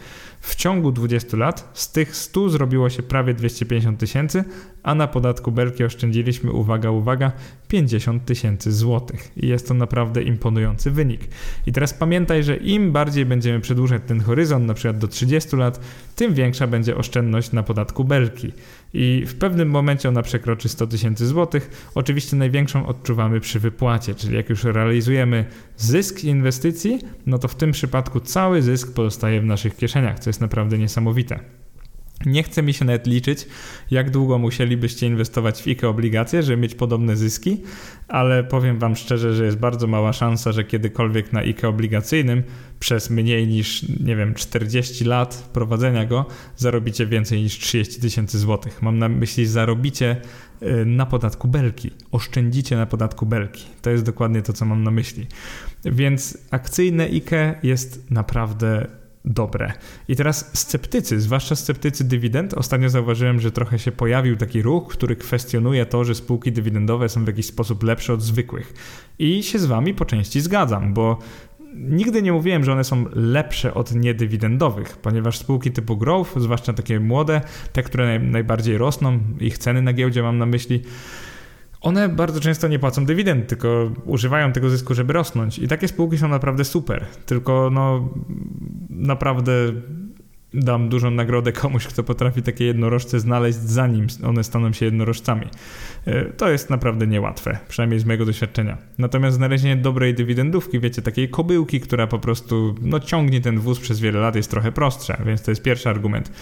W 0.40 0.54
ciągu 0.54 0.92
20 0.92 1.36
lat 1.36 1.70
z 1.74 1.92
tych 1.92 2.16
100 2.16 2.48
zrobiło 2.48 2.90
się 2.90 3.02
prawie 3.02 3.34
250 3.34 4.00
tysięcy, 4.00 4.44
a 4.82 4.94
na 4.94 5.06
podatku 5.06 5.52
belki 5.52 5.84
oszczędziliśmy, 5.84 6.52
uwaga, 6.52 6.90
uwaga, 6.90 7.32
50 7.68 8.24
tysięcy 8.24 8.72
złotych. 8.72 9.32
I 9.36 9.48
jest 9.48 9.68
to 9.68 9.74
naprawdę 9.74 10.22
imponujący 10.22 10.90
wynik. 10.90 11.20
I 11.66 11.72
teraz 11.72 11.94
pamiętaj, 11.94 12.44
że 12.44 12.56
im 12.56 12.92
bardziej 12.92 13.26
będziemy 13.26 13.60
przedłużać 13.60 14.02
ten 14.06 14.20
horyzont, 14.20 14.66
na 14.66 14.74
przykład 14.74 14.98
do 14.98 15.08
30 15.08 15.56
lat, 15.56 15.80
tym 16.16 16.34
większa 16.34 16.66
będzie 16.66 16.96
oszczędność 16.96 17.52
na 17.52 17.62
podatku 17.62 18.04
belki. 18.04 18.52
I 18.94 19.24
w 19.26 19.34
pewnym 19.34 19.70
momencie 19.70 20.08
ona 20.08 20.22
przekroczy 20.22 20.68
100 20.68 20.86
tysięcy 20.86 21.26
złotych. 21.26 21.90
Oczywiście 21.94 22.36
największą 22.36 22.86
odczuwamy 22.86 23.40
przy 23.40 23.60
wypłacie, 23.60 24.14
czyli 24.14 24.36
jak 24.36 24.50
już 24.50 24.64
realizujemy 24.64 25.44
zysk 25.76 26.24
inwestycji, 26.24 26.98
no 27.26 27.38
to 27.38 27.48
w 27.48 27.54
tym 27.54 27.72
przypadku 27.72 28.20
cały 28.20 28.62
zysk 28.62 28.94
pozostaje 28.94 29.40
w 29.40 29.44
naszych 29.44 29.76
kieszeniach, 29.76 30.18
co 30.18 30.30
jest 30.30 30.40
naprawdę 30.40 30.78
niesamowite. 30.78 31.40
Nie 32.26 32.42
chce 32.42 32.62
mi 32.62 32.72
się 32.72 32.84
nawet 32.84 33.06
liczyć, 33.06 33.46
jak 33.90 34.10
długo 34.10 34.38
musielibyście 34.38 35.06
inwestować 35.06 35.62
w 35.62 35.66
IKE 35.66 35.88
obligacje, 35.88 36.42
żeby 36.42 36.62
mieć 36.62 36.74
podobne 36.74 37.16
zyski, 37.16 37.62
ale 38.08 38.44
powiem 38.44 38.78
Wam 38.78 38.96
szczerze, 38.96 39.34
że 39.34 39.44
jest 39.44 39.58
bardzo 39.58 39.86
mała 39.86 40.12
szansa, 40.12 40.52
że 40.52 40.64
kiedykolwiek 40.64 41.32
na 41.32 41.40
IKE 41.40 41.68
obligacyjnym 41.68 42.42
przez 42.80 43.10
mniej 43.10 43.46
niż, 43.46 43.86
nie 44.00 44.16
wiem, 44.16 44.34
40 44.34 45.04
lat 45.04 45.50
prowadzenia 45.52 46.04
go 46.04 46.26
zarobicie 46.56 47.06
więcej 47.06 47.42
niż 47.42 47.58
30 47.58 48.00
tysięcy 48.00 48.38
złotych. 48.38 48.82
Mam 48.82 48.98
na 48.98 49.08
myśli 49.08 49.46
zarobicie 49.46 50.16
y, 50.62 50.84
na 50.86 51.06
podatku 51.06 51.48
belki, 51.48 51.90
oszczędzicie 52.12 52.76
na 52.76 52.86
podatku 52.86 53.26
belki. 53.26 53.64
To 53.82 53.90
jest 53.90 54.04
dokładnie 54.04 54.42
to, 54.42 54.52
co 54.52 54.64
mam 54.64 54.82
na 54.82 54.90
myśli. 54.90 55.26
Więc 55.84 56.38
akcyjne 56.50 57.04
IKE 57.04 57.54
jest 57.62 58.10
naprawdę 58.10 58.99
dobre. 59.24 59.72
I 60.08 60.16
teraz 60.16 60.50
sceptycy, 60.58 61.20
zwłaszcza 61.20 61.56
sceptycy 61.56 62.04
dywidend, 62.04 62.54
ostatnio 62.54 62.88
zauważyłem, 62.88 63.40
że 63.40 63.52
trochę 63.52 63.78
się 63.78 63.92
pojawił 63.92 64.36
taki 64.36 64.62
ruch, 64.62 64.88
który 64.88 65.16
kwestionuje 65.16 65.86
to, 65.86 66.04
że 66.04 66.14
spółki 66.14 66.52
dywidendowe 66.52 67.08
są 67.08 67.24
w 67.24 67.26
jakiś 67.26 67.46
sposób 67.46 67.82
lepsze 67.82 68.12
od 68.12 68.22
zwykłych. 68.22 68.74
I 69.18 69.42
się 69.42 69.58
z 69.58 69.66
wami 69.66 69.94
po 69.94 70.04
części 70.04 70.40
zgadzam, 70.40 70.94
bo 70.94 71.18
nigdy 71.74 72.22
nie 72.22 72.32
mówiłem, 72.32 72.64
że 72.64 72.72
one 72.72 72.84
są 72.84 73.04
lepsze 73.12 73.74
od 73.74 73.94
niedywidendowych, 73.94 74.96
ponieważ 74.96 75.38
spółki 75.38 75.70
typu 75.70 75.96
growth, 75.96 76.30
zwłaszcza 76.36 76.72
takie 76.72 77.00
młode, 77.00 77.40
te, 77.72 77.82
które 77.82 78.18
najbardziej 78.18 78.78
rosną, 78.78 79.18
ich 79.40 79.58
ceny 79.58 79.82
na 79.82 79.92
giełdzie 79.92 80.22
mam 80.22 80.38
na 80.38 80.46
myśli, 80.46 80.82
one 81.80 82.08
bardzo 82.08 82.40
często 82.40 82.68
nie 82.68 82.78
płacą 82.78 83.06
dywidend, 83.06 83.48
tylko 83.48 83.90
używają 84.04 84.52
tego 84.52 84.70
zysku, 84.70 84.94
żeby 84.94 85.12
rosnąć. 85.12 85.58
I 85.58 85.68
takie 85.68 85.88
spółki 85.88 86.18
są 86.18 86.28
naprawdę 86.28 86.64
super. 86.64 87.06
Tylko 87.26 87.70
no 87.72 88.08
naprawdę 89.00 89.52
dam 90.54 90.88
dużą 90.88 91.10
nagrodę 91.10 91.52
komuś, 91.52 91.86
kto 91.86 92.04
potrafi 92.04 92.42
takie 92.42 92.64
jednorożce 92.64 93.20
znaleźć, 93.20 93.58
zanim 93.58 94.06
one 94.24 94.44
staną 94.44 94.72
się 94.72 94.84
jednorożcami. 94.84 95.46
E, 96.06 96.24
to 96.24 96.50
jest 96.50 96.70
naprawdę 96.70 97.06
niełatwe, 97.06 97.58
przynajmniej 97.68 98.00
z 98.00 98.04
mojego 98.04 98.24
doświadczenia. 98.24 98.78
Natomiast 98.98 99.36
znalezienie 99.36 99.76
dobrej 99.76 100.14
dywidendówki, 100.14 100.80
wiecie, 100.80 101.02
takiej 101.02 101.28
kobyłki, 101.28 101.80
która 101.80 102.06
po 102.06 102.18
prostu 102.18 102.74
no, 102.82 103.00
ciągnie 103.00 103.40
ten 103.40 103.58
wóz 103.58 103.80
przez 103.80 104.00
wiele 104.00 104.20
lat, 104.20 104.36
jest 104.36 104.50
trochę 104.50 104.72
prostsze, 104.72 105.22
więc 105.26 105.42
to 105.42 105.50
jest 105.50 105.62
pierwszy 105.62 105.88
argument. 105.88 106.32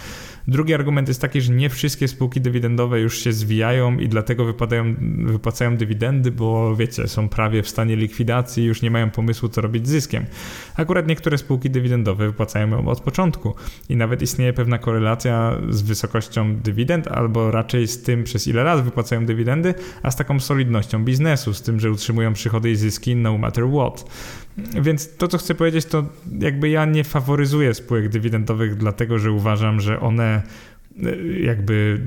Drugi 0.49 0.75
argument 0.75 1.09
jest 1.09 1.21
taki, 1.21 1.41
że 1.41 1.53
nie 1.53 1.71
wszystkie 1.71 2.09
spółki 2.09 2.41
dywidendowe 2.41 3.01
już 3.01 3.19
się 3.19 3.33
zwijają 3.33 3.99
i 3.99 4.09
dlatego 4.09 4.45
wypadają, 4.45 4.95
wypłacają 5.25 5.77
dywidendy, 5.77 6.31
bo 6.31 6.77
wiecie, 6.77 7.09
są 7.09 7.29
prawie 7.29 7.63
w 7.63 7.69
stanie 7.69 7.97
likwidacji, 7.97 8.65
już 8.65 8.83
nie 8.83 8.91
mają 8.91 9.11
pomysłu, 9.11 9.49
co 9.49 9.61
robić 9.61 9.87
z 9.87 9.91
zyskiem. 9.91 10.27
Akurat 10.77 11.07
niektóre 11.07 11.39
spółki 11.39 11.71
dywidendowe 11.71 12.27
wypłacają 12.27 12.71
ją 12.71 12.89
od 12.89 13.01
początku 13.01 13.55
i 13.89 13.97
nawet 13.97 14.23
istnieje 14.23 14.53
pewna 14.53 14.79
korelacja 14.79 15.59
z 15.69 15.83
wysokością 15.83 16.57
dywidend, 16.57 17.09
albo 17.09 17.51
raczej 17.51 17.89
z 17.89 18.03
tym, 18.03 18.25
przez 18.25 18.47
ile 18.47 18.65
lat 18.65 18.85
wypłacają 18.85 19.27
dywidendy, 19.27 19.75
a 20.03 20.11
z 20.11 20.17
taką 20.17 20.41
solidnością 20.41 21.05
biznesu, 21.05 21.55
z 21.55 21.63
tym, 21.63 21.81
że 21.81 21.91
utrzymują 21.91 22.33
przychody 22.33 22.71
i 22.71 22.77
zyski 22.77 23.17
no 23.17 23.39
matter 23.39 23.65
what. 23.65 24.05
Więc 24.83 25.17
to, 25.17 25.29
co 25.29 25.39
chcę 25.39 25.55
powiedzieć, 25.55 25.85
to 25.85 26.05
jakby 26.41 26.69
ja 26.69 26.85
nie 26.85 27.05
faworyzuję 27.05 27.75
spółek 27.75 28.09
dywidendowych, 28.09 28.75
dlatego 28.75 29.19
że 29.19 29.33
uważam, 29.33 29.81
że 29.81 30.01
one 30.01 30.43
e, 31.05 31.17
jakby 31.41 32.01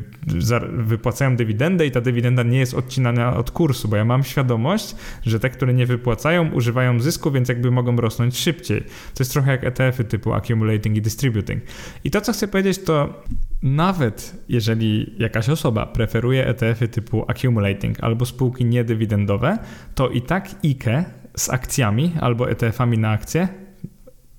wypłacają 0.71 1.35
dywidendę 1.35 1.85
i 1.85 1.91
ta 1.91 2.01
dywidenda 2.01 2.43
nie 2.43 2.59
jest 2.59 2.73
odcinana 2.73 3.37
od 3.37 3.51
kursu, 3.51 3.87
bo 3.87 3.95
ja 3.95 4.05
mam 4.05 4.23
świadomość, 4.23 4.95
że 5.25 5.39
te, 5.39 5.49
które 5.49 5.73
nie 5.73 5.85
wypłacają, 5.85 6.51
używają 6.51 6.99
zysku, 6.99 7.31
więc 7.31 7.49
jakby 7.49 7.71
mogą 7.71 7.95
rosnąć 7.95 8.37
szybciej. 8.37 8.81
To 8.81 9.19
jest 9.19 9.33
trochę 9.33 9.51
jak 9.51 9.63
ETF-y 9.63 10.03
typu 10.03 10.33
accumulating 10.33 10.97
i 10.97 11.01
distributing. 11.01 11.63
I 12.03 12.11
to, 12.11 12.21
co 12.21 12.33
chcę 12.33 12.47
powiedzieć, 12.47 12.83
to 12.83 13.23
nawet 13.63 14.35
jeżeli 14.49 15.15
jakaś 15.17 15.49
osoba 15.49 15.85
preferuje 15.85 16.47
ETF-y 16.47 16.87
typu 16.87 17.25
accumulating 17.27 18.03
albo 18.03 18.25
spółki 18.25 18.65
niedywidendowe, 18.65 19.57
to 19.95 20.09
i 20.09 20.21
tak 20.21 20.49
IKE 20.65 21.20
z 21.41 21.49
akcjami 21.49 22.11
albo 22.21 22.51
ETF-ami 22.51 22.97
na 22.97 23.11
akcje, 23.11 23.47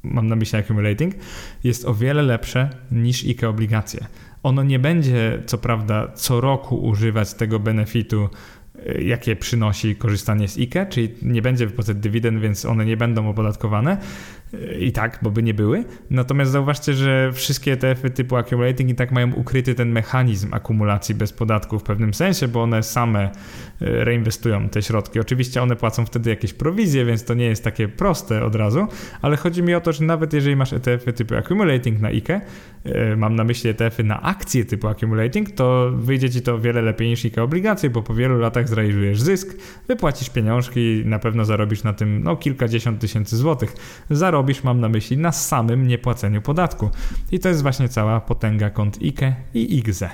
mam 0.02 0.26
na 0.26 0.36
myśli 0.36 0.58
accumulating, 0.58 1.14
jest 1.64 1.84
o 1.84 1.94
wiele 1.94 2.22
lepsze 2.22 2.70
niż 2.90 3.24
IKE 3.24 3.48
obligacje. 3.48 4.06
Ono 4.42 4.62
nie 4.62 4.78
będzie, 4.78 5.42
co 5.46 5.58
prawda, 5.58 6.12
co 6.14 6.40
roku 6.40 6.76
używać 6.76 7.34
tego 7.34 7.58
benefitu 7.58 8.28
Y, 8.88 9.02
jakie 9.04 9.36
przynosi 9.36 9.96
korzystanie 9.96 10.48
z 10.48 10.58
IKE, 10.58 10.86
czyli 10.86 11.14
nie 11.22 11.42
będzie 11.42 11.66
wypłacać 11.66 11.96
dywidend, 11.96 12.40
więc 12.40 12.64
one 12.64 12.84
nie 12.84 12.96
będą 12.96 13.28
opodatkowane 13.28 13.96
i 14.78 14.92
tak, 14.92 15.18
bo 15.22 15.30
by 15.30 15.42
nie 15.42 15.54
były. 15.54 15.84
Natomiast 16.10 16.50
zauważcie, 16.50 16.94
że 16.94 17.32
wszystkie 17.32 17.72
ETF-y 17.72 18.10
typu 18.10 18.36
accumulating 18.36 18.90
i 18.90 18.94
tak 18.94 19.12
mają 19.12 19.32
ukryty 19.32 19.74
ten 19.74 19.92
mechanizm 19.92 20.54
akumulacji 20.54 21.14
bez 21.14 21.32
podatku 21.32 21.78
w 21.78 21.82
pewnym 21.82 22.14
sensie, 22.14 22.48
bo 22.48 22.62
one 22.62 22.82
same 22.82 23.26
y, 23.26 23.30
reinwestują 23.80 24.68
te 24.68 24.82
środki. 24.82 25.20
Oczywiście 25.20 25.62
one 25.62 25.76
płacą 25.76 26.06
wtedy 26.06 26.30
jakieś 26.30 26.52
prowizje, 26.52 27.04
więc 27.04 27.24
to 27.24 27.34
nie 27.34 27.44
jest 27.44 27.64
takie 27.64 27.88
proste 27.88 28.44
od 28.44 28.54
razu, 28.54 28.86
ale 29.22 29.36
chodzi 29.36 29.62
mi 29.62 29.74
o 29.74 29.80
to, 29.80 29.92
że 29.92 30.04
nawet 30.04 30.32
jeżeli 30.32 30.56
masz 30.56 30.72
ETF-y 30.72 31.12
typu 31.12 31.34
accumulating 31.34 32.00
na 32.00 32.08
IKE, 32.08 32.40
mam 33.16 33.36
na 33.36 33.44
myśli 33.44 33.70
ETF-y 33.70 34.04
na 34.04 34.22
akcje 34.22 34.64
typu 34.64 34.88
accumulating, 34.88 35.50
to 35.50 35.90
wyjdzie 35.94 36.30
ci 36.30 36.42
to 36.42 36.58
wiele 36.58 36.82
lepiej 36.82 37.08
niż 37.08 37.24
IKE 37.24 37.42
obligacje, 37.42 37.90
bo 37.90 38.02
po 38.02 38.14
wielu 38.14 38.38
latach 38.38 38.68
zrealizujesz 38.68 39.20
zysk, 39.20 39.56
wypłacisz 39.88 40.30
pieniążki, 40.30 41.02
na 41.04 41.18
pewno 41.18 41.44
zarobisz 41.44 41.82
na 41.82 41.92
tym 41.92 42.22
no, 42.22 42.36
kilkadziesiąt 42.36 43.00
tysięcy 43.00 43.36
złotych. 43.36 43.74
Zarobisz, 44.10 44.41
mam 44.64 44.80
na 44.80 44.88
myśli, 44.88 45.18
na 45.18 45.32
samym 45.32 45.86
niepłaceniu 45.86 46.42
podatku. 46.42 46.90
I 47.32 47.38
to 47.38 47.48
jest 47.48 47.62
właśnie 47.62 47.88
cała 47.88 48.20
potęga 48.20 48.70
kont 48.70 48.98
IKE 49.02 49.34
i 49.54 49.78
IGZE. 49.78 50.10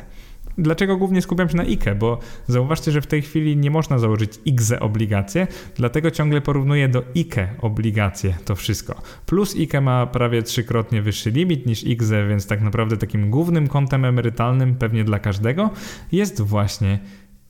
Dlaczego 0.58 0.96
głównie 0.96 1.22
skupiam 1.22 1.48
się 1.48 1.56
na 1.56 1.62
IKE? 1.62 1.94
Bo 1.94 2.18
zauważcie, 2.46 2.92
że 2.92 3.00
w 3.00 3.06
tej 3.06 3.22
chwili 3.22 3.56
nie 3.56 3.70
można 3.70 3.98
założyć 3.98 4.32
IGZE 4.44 4.80
obligacje, 4.80 5.46
dlatego 5.74 6.10
ciągle 6.10 6.40
porównuję 6.40 6.88
do 6.88 7.04
IKE 7.16 7.48
obligacje 7.60 8.34
to 8.44 8.56
wszystko. 8.56 9.02
Plus 9.26 9.56
IKE 9.56 9.80
ma 9.80 10.06
prawie 10.06 10.42
trzykrotnie 10.42 11.02
wyższy 11.02 11.30
limit 11.30 11.66
niż 11.66 11.84
IGZE, 11.84 12.28
więc 12.28 12.46
tak 12.46 12.60
naprawdę 12.60 12.96
takim 12.96 13.30
głównym 13.30 13.68
kontem 13.68 14.04
emerytalnym, 14.04 14.74
pewnie 14.74 15.04
dla 15.04 15.18
każdego, 15.18 15.70
jest 16.12 16.40
właśnie 16.40 16.98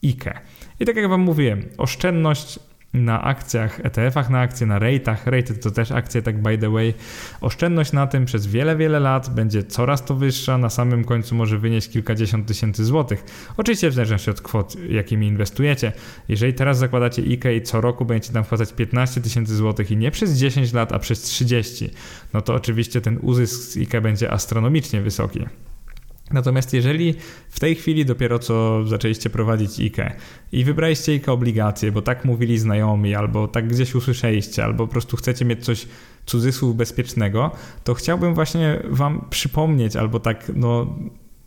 IKE. 0.05 0.41
I 0.81 0.85
tak 0.85 0.97
jak 0.97 1.09
Wam 1.09 1.21
mówiłem, 1.21 1.63
oszczędność 1.79 2.59
na 3.05 3.23
akcjach, 3.23 3.81
ETF-ach 3.81 4.31
na 4.31 4.41
akcje, 4.41 4.67
na 4.67 4.79
rate'ach, 4.79 5.27
rate 5.27 5.55
to 5.55 5.71
też 5.71 5.93
akcje, 5.93 6.23
tak 6.23 6.43
by 6.43 6.59
the 6.59 6.71
way. 6.71 6.95
Oszczędność 7.41 7.93
na 7.93 8.07
tym 8.07 8.25
przez 8.25 8.47
wiele, 8.47 8.77
wiele 8.77 9.01
lat 9.01 9.35
będzie 9.35 9.63
coraz 9.63 10.05
to 10.05 10.15
wyższa, 10.15 10.59
na 10.59 10.71
samym 10.71 11.05
końcu 11.05 11.35
może 11.35 11.59
wynieść 11.59 11.89
kilkadziesiąt 11.89 12.47
tysięcy 12.47 12.85
złotych. 12.85 13.25
Oczywiście 13.57 13.91
w 13.91 13.95
zależności 13.95 14.31
od 14.31 14.41
kwot, 14.41 14.77
jakimi 14.89 15.27
inwestujecie. 15.27 15.93
Jeżeli 16.29 16.55
teraz 16.55 16.79
zakładacie 16.79 17.23
IKE 17.23 17.57
i 17.57 17.63
co 17.63 17.81
roku 17.81 18.05
będziecie 18.05 18.35
tam 18.35 18.45
wpłacać 18.45 18.73
15 18.73 19.21
tysięcy 19.21 19.57
złotych 19.57 19.91
i 19.91 19.97
nie 19.97 20.11
przez 20.11 20.39
10 20.39 20.73
lat, 20.73 20.93
a 20.93 20.99
przez 20.99 21.23
30, 21.23 21.91
no 22.35 22.43
to 22.43 22.55
oczywiście 22.55 23.01
ten 23.01 23.19
uzysk 23.23 23.63
z 23.63 23.77
IKE 23.77 24.01
będzie 24.01 24.33
astronomicznie 24.33 25.01
wysoki. 25.01 25.41
Natomiast 26.33 26.75
jeżeli 26.75 27.15
w 27.49 27.61
tej 27.61 27.75
chwili 27.75 28.05
dopiero 28.05 28.39
co 28.39 28.87
zaczęliście 28.87 29.31
prowadzić 29.31 29.81
IKE 29.81 30.17
i 30.53 30.65
wybraliście 30.65 31.13
IKE 31.13 31.33
obligacje, 31.33 31.93
bo 31.93 32.03
tak 32.03 32.25
mówili 32.25 32.59
znajomi, 32.59 33.15
albo 33.15 33.49
tak 33.49 33.69
gdzieś 33.69 33.95
usłyszeliście, 33.95 34.65
albo 34.65 34.87
po 34.87 34.93
prostu 34.93 35.17
chcecie 35.17 35.45
mieć 35.45 35.65
coś 35.65 35.87
cudzysłów 36.27 36.77
bezpiecznego, 36.77 37.51
to 37.85 37.95
chciałbym 37.95 38.35
właśnie 38.35 38.83
wam 38.91 39.25
przypomnieć, 39.31 39.97
albo 39.97 40.21
tak 40.21 40.53
no 40.55 40.97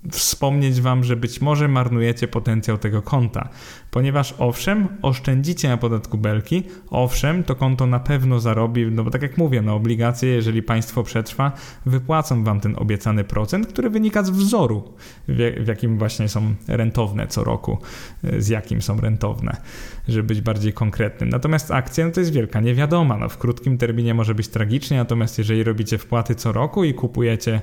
wspomnieć 0.09 0.81
Wam, 0.81 1.03
że 1.03 1.15
być 1.15 1.41
może 1.41 1.67
marnujecie 1.67 2.27
potencjał 2.27 2.77
tego 2.77 3.01
konta, 3.01 3.49
ponieważ 3.91 4.35
owszem, 4.39 4.87
oszczędzicie 5.01 5.69
na 5.69 5.77
podatku 5.77 6.17
belki, 6.17 6.63
owszem, 6.89 7.43
to 7.43 7.55
konto 7.55 7.87
na 7.87 7.99
pewno 7.99 8.39
zarobi, 8.39 8.85
no 8.91 9.03
bo 9.03 9.11
tak 9.11 9.21
jak 9.21 9.37
mówię, 9.37 9.61
no 9.61 9.75
obligacje, 9.75 10.29
jeżeli 10.29 10.63
państwo 10.63 11.03
przetrwa, 11.03 11.51
wypłacą 11.85 12.43
Wam 12.43 12.59
ten 12.59 12.75
obiecany 12.77 13.23
procent, 13.23 13.67
który 13.67 13.89
wynika 13.89 14.23
z 14.23 14.29
wzoru, 14.29 14.93
w, 15.27 15.67
jakim 15.67 15.97
właśnie 15.97 16.29
są 16.29 16.55
rentowne 16.67 17.27
co 17.27 17.43
roku, 17.43 17.77
z 18.37 18.47
jakim 18.47 18.81
są 18.81 19.01
rentowne, 19.01 19.57
żeby 20.07 20.23
być 20.23 20.41
bardziej 20.41 20.73
konkretnym. 20.73 21.29
Natomiast 21.29 21.71
akcje, 21.71 22.05
no 22.05 22.11
to 22.11 22.19
jest 22.19 22.33
wielka 22.33 22.59
niewiadoma, 22.59 23.17
no 23.17 23.29
w 23.29 23.37
krótkim 23.37 23.77
terminie 23.77 24.13
może 24.13 24.35
być 24.35 24.47
tragicznie, 24.47 24.97
natomiast 24.97 25.37
jeżeli 25.37 25.63
robicie 25.63 25.97
wpłaty 25.97 26.35
co 26.35 26.51
roku 26.51 26.83
i 26.83 26.93
kupujecie 26.93 27.61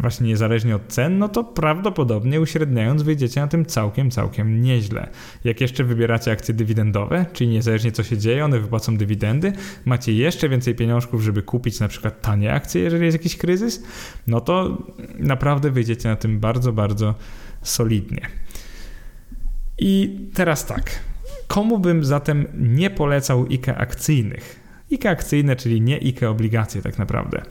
właśnie 0.00 0.26
niezależnie 0.26 0.76
od 0.76 0.86
cen, 0.88 1.18
no 1.18 1.28
to 1.28 1.44
prawdopodobnie 1.44 2.40
uśredniając 2.40 3.02
wyjdziecie 3.02 3.40
na 3.40 3.48
tym 3.48 3.66
całkiem, 3.66 4.10
całkiem 4.10 4.62
nieźle. 4.62 5.08
Jak 5.44 5.60
jeszcze 5.60 5.84
wybieracie 5.84 6.32
akcje 6.32 6.54
dywidendowe, 6.54 7.26
czyli 7.32 7.50
niezależnie 7.50 7.92
co 7.92 8.02
się 8.02 8.18
dzieje, 8.18 8.44
one 8.44 8.60
wypłacą 8.60 8.96
dywidendy, 8.96 9.52
macie 9.84 10.12
jeszcze 10.12 10.48
więcej 10.48 10.74
pieniążków, 10.74 11.22
żeby 11.22 11.42
kupić 11.42 11.80
na 11.80 11.88
przykład 11.88 12.22
tanie 12.22 12.52
akcje, 12.52 12.82
jeżeli 12.82 13.04
jest 13.04 13.18
jakiś 13.18 13.36
kryzys, 13.36 13.82
no 14.26 14.40
to 14.40 14.82
naprawdę 15.18 15.70
wyjdziecie 15.70 16.08
na 16.08 16.16
tym 16.16 16.40
bardzo, 16.40 16.72
bardzo 16.72 17.14
solidnie. 17.62 18.20
I 19.78 20.20
teraz 20.34 20.66
tak, 20.66 20.90
komu 21.46 21.78
bym 21.78 22.04
zatem 22.04 22.46
nie 22.54 22.90
polecał 22.90 23.46
IKE 23.50 23.76
akcyjnych? 23.76 24.60
IKE 24.92 25.10
akcyjne, 25.10 25.56
czyli 25.56 25.80
nie 25.80 25.96
IKE 25.96 26.30
obligacje 26.30 26.82
tak 26.82 26.98
naprawdę. 26.98 27.42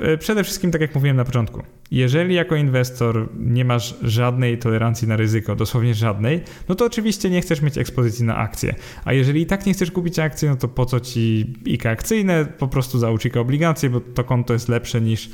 E, 0.00 0.18
przede 0.18 0.44
wszystkim, 0.44 0.70
tak 0.70 0.80
jak 0.80 0.94
mówiłem 0.94 1.16
na 1.16 1.24
początku, 1.24 1.62
jeżeli 1.90 2.34
jako 2.34 2.56
inwestor 2.56 3.28
nie 3.38 3.64
masz 3.64 3.94
żadnej 4.02 4.58
tolerancji 4.58 5.08
na 5.08 5.16
ryzyko, 5.16 5.56
dosłownie 5.56 5.94
żadnej, 5.94 6.40
no 6.68 6.74
to 6.74 6.84
oczywiście 6.84 7.30
nie 7.30 7.40
chcesz 7.40 7.62
mieć 7.62 7.78
ekspozycji 7.78 8.24
na 8.24 8.36
akcje. 8.36 8.74
A 9.04 9.12
jeżeli 9.12 9.40
i 9.40 9.46
tak 9.46 9.66
nie 9.66 9.72
chcesz 9.72 9.90
kupić 9.90 10.18
akcji, 10.18 10.48
no 10.48 10.56
to 10.56 10.68
po 10.68 10.86
co 10.86 11.00
ci 11.00 11.54
IKE 11.66 11.90
akcyjne? 11.90 12.46
Po 12.58 12.68
prostu 12.68 12.98
załóż 12.98 13.26
IKE 13.26 13.40
obligacje, 13.40 13.90
bo 13.90 14.00
to 14.00 14.24
konto 14.24 14.52
jest 14.52 14.68
lepsze 14.68 15.00
niż 15.00 15.30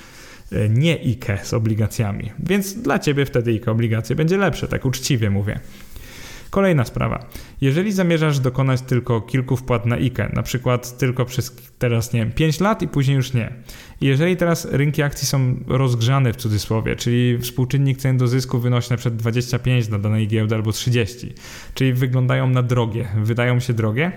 e, 0.52 0.68
nie 0.68 1.00
IKE 1.00 1.38
z 1.44 1.54
obligacjami. 1.54 2.30
Więc 2.38 2.74
dla 2.74 2.98
ciebie 2.98 3.26
wtedy 3.26 3.50
IKE 3.50 3.68
obligacje 3.70 4.16
będzie 4.16 4.36
lepsze, 4.36 4.68
tak 4.68 4.84
uczciwie 4.84 5.30
mówię. 5.30 5.60
Kolejna 6.50 6.84
sprawa. 6.84 7.26
Jeżeli 7.60 7.92
zamierzasz 7.92 8.38
dokonać 8.38 8.80
tylko 8.80 9.20
kilku 9.20 9.56
wpłat 9.56 9.86
na 9.86 9.96
IKE, 9.96 10.32
na 10.32 10.42
przykład 10.42 10.98
tylko 10.98 11.24
przez 11.24 11.56
teraz 11.78 12.12
nie 12.12 12.20
wiem, 12.20 12.32
5 12.32 12.60
lat 12.60 12.82
i 12.82 12.88
później 12.88 13.16
już 13.16 13.32
nie. 13.32 13.52
Jeżeli 14.00 14.36
teraz 14.36 14.64
rynki 14.64 15.02
akcji 15.02 15.26
są 15.28 15.56
rozgrzane 15.66 16.32
w 16.32 16.36
cudzysłowie, 16.36 16.96
czyli 16.96 17.38
współczynnik 17.38 17.98
cen 17.98 18.16
do 18.16 18.28
zysku 18.28 18.58
wynosi 18.58 18.90
na 18.90 18.96
przykład 18.96 19.16
25 19.16 19.88
na 19.88 19.98
danej 19.98 20.28
giełdy 20.28 20.54
albo 20.54 20.72
30, 20.72 21.32
czyli 21.74 21.92
wyglądają 21.92 22.50
na 22.50 22.62
drogie, 22.62 23.08
wydają 23.16 23.60
się 23.60 23.72
drogie, 23.72 24.12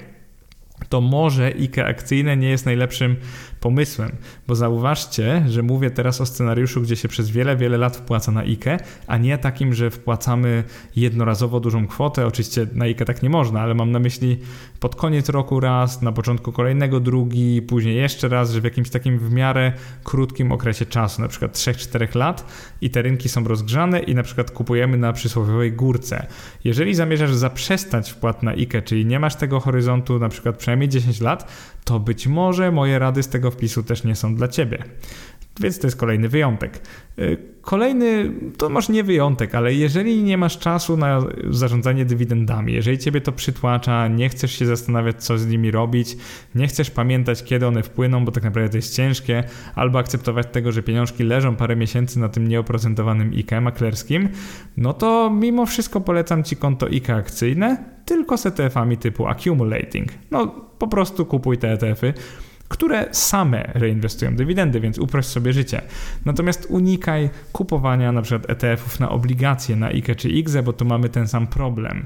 to 0.89 1.01
może 1.01 1.45
IKE 1.45 1.85
akcyjne 1.85 2.37
nie 2.37 2.49
jest 2.49 2.65
najlepszym 2.65 3.15
pomysłem, 3.59 4.11
bo 4.47 4.55
zauważcie, 4.55 5.43
że 5.47 5.63
mówię 5.63 5.91
teraz 5.91 6.21
o 6.21 6.25
scenariuszu, 6.25 6.81
gdzie 6.81 6.95
się 6.95 7.07
przez 7.07 7.29
wiele, 7.29 7.57
wiele 7.57 7.77
lat 7.77 7.97
wpłaca 7.97 8.31
na 8.31 8.41
IKE, 8.41 8.77
a 9.07 9.17
nie 9.17 9.37
takim, 9.37 9.73
że 9.73 9.89
wpłacamy 9.89 10.63
jednorazowo 10.95 11.59
dużą 11.59 11.87
kwotę. 11.87 12.27
Oczywiście 12.27 12.67
na 12.73 12.85
IKE 12.85 13.05
tak 13.05 13.23
nie 13.23 13.29
można, 13.29 13.61
ale 13.61 13.73
mam 13.73 13.91
na 13.91 13.99
myśli 13.99 14.39
pod 14.79 14.95
koniec 14.95 15.29
roku 15.29 15.59
raz, 15.59 16.01
na 16.01 16.11
początku 16.11 16.51
kolejnego 16.51 16.99
drugi, 16.99 17.61
później 17.61 17.95
jeszcze 17.95 18.27
raz, 18.27 18.51
że 18.51 18.61
w 18.61 18.63
jakimś 18.63 18.89
takim 18.89 19.19
w 19.19 19.31
miarę 19.31 19.73
krótkim 20.03 20.51
okresie 20.51 20.85
czasu, 20.85 21.21
na 21.21 21.27
przykład 21.27 21.53
3-4 21.53 22.15
lat 22.15 22.45
i 22.81 22.89
te 22.89 23.01
rynki 23.01 23.29
są 23.29 23.43
rozgrzane 23.43 23.99
i 23.99 24.15
na 24.15 24.23
przykład 24.23 24.51
kupujemy 24.51 24.97
na 24.97 25.13
przysłowiowej 25.13 25.71
górce. 25.71 26.27
Jeżeli 26.63 26.95
zamierzasz 26.95 27.33
zaprzestać 27.33 28.11
wpłat 28.11 28.43
na 28.43 28.51
IKE, 28.51 28.81
czyli 28.81 29.05
nie 29.05 29.19
masz 29.19 29.35
tego 29.35 29.59
horyzontu 29.59 30.19
na 30.19 30.29
przykład 30.29 30.57
przynajmniej 30.57 30.89
10 30.89 31.21
lat, 31.21 31.51
to 31.83 31.99
być 31.99 32.27
może 32.27 32.71
moje 32.71 32.99
rady 32.99 33.23
z 33.23 33.27
tego 33.27 33.48
wpisu 33.51 33.83
też 33.83 34.03
nie 34.03 34.15
są 34.15 34.35
dla 34.35 34.47
Ciebie. 34.47 34.83
Więc 35.59 35.79
to 35.79 35.87
jest 35.87 35.97
kolejny 35.97 36.29
wyjątek. 36.29 36.81
Y, 37.19 37.37
kolejny, 37.61 38.31
to 38.57 38.69
może 38.69 38.93
nie 38.93 39.03
wyjątek, 39.03 39.55
ale 39.55 39.73
jeżeli 39.73 40.23
nie 40.23 40.37
masz 40.37 40.57
czasu 40.57 40.97
na 40.97 41.21
zarządzanie 41.49 42.05
dywidendami, 42.05 42.73
jeżeli 42.73 42.97
ciebie 42.97 43.21
to 43.21 43.31
przytłacza, 43.31 44.07
nie 44.07 44.29
chcesz 44.29 44.51
się 44.59 44.65
zastanawiać, 44.65 45.23
co 45.23 45.37
z 45.37 45.47
nimi 45.47 45.71
robić, 45.71 46.17
nie 46.55 46.67
chcesz 46.67 46.91
pamiętać, 46.91 47.43
kiedy 47.43 47.67
one 47.67 47.83
wpłyną, 47.83 48.25
bo 48.25 48.31
tak 48.31 48.43
naprawdę 48.43 48.69
to 48.69 48.77
jest 48.77 48.95
ciężkie, 48.95 49.43
albo 49.75 49.99
akceptować 49.99 50.47
tego, 50.51 50.71
że 50.71 50.83
pieniążki 50.83 51.23
leżą 51.23 51.55
parę 51.55 51.75
miesięcy 51.75 52.19
na 52.19 52.29
tym 52.29 52.47
nieoprocentowanym 52.47 53.31
IKE 53.33 53.61
maklerskim, 53.61 54.29
no 54.77 54.93
to 54.93 55.29
mimo 55.29 55.65
wszystko 55.65 56.01
polecam 56.01 56.43
ci 56.43 56.55
konto 56.55 56.85
IKE 56.85 57.15
akcyjne, 57.15 57.83
tylko 58.05 58.37
z 58.37 58.45
ETF-ami 58.45 58.97
typu 58.97 59.27
accumulating. 59.27 60.09
No 60.31 60.47
po 60.79 60.87
prostu 60.87 61.25
kupuj 61.25 61.57
te 61.57 61.71
ETF-y 61.71 62.13
które 62.69 63.07
same 63.11 63.71
reinwestują 63.73 64.35
dywidendy, 64.35 64.79
więc 64.79 64.99
uprość 64.99 65.27
sobie 65.27 65.53
życie. 65.53 65.81
Natomiast 66.25 66.67
unikaj 66.69 67.29
kupowania 67.51 68.11
na 68.11 68.21
przykład 68.21 68.49
ETF-ów 68.49 68.99
na 68.99 69.09
obligacje, 69.09 69.75
na 69.75 69.87
IKE 69.87 70.15
czy 70.15 70.29
IGZE, 70.29 70.63
bo 70.63 70.73
tu 70.73 70.85
mamy 70.85 71.09
ten 71.09 71.27
sam 71.27 71.47
problem. 71.47 72.05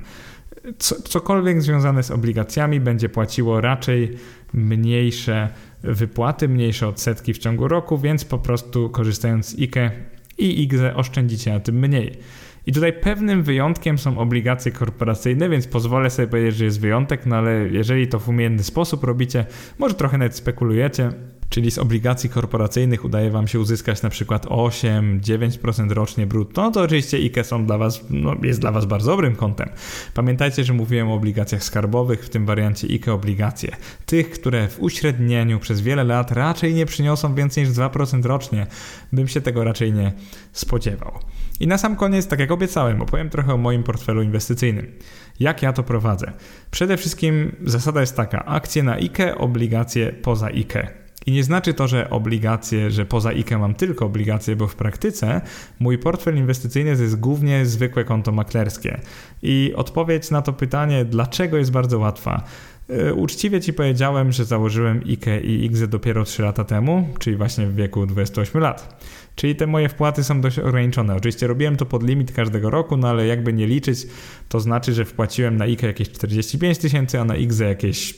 Co, 0.78 1.02
cokolwiek 1.02 1.62
związane 1.62 2.04
z 2.04 2.12
obligacjami 2.12 2.80
będzie 2.80 3.10
płaciło 3.10 3.62
raczej 3.62 4.18
mniejsze 4.54 5.50
wypłaty, 5.84 6.50
mniejsze 6.50 6.88
odsetki 6.88 7.34
w 7.34 7.38
ciągu 7.38 7.68
roku, 7.68 7.98
więc 7.98 8.26
po 8.26 8.40
prostu 8.40 8.90
korzystając 8.90 9.46
z 9.46 9.60
IKE 9.60 9.92
i 10.38 10.62
IGZE 10.62 10.96
oszczędzicie 10.96 11.54
na 11.54 11.60
tym 11.60 11.80
mniej. 11.80 12.20
I 12.66 12.72
tutaj 12.72 12.94
pewnym 12.94 13.44
wyjątkiem 13.44 13.98
są 13.98 14.18
obligacje 14.18 14.72
korporacyjne, 14.72 15.50
więc 15.50 15.68
pozwolę 15.68 16.10
sobie 16.10 16.28
powiedzieć, 16.28 16.56
że 16.56 16.66
jest 16.66 16.80
wyjątek, 16.80 17.26
no 17.26 17.36
ale 17.36 17.70
jeżeli 17.70 18.08
to 18.08 18.20
w 18.20 18.30
umiejętny 18.30 18.64
sposób 18.64 19.04
robicie, 19.04 19.46
może 19.80 19.96
trochę 19.96 20.18
nawet 20.18 20.36
spekulujecie, 20.36 21.12
czyli 21.54 21.72
z 21.72 21.78
obligacji 21.78 22.30
korporacyjnych 22.30 23.06
udaje 23.06 23.32
Wam 23.32 23.48
się 23.48 23.60
uzyskać 23.60 24.02
na 24.02 24.10
przykład 24.10 24.46
8-9% 24.46 25.92
rocznie 25.92 26.28
brutto, 26.28 26.62
no 26.62 26.72
to 26.72 26.82
oczywiście 26.82 27.18
IKE 27.18 27.44
są 27.44 27.66
dla 27.66 27.78
Was, 27.78 28.06
no 28.10 28.36
jest 28.44 28.60
dla 28.60 28.72
Was 28.72 28.86
bardzo 28.86 29.12
dobrym 29.12 29.36
kątem. 29.36 29.70
Pamiętajcie, 30.14 30.64
że 30.64 30.74
mówiłem 30.74 31.10
o 31.10 31.14
obligacjach 31.14 31.64
skarbowych, 31.64 32.26
w 32.26 32.30
tym 32.30 32.46
wariancie 32.46 32.88
IKE 32.88 33.14
obligacje. 33.14 33.76
Tych, 34.06 34.30
które 34.30 34.68
w 34.68 34.80
uśrednieniu 34.80 35.60
przez 35.60 35.82
wiele 35.82 36.04
lat 36.04 36.32
raczej 36.32 36.74
nie 36.74 36.86
przyniosą 36.86 37.36
więcej 37.36 37.64
niż 37.64 37.74
2% 37.74 38.26
rocznie. 38.26 38.68
Bym 39.12 39.28
się 39.28 39.42
tego 39.42 39.64
raczej 39.64 39.94
nie 39.94 40.14
spodziewał. 40.52 41.20
I 41.60 41.68
na 41.68 41.78
sam 41.78 41.96
koniec, 41.96 42.28
tak 42.28 42.40
jak 42.40 42.52
obiecałem, 42.52 43.02
opowiem 43.02 43.30
trochę 43.30 43.54
o 43.54 43.58
moim 43.58 43.84
portfelu 43.84 44.22
inwestycyjnym. 44.22 44.92
Jak 45.40 45.62
ja 45.62 45.74
to 45.74 45.84
prowadzę? 45.84 46.32
Przede 46.72 46.98
wszystkim 46.98 47.56
zasada 47.66 48.02
jest 48.02 48.16
taka: 48.16 48.46
akcje 48.46 48.84
na 48.84 48.94
IKE, 48.94 49.38
obligacje 49.38 50.14
poza 50.14 50.48
IKE. 50.48 51.03
I 51.26 51.32
nie 51.32 51.44
znaczy 51.44 51.74
to, 51.74 51.88
że 51.88 52.10
obligacje, 52.10 52.92
że 52.92 53.06
poza 53.06 53.30
IKE 53.30 53.58
mam 53.58 53.74
tylko 53.74 54.06
obligacje, 54.06 54.56
bo 54.56 54.68
w 54.68 54.76
praktyce 54.76 55.42
mój 55.80 55.98
portfel 55.98 56.38
inwestycyjny 56.38 56.96
to 56.96 57.02
jest 57.02 57.20
głównie 57.20 57.66
zwykłe 57.66 58.04
konto 58.04 58.32
maklerskie. 58.32 59.00
I 59.44 59.74
odpowiedź 59.76 60.32
na 60.32 60.42
to 60.42 60.54
pytanie, 60.54 61.06
dlaczego 61.06 61.58
jest 61.58 61.72
bardzo 61.72 62.00
łatwa. 62.00 62.44
E, 62.90 63.14
uczciwie 63.14 63.62
Ci 63.62 63.74
powiedziałem, 63.74 64.32
że 64.32 64.46
założyłem 64.46 65.02
IKE 65.10 65.40
i 65.44 65.66
IGZE 65.66 65.88
dopiero 65.88 66.24
3 66.24 66.44
lata 66.44 66.64
temu, 66.64 67.10
czyli 67.20 67.36
właśnie 67.36 67.68
w 67.68 67.76
wieku 67.76 68.06
28 68.06 68.62
lat. 68.62 69.04
Czyli 69.36 69.56
te 69.56 69.68
moje 69.68 69.90
wpłaty 69.90 70.24
są 70.24 70.42
dość 70.42 70.60
ograniczone. 70.60 71.16
Oczywiście 71.16 71.48
robiłem 71.48 71.76
to 71.76 71.86
pod 71.86 72.04
limit 72.04 72.32
każdego 72.32 72.70
roku, 72.70 72.98
no 72.98 73.10
ale 73.10 73.28
jakby 73.28 73.54
nie 73.54 73.68
liczyć, 73.68 74.08
to 74.50 74.60
znaczy, 74.60 74.94
że 74.94 75.06
wpłaciłem 75.06 75.58
na 75.58 75.66
IKE 75.66 75.88
jakieś 75.88 76.12
45 76.12 76.78
tysięcy, 76.78 77.20
a 77.20 77.26
na 77.26 77.36
IGZE 77.36 77.62
jakieś 77.62 78.14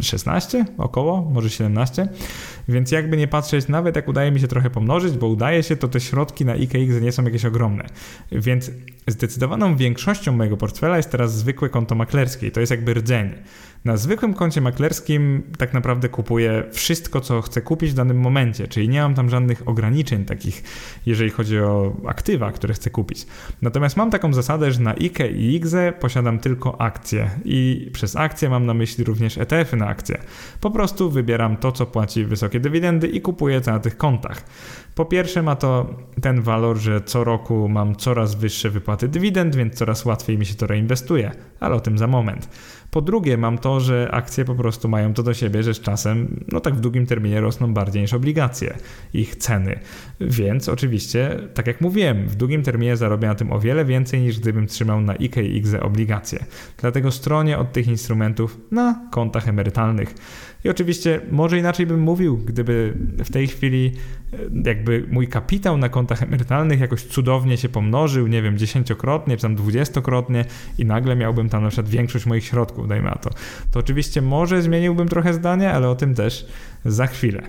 16 0.00 0.64
około, 0.78 1.30
może 1.30 1.50
17. 1.50 2.08
Więc 2.68 2.90
jakby 2.90 3.16
nie 3.16 3.28
patrzeć, 3.28 3.68
nawet 3.68 3.96
jak 3.96 4.08
udaje 4.08 4.30
mi 4.32 4.40
się 4.40 4.48
trochę 4.48 4.70
pomnożyć, 4.70 5.14
bo 5.18 5.28
udaje 5.28 5.62
się, 5.62 5.76
to 5.76 5.88
te 5.88 6.00
środki 6.00 6.44
na 6.44 6.54
IKX 6.56 7.00
nie 7.02 7.12
są 7.12 7.24
jakieś 7.24 7.44
ogromne. 7.44 7.84
Więc 8.32 8.70
zdecydowaną 9.08 9.76
większością 9.76 10.32
mojego 10.32 10.56
portfela 10.56 10.96
jest 10.96 11.10
teraz 11.10 11.34
zwykłe 11.34 11.68
konto 11.68 11.94
maklerskie. 11.94 12.50
To 12.50 12.60
jest 12.60 12.70
jakby 12.70 12.94
rdzeń. 12.94 13.30
Na 13.84 13.96
zwykłym 13.96 14.34
koncie 14.34 14.60
maklerskim 14.60 15.42
tak 15.58 15.74
naprawdę 15.74 16.08
kupuję 16.08 16.64
wszystko, 16.72 17.20
co 17.20 17.42
chcę 17.42 17.62
kupić 17.62 17.90
w 17.90 17.94
danym 17.94 18.20
momencie, 18.20 18.68
czyli 18.68 18.88
nie 18.88 19.00
mam 19.00 19.14
tam 19.14 19.30
żadnych 19.30 19.68
ograniczeń 19.68 20.24
takich, 20.24 20.62
jeżeli 21.06 21.30
chodzi 21.30 21.58
o 21.58 21.96
aktywa, 22.06 22.52
które 22.52 22.74
chcę 22.74 22.90
kupić. 22.90 23.26
Natomiast 23.62 23.96
mam 23.96 24.10
taką 24.10 24.32
zasadę, 24.32 24.72
że 24.72 24.80
na 24.80 24.94
IKE 24.94 25.30
i 25.30 25.54
IGZE 25.54 25.92
posiadam 26.00 26.38
tylko 26.38 26.80
akcje 26.80 27.30
i 27.44 27.90
przez 27.92 28.16
akcje 28.16 28.48
mam 28.48 28.66
na 28.66 28.74
myśli 28.74 29.04
również 29.04 29.38
ETF 29.38 29.64
ETF-y 29.64 29.76
na 29.76 29.86
akcje. 29.86 30.18
Po 30.60 30.70
prostu 30.70 31.10
wybieram 31.10 31.56
to, 31.56 31.72
co 31.72 31.86
płaci 31.86 32.24
wysokie 32.24 32.60
dywidendy 32.60 33.08
i 33.08 33.20
kupuję 33.20 33.60
to 33.60 33.70
na 33.70 33.78
tych 33.78 33.96
kontach. 33.96 34.42
Po 34.94 35.04
pierwsze 35.04 35.42
ma 35.42 35.56
to 35.56 35.94
ten 36.20 36.42
walor, 36.42 36.76
że 36.76 37.00
co 37.00 37.24
roku 37.24 37.68
mam 37.68 37.96
coraz 37.96 38.34
wyższe 38.34 38.70
wypłaty 38.70 39.08
dywidend, 39.08 39.56
więc 39.56 39.74
coraz 39.74 40.04
łatwiej 40.04 40.38
mi 40.38 40.46
się 40.46 40.54
to 40.54 40.66
reinwestuje, 40.66 41.32
ale 41.60 41.74
o 41.74 41.80
tym 41.80 41.98
za 41.98 42.06
moment. 42.06 42.48
Po 42.94 43.02
drugie, 43.02 43.36
mam 43.36 43.58
to, 43.58 43.80
że 43.80 44.08
akcje 44.12 44.44
po 44.44 44.54
prostu 44.54 44.88
mają 44.88 45.14
to 45.14 45.22
do 45.22 45.34
siebie, 45.34 45.62
że 45.62 45.74
z 45.74 45.80
czasem, 45.80 46.44
no 46.52 46.60
tak 46.60 46.74
w 46.74 46.80
długim 46.80 47.06
terminie 47.06 47.40
rosną 47.40 47.74
bardziej 47.74 48.02
niż 48.02 48.14
obligacje, 48.14 48.74
ich 49.14 49.36
ceny. 49.36 49.78
Więc 50.20 50.68
oczywiście, 50.68 51.40
tak 51.54 51.66
jak 51.66 51.80
mówiłem, 51.80 52.28
w 52.28 52.34
długim 52.34 52.62
terminie 52.62 52.96
zarobię 52.96 53.28
na 53.28 53.34
tym 53.34 53.52
o 53.52 53.60
wiele 53.60 53.84
więcej 53.84 54.20
niż 54.20 54.40
gdybym 54.40 54.66
trzymał 54.66 55.00
na 55.00 55.12
IKE 55.12 55.42
i 55.42 55.62
obligacje. 55.80 56.44
Dlatego 56.78 57.10
stronie 57.10 57.58
od 57.58 57.72
tych 57.72 57.88
instrumentów 57.88 58.60
na 58.70 59.08
kontach 59.10 59.48
emerytalnych. 59.48 60.14
I 60.64 60.68
oczywiście 60.68 61.20
może 61.30 61.58
inaczej 61.58 61.86
bym 61.86 62.00
mówił, 62.00 62.36
gdyby 62.36 62.94
w 63.24 63.32
tej 63.32 63.46
chwili 63.46 63.92
e, 64.32 64.36
jakby 64.64 65.06
mój 65.10 65.28
kapitał 65.28 65.76
na 65.76 65.88
kontach 65.88 66.22
emerytalnych 66.22 66.80
jakoś 66.80 67.02
cudownie 67.02 67.56
się 67.56 67.68
pomnożył, 67.68 68.26
nie 68.26 68.42
wiem, 68.42 68.58
dziesięciokrotnie 68.58 69.36
czy 69.36 69.42
tam 69.42 69.54
dwudziestokrotnie 69.54 70.44
i 70.78 70.84
nagle 70.84 71.16
miałbym 71.16 71.48
tam 71.48 71.62
na 71.62 71.68
przykład 71.68 71.88
większość 71.88 72.26
moich 72.26 72.44
środków, 72.44 72.88
dajmy 72.88 73.08
na 73.08 73.14
to. 73.14 73.30
To 73.70 73.80
oczywiście 73.80 74.22
może 74.22 74.62
zmieniłbym 74.62 75.08
trochę 75.08 75.34
zdanie, 75.34 75.72
ale 75.72 75.88
o 75.88 75.94
tym 75.94 76.14
też 76.14 76.46
za 76.84 77.06
chwilę. 77.06 77.42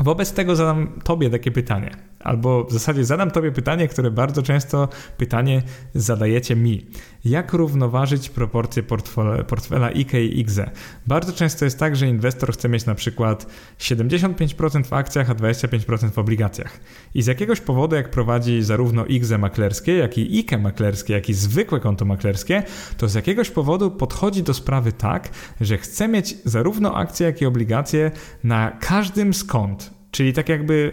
Wobec 0.00 0.32
tego 0.32 0.56
zadam 0.56 0.88
Tobie 1.04 1.30
takie 1.30 1.50
pytanie, 1.50 1.90
albo 2.24 2.64
w 2.64 2.72
zasadzie 2.72 3.04
zadam 3.04 3.30
Tobie 3.30 3.52
pytanie, 3.52 3.88
które 3.88 4.10
bardzo 4.10 4.42
często 4.42 4.88
pytanie 5.16 5.62
zadajecie 5.94 6.56
mi. 6.56 6.86
Jak 7.24 7.52
równoważyć 7.52 8.28
proporcje 8.28 8.82
portfela, 8.82 9.44
portfela 9.44 9.90
i 9.90 10.06
IGZE? 10.40 10.70
Bardzo 11.06 11.32
często 11.32 11.64
jest 11.64 11.78
tak, 11.78 11.96
że 11.96 12.08
inwestor 12.08 12.52
chce 12.52 12.68
mieć 12.68 12.86
na 12.86 12.94
przykład 12.94 13.46
75% 13.78 14.84
w 14.84 14.92
akcjach, 14.92 15.30
a 15.30 15.34
25% 15.34 16.10
w 16.10 16.18
obligacjach. 16.18 16.80
I 17.14 17.22
z 17.22 17.26
jakiegoś 17.26 17.60
powodu, 17.60 17.96
jak 17.96 18.10
prowadzi 18.10 18.62
zarówno 18.62 19.06
IGZE 19.06 19.38
maklerskie, 19.38 19.96
jak 19.96 20.18
i 20.18 20.38
IKE 20.38 20.58
maklerskie, 20.58 21.14
jak 21.14 21.28
i 21.28 21.34
zwykłe 21.34 21.80
konto 21.80 22.04
maklerskie, 22.04 22.62
to 22.96 23.08
z 23.08 23.14
jakiegoś 23.14 23.50
powodu 23.50 23.90
podchodzi 23.90 24.42
do 24.42 24.54
sprawy 24.54 24.92
tak, 24.92 25.28
że 25.60 25.78
chce 25.78 26.08
mieć 26.08 26.36
zarówno 26.44 26.94
akcje, 26.94 27.26
jak 27.26 27.42
i 27.42 27.46
obligacje 27.46 28.10
na 28.44 28.70
każdym 28.70 29.32
kont. 29.48 29.94
Czyli 30.10 30.32
tak 30.32 30.48
jakby 30.48 30.92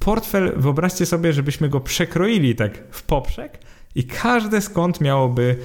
portfel, 0.00 0.52
wyobraźcie 0.56 1.06
sobie, 1.06 1.32
żebyśmy 1.32 1.68
go 1.68 1.80
przekroili 1.80 2.54
tak 2.54 2.78
w 2.90 3.02
poprzek 3.02 3.58
i 3.94 4.04
każde 4.04 4.60
skąd 4.60 5.00
miałoby 5.00 5.56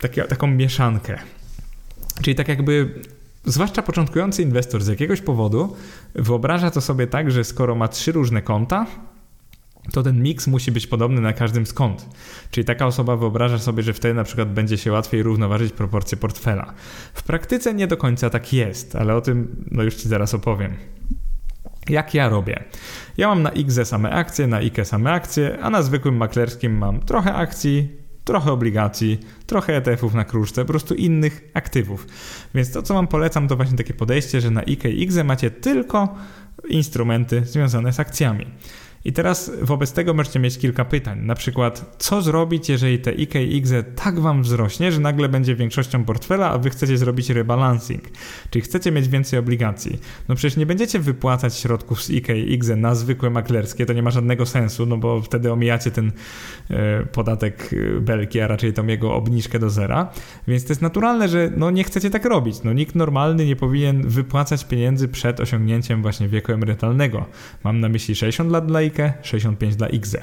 takie, 0.00 0.22
taką 0.24 0.46
mieszankę. 0.46 1.18
Czyli 2.22 2.34
tak 2.34 2.48
jakby 2.48 2.94
zwłaszcza 3.44 3.82
początkujący 3.82 4.42
inwestor 4.42 4.82
z 4.82 4.86
jakiegoś 4.86 5.20
powodu 5.20 5.76
wyobraża 6.14 6.70
to 6.70 6.80
sobie 6.80 7.06
tak, 7.06 7.30
że 7.30 7.44
skoro 7.44 7.74
ma 7.74 7.88
trzy 7.88 8.12
różne 8.12 8.42
konta, 8.42 8.86
to 9.92 10.02
ten 10.02 10.22
miks 10.22 10.46
musi 10.46 10.72
być 10.72 10.86
podobny 10.86 11.20
na 11.20 11.32
każdym 11.32 11.64
kont. 11.66 12.06
Czyli 12.50 12.64
taka 12.64 12.86
osoba 12.86 13.16
wyobraża 13.16 13.58
sobie, 13.58 13.82
że 13.82 13.92
wtedy 13.92 14.14
na 14.14 14.24
przykład 14.24 14.52
będzie 14.52 14.78
się 14.78 14.92
łatwiej 14.92 15.22
równoważyć 15.22 15.72
proporcje 15.72 16.18
portfela. 16.18 16.74
W 17.14 17.22
praktyce 17.22 17.74
nie 17.74 17.86
do 17.86 17.96
końca 17.96 18.30
tak 18.30 18.52
jest, 18.52 18.96
ale 18.96 19.16
o 19.16 19.20
tym 19.20 19.64
no 19.70 19.82
już 19.82 19.94
Ci 19.94 20.08
zaraz 20.08 20.34
opowiem. 20.34 20.74
Jak 21.90 22.14
ja 22.14 22.28
robię? 22.28 22.64
Ja 23.16 23.28
mam 23.28 23.42
na 23.42 23.50
IGZE 23.50 23.84
same 23.84 24.10
akcje, 24.10 24.46
na 24.46 24.56
IKE 24.56 24.84
same 24.84 25.12
akcje, 25.12 25.58
a 25.62 25.70
na 25.70 25.82
zwykłym 25.82 26.16
maklerskim 26.16 26.78
mam 26.78 27.00
trochę 27.00 27.34
akcji, 27.34 27.88
trochę 28.24 28.52
obligacji, 28.52 29.20
trochę 29.46 29.76
ETF-ów 29.76 30.14
na 30.14 30.24
kruszce, 30.24 30.62
po 30.62 30.68
prostu 30.68 30.94
innych 30.94 31.50
aktywów. 31.54 32.06
Więc 32.54 32.72
to, 32.72 32.82
co 32.82 32.94
Wam 32.94 33.06
polecam, 33.06 33.48
to 33.48 33.56
właśnie 33.56 33.76
takie 33.76 33.94
podejście, 33.94 34.40
że 34.40 34.50
na 34.50 34.60
IKE 34.60 34.90
i 34.90 35.02
IGZE 35.02 35.24
macie 35.24 35.50
tylko 35.50 36.14
instrumenty 36.68 37.42
związane 37.44 37.92
z 37.92 38.00
akcjami. 38.00 38.46
I 39.04 39.12
teraz 39.12 39.50
wobec 39.62 39.92
tego 39.92 40.14
możecie 40.14 40.38
mieć 40.38 40.58
kilka 40.58 40.84
pytań. 40.84 41.20
Na 41.20 41.34
przykład, 41.34 41.96
co 41.98 42.22
zrobić, 42.22 42.68
jeżeli 42.68 42.98
te 42.98 43.12
IK 43.12 43.34
tak 43.96 44.20
wam 44.20 44.42
wzrośnie, 44.42 44.92
że 44.92 45.00
nagle 45.00 45.28
będzie 45.28 45.56
większością 45.56 46.04
portfela, 46.04 46.50
a 46.50 46.58
wy 46.58 46.70
chcecie 46.70 46.98
zrobić 46.98 47.30
rebalancing, 47.30 48.02
czyli 48.50 48.62
chcecie 48.62 48.90
mieć 48.90 49.08
więcej 49.08 49.38
obligacji. 49.38 49.98
No 50.28 50.34
przecież 50.34 50.56
nie 50.56 50.66
będziecie 50.66 50.98
wypłacać 50.98 51.54
środków 51.54 52.02
z 52.02 52.10
IK 52.10 52.28
na 52.76 52.94
zwykłe 52.94 53.30
maklerskie, 53.30 53.86
to 53.86 53.92
nie 53.92 54.02
ma 54.02 54.10
żadnego 54.10 54.46
sensu, 54.46 54.86
no 54.86 54.96
bo 54.96 55.22
wtedy 55.22 55.52
omijacie 55.52 55.90
ten 55.90 56.12
e, 56.70 57.06
podatek 57.06 57.70
e, 57.72 58.00
belki, 58.00 58.40
a 58.40 58.46
raczej 58.46 58.72
tą 58.72 58.86
jego 58.86 59.14
obniżkę 59.14 59.58
do 59.58 59.70
zera. 59.70 60.12
Więc 60.48 60.64
to 60.64 60.70
jest 60.70 60.82
naturalne, 60.82 61.28
że 61.28 61.50
no 61.56 61.70
nie 61.70 61.84
chcecie 61.84 62.10
tak 62.10 62.24
robić. 62.24 62.62
No 62.64 62.72
nikt 62.72 62.94
normalny 62.94 63.46
nie 63.46 63.56
powinien 63.56 64.08
wypłacać 64.08 64.64
pieniędzy 64.64 65.08
przed 65.08 65.40
osiągnięciem 65.40 66.02
właśnie 66.02 66.28
wieku 66.28 66.52
emerytalnego. 66.52 67.26
Mam 67.64 67.80
na 67.80 67.88
myśli 67.88 68.14
60 68.14 68.50
lat 68.50 68.66
dla 68.66 68.82
IK 68.88 68.96
65 69.22 69.76
dla 69.76 69.86
XE. 69.86 70.22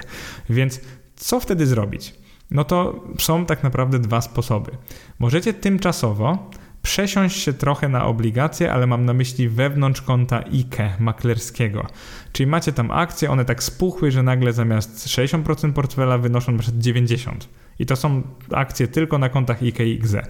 Więc 0.49 0.81
co 1.15 1.39
wtedy 1.39 1.67
zrobić? 1.67 2.13
No 2.51 2.63
to 2.63 3.03
są 3.19 3.45
tak 3.45 3.63
naprawdę 3.63 3.99
dwa 3.99 4.21
sposoby. 4.21 4.71
Możecie 5.19 5.53
tymczasowo 5.53 6.49
przesiąść 6.81 7.43
się 7.43 7.53
trochę 7.53 7.89
na 7.89 8.05
obligacje, 8.05 8.73
ale 8.73 8.87
mam 8.87 9.05
na 9.05 9.13
myśli 9.13 9.49
wewnątrz 9.49 10.01
konta 10.01 10.37
IKE 10.37 10.89
maklerskiego. 10.99 11.87
Czyli 12.35 12.47
macie 12.47 12.71
tam 12.71 12.91
akcje, 12.91 13.29
one 13.29 13.45
tak 13.45 13.63
spuchły, 13.63 14.11
że 14.11 14.23
nagle 14.23 14.53
zamiast 14.53 15.07
60% 15.07 15.73
portfela 15.73 16.17
wynoszą 16.17 16.51
na 16.51 16.59
przykład 16.59 16.83
90%. 16.83 17.31
I 17.79 17.85
to 17.85 17.95
są 17.95 18.21
akcje 18.51 18.87
tylko 18.87 19.17
na 19.17 19.29
kontach 19.29 19.61
IKXE. 19.61 20.21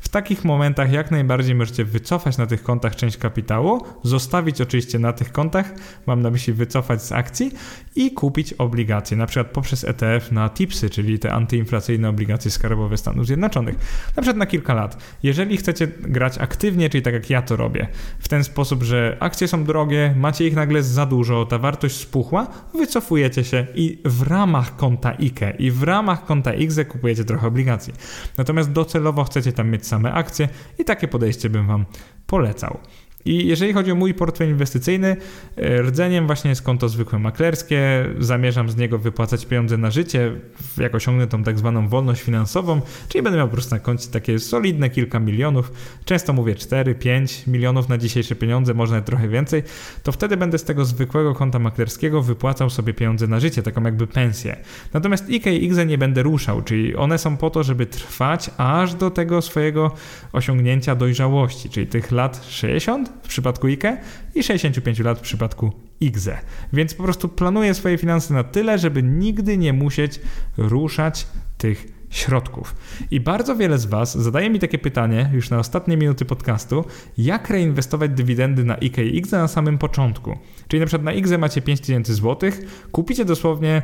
W 0.00 0.08
takich 0.08 0.44
momentach 0.44 0.92
jak 0.92 1.10
najbardziej 1.10 1.54
możecie 1.54 1.84
wycofać 1.84 2.38
na 2.38 2.46
tych 2.46 2.62
kontach 2.62 2.96
część 2.96 3.16
kapitału, 3.16 3.84
zostawić 4.02 4.60
oczywiście 4.60 4.98
na 4.98 5.12
tych 5.12 5.32
kontach, 5.32 5.74
mam 6.06 6.22
na 6.22 6.30
myśli 6.30 6.52
wycofać 6.52 7.02
z 7.02 7.12
akcji 7.12 7.52
i 7.96 8.12
kupić 8.12 8.52
obligacje, 8.52 9.16
na 9.16 9.26
przykład 9.26 9.46
poprzez 9.46 9.84
ETF 9.84 10.32
na 10.32 10.50
TIPSy, 10.50 10.90
czyli 10.90 11.18
te 11.18 11.32
antyinflacyjne 11.32 12.08
obligacje 12.08 12.50
skarbowe 12.50 12.96
Stanów 12.96 13.26
Zjednoczonych, 13.26 13.74
na 14.16 14.22
przykład 14.22 14.36
na 14.36 14.46
kilka 14.46 14.74
lat. 14.74 15.02
Jeżeli 15.22 15.56
chcecie 15.56 15.86
grać 15.86 16.38
aktywnie, 16.38 16.90
czyli 16.90 17.02
tak 17.02 17.14
jak 17.14 17.30
ja 17.30 17.42
to 17.42 17.56
robię, 17.56 17.88
w 18.18 18.28
ten 18.28 18.44
sposób, 18.44 18.82
że 18.82 19.16
akcje 19.20 19.48
są 19.48 19.64
drogie, 19.64 20.14
macie 20.16 20.46
ich 20.46 20.54
nagle 20.54 20.82
za 20.82 21.06
dużo, 21.06 21.46
ta 21.54 21.58
wartość 21.58 21.96
spuchła, 21.96 22.46
wycofujecie 22.74 23.44
się 23.44 23.66
i 23.74 24.02
w 24.04 24.22
ramach 24.22 24.76
konta 24.76 25.10
IKE 25.10 25.56
i 25.58 25.70
w 25.70 25.82
ramach 25.82 26.24
konta 26.24 26.54
IGZE 26.54 26.84
kupujecie 26.84 27.24
trochę 27.24 27.46
obligacji. 27.46 27.92
Natomiast 28.38 28.72
docelowo 28.72 29.24
chcecie 29.24 29.52
tam 29.52 29.70
mieć 29.70 29.86
same 29.86 30.12
akcje 30.12 30.48
i 30.78 30.84
takie 30.84 31.08
podejście 31.08 31.50
bym 31.50 31.66
Wam 31.66 31.86
polecał. 32.26 32.78
I 33.24 33.46
jeżeli 33.46 33.72
chodzi 33.72 33.92
o 33.92 33.94
mój 33.94 34.14
portfel 34.14 34.48
inwestycyjny, 34.48 35.16
e, 35.56 35.82
rdzeniem 35.82 36.26
właśnie 36.26 36.48
jest 36.48 36.62
konto 36.62 36.88
zwykłe 36.88 37.18
maklerskie. 37.18 38.06
Zamierzam 38.18 38.70
z 38.70 38.76
niego 38.76 38.98
wypłacać 38.98 39.46
pieniądze 39.46 39.76
na 39.76 39.90
życie, 39.90 40.32
jak 40.78 40.94
osiągnę 40.94 41.26
tą 41.26 41.44
tak 41.44 41.58
zwaną 41.58 41.88
wolność 41.88 42.22
finansową, 42.22 42.80
czyli 43.08 43.22
będę 43.22 43.38
miał 43.38 43.48
po 43.48 43.52
prostu 43.52 43.74
na 43.74 43.80
koncie 43.80 44.08
takie 44.10 44.38
solidne 44.38 44.90
kilka 44.90 45.20
milionów. 45.20 45.72
Często 46.04 46.32
mówię 46.32 46.54
4-5 46.54 47.48
milionów 47.48 47.88
na 47.88 47.98
dzisiejsze 47.98 48.34
pieniądze, 48.34 48.74
można 48.74 49.00
trochę 49.00 49.28
więcej. 49.28 49.62
To 50.02 50.12
wtedy 50.12 50.36
będę 50.36 50.58
z 50.58 50.64
tego 50.64 50.84
zwykłego 50.84 51.34
konta 51.34 51.58
maklerskiego 51.58 52.22
wypłacał 52.22 52.70
sobie 52.70 52.94
pieniądze 52.94 53.26
na 53.26 53.40
życie, 53.40 53.62
taką 53.62 53.82
jakby 53.82 54.06
pensję. 54.06 54.56
Natomiast 54.92 55.30
IK 55.30 55.46
i 55.46 55.70
nie 55.86 55.98
będę 55.98 56.22
ruszał, 56.22 56.62
czyli 56.62 56.96
one 56.96 57.18
są 57.18 57.36
po 57.36 57.50
to, 57.50 57.62
żeby 57.62 57.86
trwać 57.86 58.50
aż 58.56 58.94
do 58.94 59.10
tego 59.10 59.42
swojego 59.42 59.90
osiągnięcia 60.32 60.94
dojrzałości, 60.94 61.70
czyli 61.70 61.86
tych 61.86 62.12
lat 62.12 62.46
60 62.48 63.13
w 63.22 63.28
przypadku 63.28 63.66
IKE 63.66 63.96
i 64.34 64.42
65 64.42 64.98
lat 64.98 65.18
w 65.18 65.22
przypadku 65.22 65.72
IGZE. 66.00 66.38
Więc 66.72 66.94
po 66.94 67.02
prostu 67.02 67.28
planuję 67.28 67.74
swoje 67.74 67.98
finanse 67.98 68.34
na 68.34 68.44
tyle, 68.44 68.78
żeby 68.78 69.02
nigdy 69.02 69.58
nie 69.58 69.72
musieć 69.72 70.20
ruszać 70.56 71.26
tych 71.58 71.86
środków. 72.10 72.74
I 73.10 73.20
bardzo 73.20 73.56
wiele 73.56 73.78
z 73.78 73.86
Was 73.86 74.18
zadaje 74.18 74.50
mi 74.50 74.58
takie 74.58 74.78
pytanie 74.78 75.30
już 75.32 75.50
na 75.50 75.58
ostatnie 75.58 75.96
minuty 75.96 76.24
podcastu, 76.24 76.84
jak 77.18 77.50
reinwestować 77.50 78.10
dywidendy 78.10 78.64
na 78.64 78.74
IKE 78.74 79.04
i 79.04 79.16
IGZE 79.16 79.32
na 79.32 79.48
samym 79.48 79.78
początku. 79.78 80.38
Czyli 80.68 80.80
na 80.80 80.86
przykład 80.86 81.04
na 81.04 81.12
IGZE 81.12 81.38
macie 81.38 81.62
5000 81.62 82.14
zł, 82.14 82.50
kupicie 82.92 83.24
dosłownie, 83.24 83.82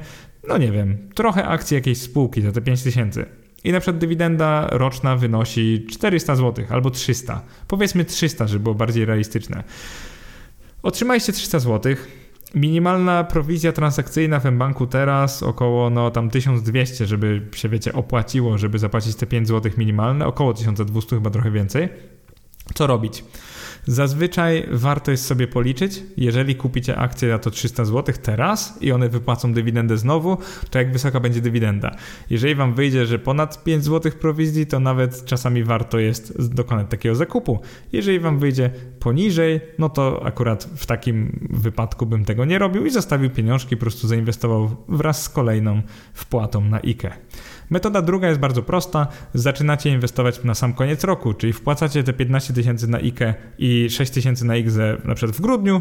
no 0.48 0.58
nie 0.58 0.72
wiem, 0.72 1.08
trochę 1.14 1.46
akcji 1.46 1.74
jakiejś 1.74 1.98
spółki 1.98 2.42
za 2.42 2.52
te 2.52 2.60
5000 2.60 3.39
i 3.64 3.72
na 3.72 3.80
przykład 3.80 3.98
dywidenda 3.98 4.68
roczna 4.70 5.16
wynosi 5.16 5.86
400 5.90 6.36
zł 6.36 6.64
albo 6.70 6.90
300. 6.90 7.42
Powiedzmy 7.68 8.04
300, 8.04 8.46
żeby 8.46 8.62
było 8.62 8.74
bardziej 8.74 9.04
realistyczne. 9.04 9.64
Otrzymaliście 10.82 11.32
300 11.32 11.58
zł. 11.58 11.94
Minimalna 12.54 13.24
prowizja 13.24 13.72
transakcyjna 13.72 14.40
w 14.40 14.52
banku 14.52 14.86
teraz 14.86 15.42
około 15.42 15.90
no 15.90 16.10
tam 16.10 16.30
1200, 16.30 17.06
żeby 17.06 17.48
się 17.54 17.68
wiecie 17.68 17.92
opłaciło, 17.92 18.58
żeby 18.58 18.78
zapłacić 18.78 19.16
te 19.16 19.26
5 19.26 19.48
zł 19.48 19.72
minimalne, 19.76 20.26
około 20.26 20.54
1200 20.54 21.16
chyba 21.16 21.30
trochę 21.30 21.50
więcej. 21.50 21.88
Co 22.74 22.86
robić? 22.86 23.24
Zazwyczaj 23.86 24.66
warto 24.70 25.10
jest 25.10 25.26
sobie 25.26 25.46
policzyć, 25.46 26.02
jeżeli 26.16 26.54
kupicie 26.54 26.96
akcję 26.96 27.28
za 27.28 27.38
to 27.38 27.50
300 27.50 27.84
zł 27.84 28.14
teraz 28.22 28.78
i 28.80 28.92
one 28.92 29.08
wypłacą 29.08 29.52
dywidendę 29.52 29.98
znowu, 29.98 30.38
to 30.70 30.78
jak 30.78 30.92
wysoka 30.92 31.20
będzie 31.20 31.40
dywidenda. 31.40 31.96
Jeżeli 32.30 32.54
wam 32.54 32.74
wyjdzie, 32.74 33.06
że 33.06 33.18
ponad 33.18 33.64
5 33.64 33.84
zł 33.84 34.12
prowizji, 34.20 34.66
to 34.66 34.80
nawet 34.80 35.24
czasami 35.24 35.64
warto 35.64 35.98
jest 35.98 36.54
dokonać 36.54 36.86
takiego 36.90 37.14
zakupu. 37.14 37.60
Jeżeli 37.92 38.20
wam 38.20 38.38
wyjdzie 38.38 38.70
poniżej, 39.00 39.60
no 39.78 39.88
to 39.88 40.26
akurat 40.26 40.64
w 40.76 40.86
takim 40.86 41.48
wypadku 41.50 42.06
bym 42.06 42.24
tego 42.24 42.44
nie 42.44 42.58
robił 42.58 42.86
i 42.86 42.90
zostawił 42.90 43.30
pieniążki, 43.30 43.76
po 43.76 43.80
prostu 43.80 44.08
zainwestował 44.08 44.76
wraz 44.88 45.22
z 45.22 45.28
kolejną 45.28 45.82
wpłatą 46.14 46.64
na 46.64 46.76
IKE. 46.76 47.10
Metoda 47.70 48.02
druga 48.02 48.28
jest 48.28 48.40
bardzo 48.40 48.62
prosta. 48.62 49.06
Zaczynacie 49.34 49.90
inwestować 49.90 50.44
na 50.44 50.54
sam 50.54 50.72
koniec 50.72 51.04
roku, 51.04 51.34
czyli 51.34 51.52
wpłacacie 51.52 52.02
te 52.02 52.12
15 52.12 52.54
tysięcy 52.54 52.88
na 52.88 52.98
IKE 52.98 53.34
i 53.58 53.90
6 53.90 54.12
tysięcy 54.12 54.46
na 54.46 54.56
IGZE 54.56 54.98
na 55.04 55.14
przykład 55.14 55.36
w 55.36 55.40
grudniu, 55.40 55.80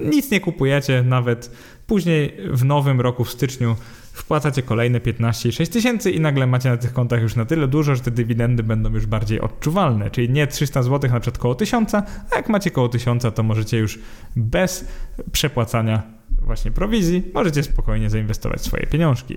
nic 0.00 0.30
nie 0.30 0.40
kupujecie, 0.40 1.02
nawet 1.02 1.50
później 1.86 2.36
w 2.52 2.64
nowym 2.64 3.00
roku, 3.00 3.24
w 3.24 3.30
styczniu 3.30 3.76
wpłacacie 4.12 4.62
kolejne 4.62 5.00
15 5.00 5.48
i 5.48 5.52
6 5.52 5.72
tysięcy 5.72 6.10
i 6.10 6.20
nagle 6.20 6.46
macie 6.46 6.70
na 6.70 6.76
tych 6.76 6.92
kontach 6.92 7.22
już 7.22 7.36
na 7.36 7.44
tyle 7.44 7.68
dużo, 7.68 7.94
że 7.94 8.02
te 8.02 8.10
dywidendy 8.10 8.62
będą 8.62 8.90
już 8.90 9.06
bardziej 9.06 9.40
odczuwalne, 9.40 10.10
czyli 10.10 10.30
nie 10.30 10.46
300 10.46 10.82
zł 10.82 11.10
na 11.10 11.20
przykład 11.20 11.38
koło 11.38 11.54
1000, 11.54 11.94
a 11.94 12.04
jak 12.36 12.48
macie 12.48 12.70
koło 12.70 12.88
1000 12.88 13.26
to 13.34 13.42
możecie 13.42 13.78
już 13.78 13.98
bez 14.36 14.84
przepłacania 15.32 16.02
właśnie 16.42 16.70
prowizji, 16.70 17.22
możecie 17.34 17.62
spokojnie 17.62 18.10
zainwestować 18.10 18.62
swoje 18.62 18.86
pieniążki. 18.86 19.36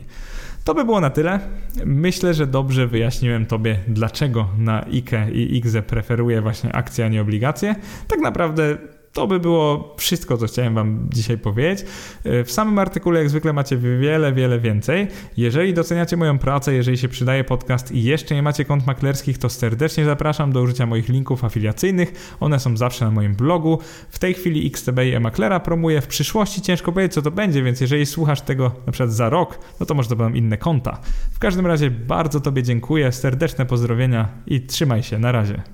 To 0.63 0.73
by 0.73 0.85
było 0.85 1.01
na 1.01 1.09
tyle. 1.09 1.39
Myślę, 1.85 2.33
że 2.33 2.47
dobrze 2.47 2.87
wyjaśniłem 2.87 3.45
Tobie, 3.45 3.79
dlaczego 3.87 4.49
na 4.57 4.85
IKE 4.85 5.31
i 5.31 5.57
IGZE 5.57 5.81
preferuję 5.87 6.41
właśnie 6.41 6.75
akcje, 6.75 7.05
a 7.05 7.07
nie 7.07 7.21
obligacje. 7.21 7.75
Tak 8.07 8.19
naprawdę 8.19 8.77
to 9.13 9.27
by 9.27 9.39
było 9.39 9.95
wszystko, 9.97 10.37
co 10.37 10.47
chciałem 10.47 10.75
Wam 10.75 11.07
dzisiaj 11.13 11.37
powiedzieć. 11.37 11.85
W 12.25 12.51
samym 12.51 12.79
artykule, 12.79 13.19
jak 13.19 13.29
zwykle, 13.29 13.53
macie 13.53 13.77
wiele, 13.77 14.33
wiele 14.33 14.59
więcej. 14.59 15.07
Jeżeli 15.37 15.73
doceniacie 15.73 16.17
moją 16.17 16.39
pracę, 16.39 16.73
jeżeli 16.73 16.97
się 16.97 17.07
przydaje 17.07 17.43
podcast 17.43 17.91
i 17.91 18.03
jeszcze 18.03 18.35
nie 18.35 18.41
macie 18.41 18.65
kont 18.65 18.87
maklerskich, 18.87 19.37
to 19.37 19.49
serdecznie 19.49 20.05
zapraszam 20.05 20.51
do 20.51 20.61
użycia 20.61 20.85
moich 20.85 21.09
linków 21.09 21.43
afiliacyjnych. 21.43 22.35
One 22.39 22.59
są 22.59 22.77
zawsze 22.77 23.05
na 23.05 23.11
moim 23.11 23.35
blogu. 23.35 23.79
W 24.09 24.19
tej 24.19 24.33
chwili 24.33 24.67
XTB 24.67 24.99
i 24.99 25.13
e-maklera 25.13 25.59
promuję. 25.59 26.01
W 26.01 26.07
przyszłości 26.07 26.61
ciężko 26.61 26.91
powiedzieć, 26.91 27.13
co 27.13 27.21
to 27.21 27.31
będzie, 27.31 27.63
więc 27.63 27.81
jeżeli 27.81 28.05
słuchasz 28.05 28.41
tego 28.41 28.71
na 28.85 28.91
przykład 28.91 29.11
za 29.11 29.29
rok, 29.29 29.59
no 29.79 29.85
to 29.85 29.93
może 29.93 30.15
będą 30.15 30.33
inne 30.33 30.57
konta. 30.57 30.99
W 31.31 31.39
każdym 31.39 31.67
razie 31.67 31.91
bardzo 31.91 32.39
Tobie 32.39 32.63
dziękuję, 32.63 33.11
serdeczne 33.11 33.65
pozdrowienia 33.65 34.27
i 34.47 34.61
trzymaj 34.61 35.03
się. 35.03 35.19
Na 35.19 35.31
razie. 35.31 35.72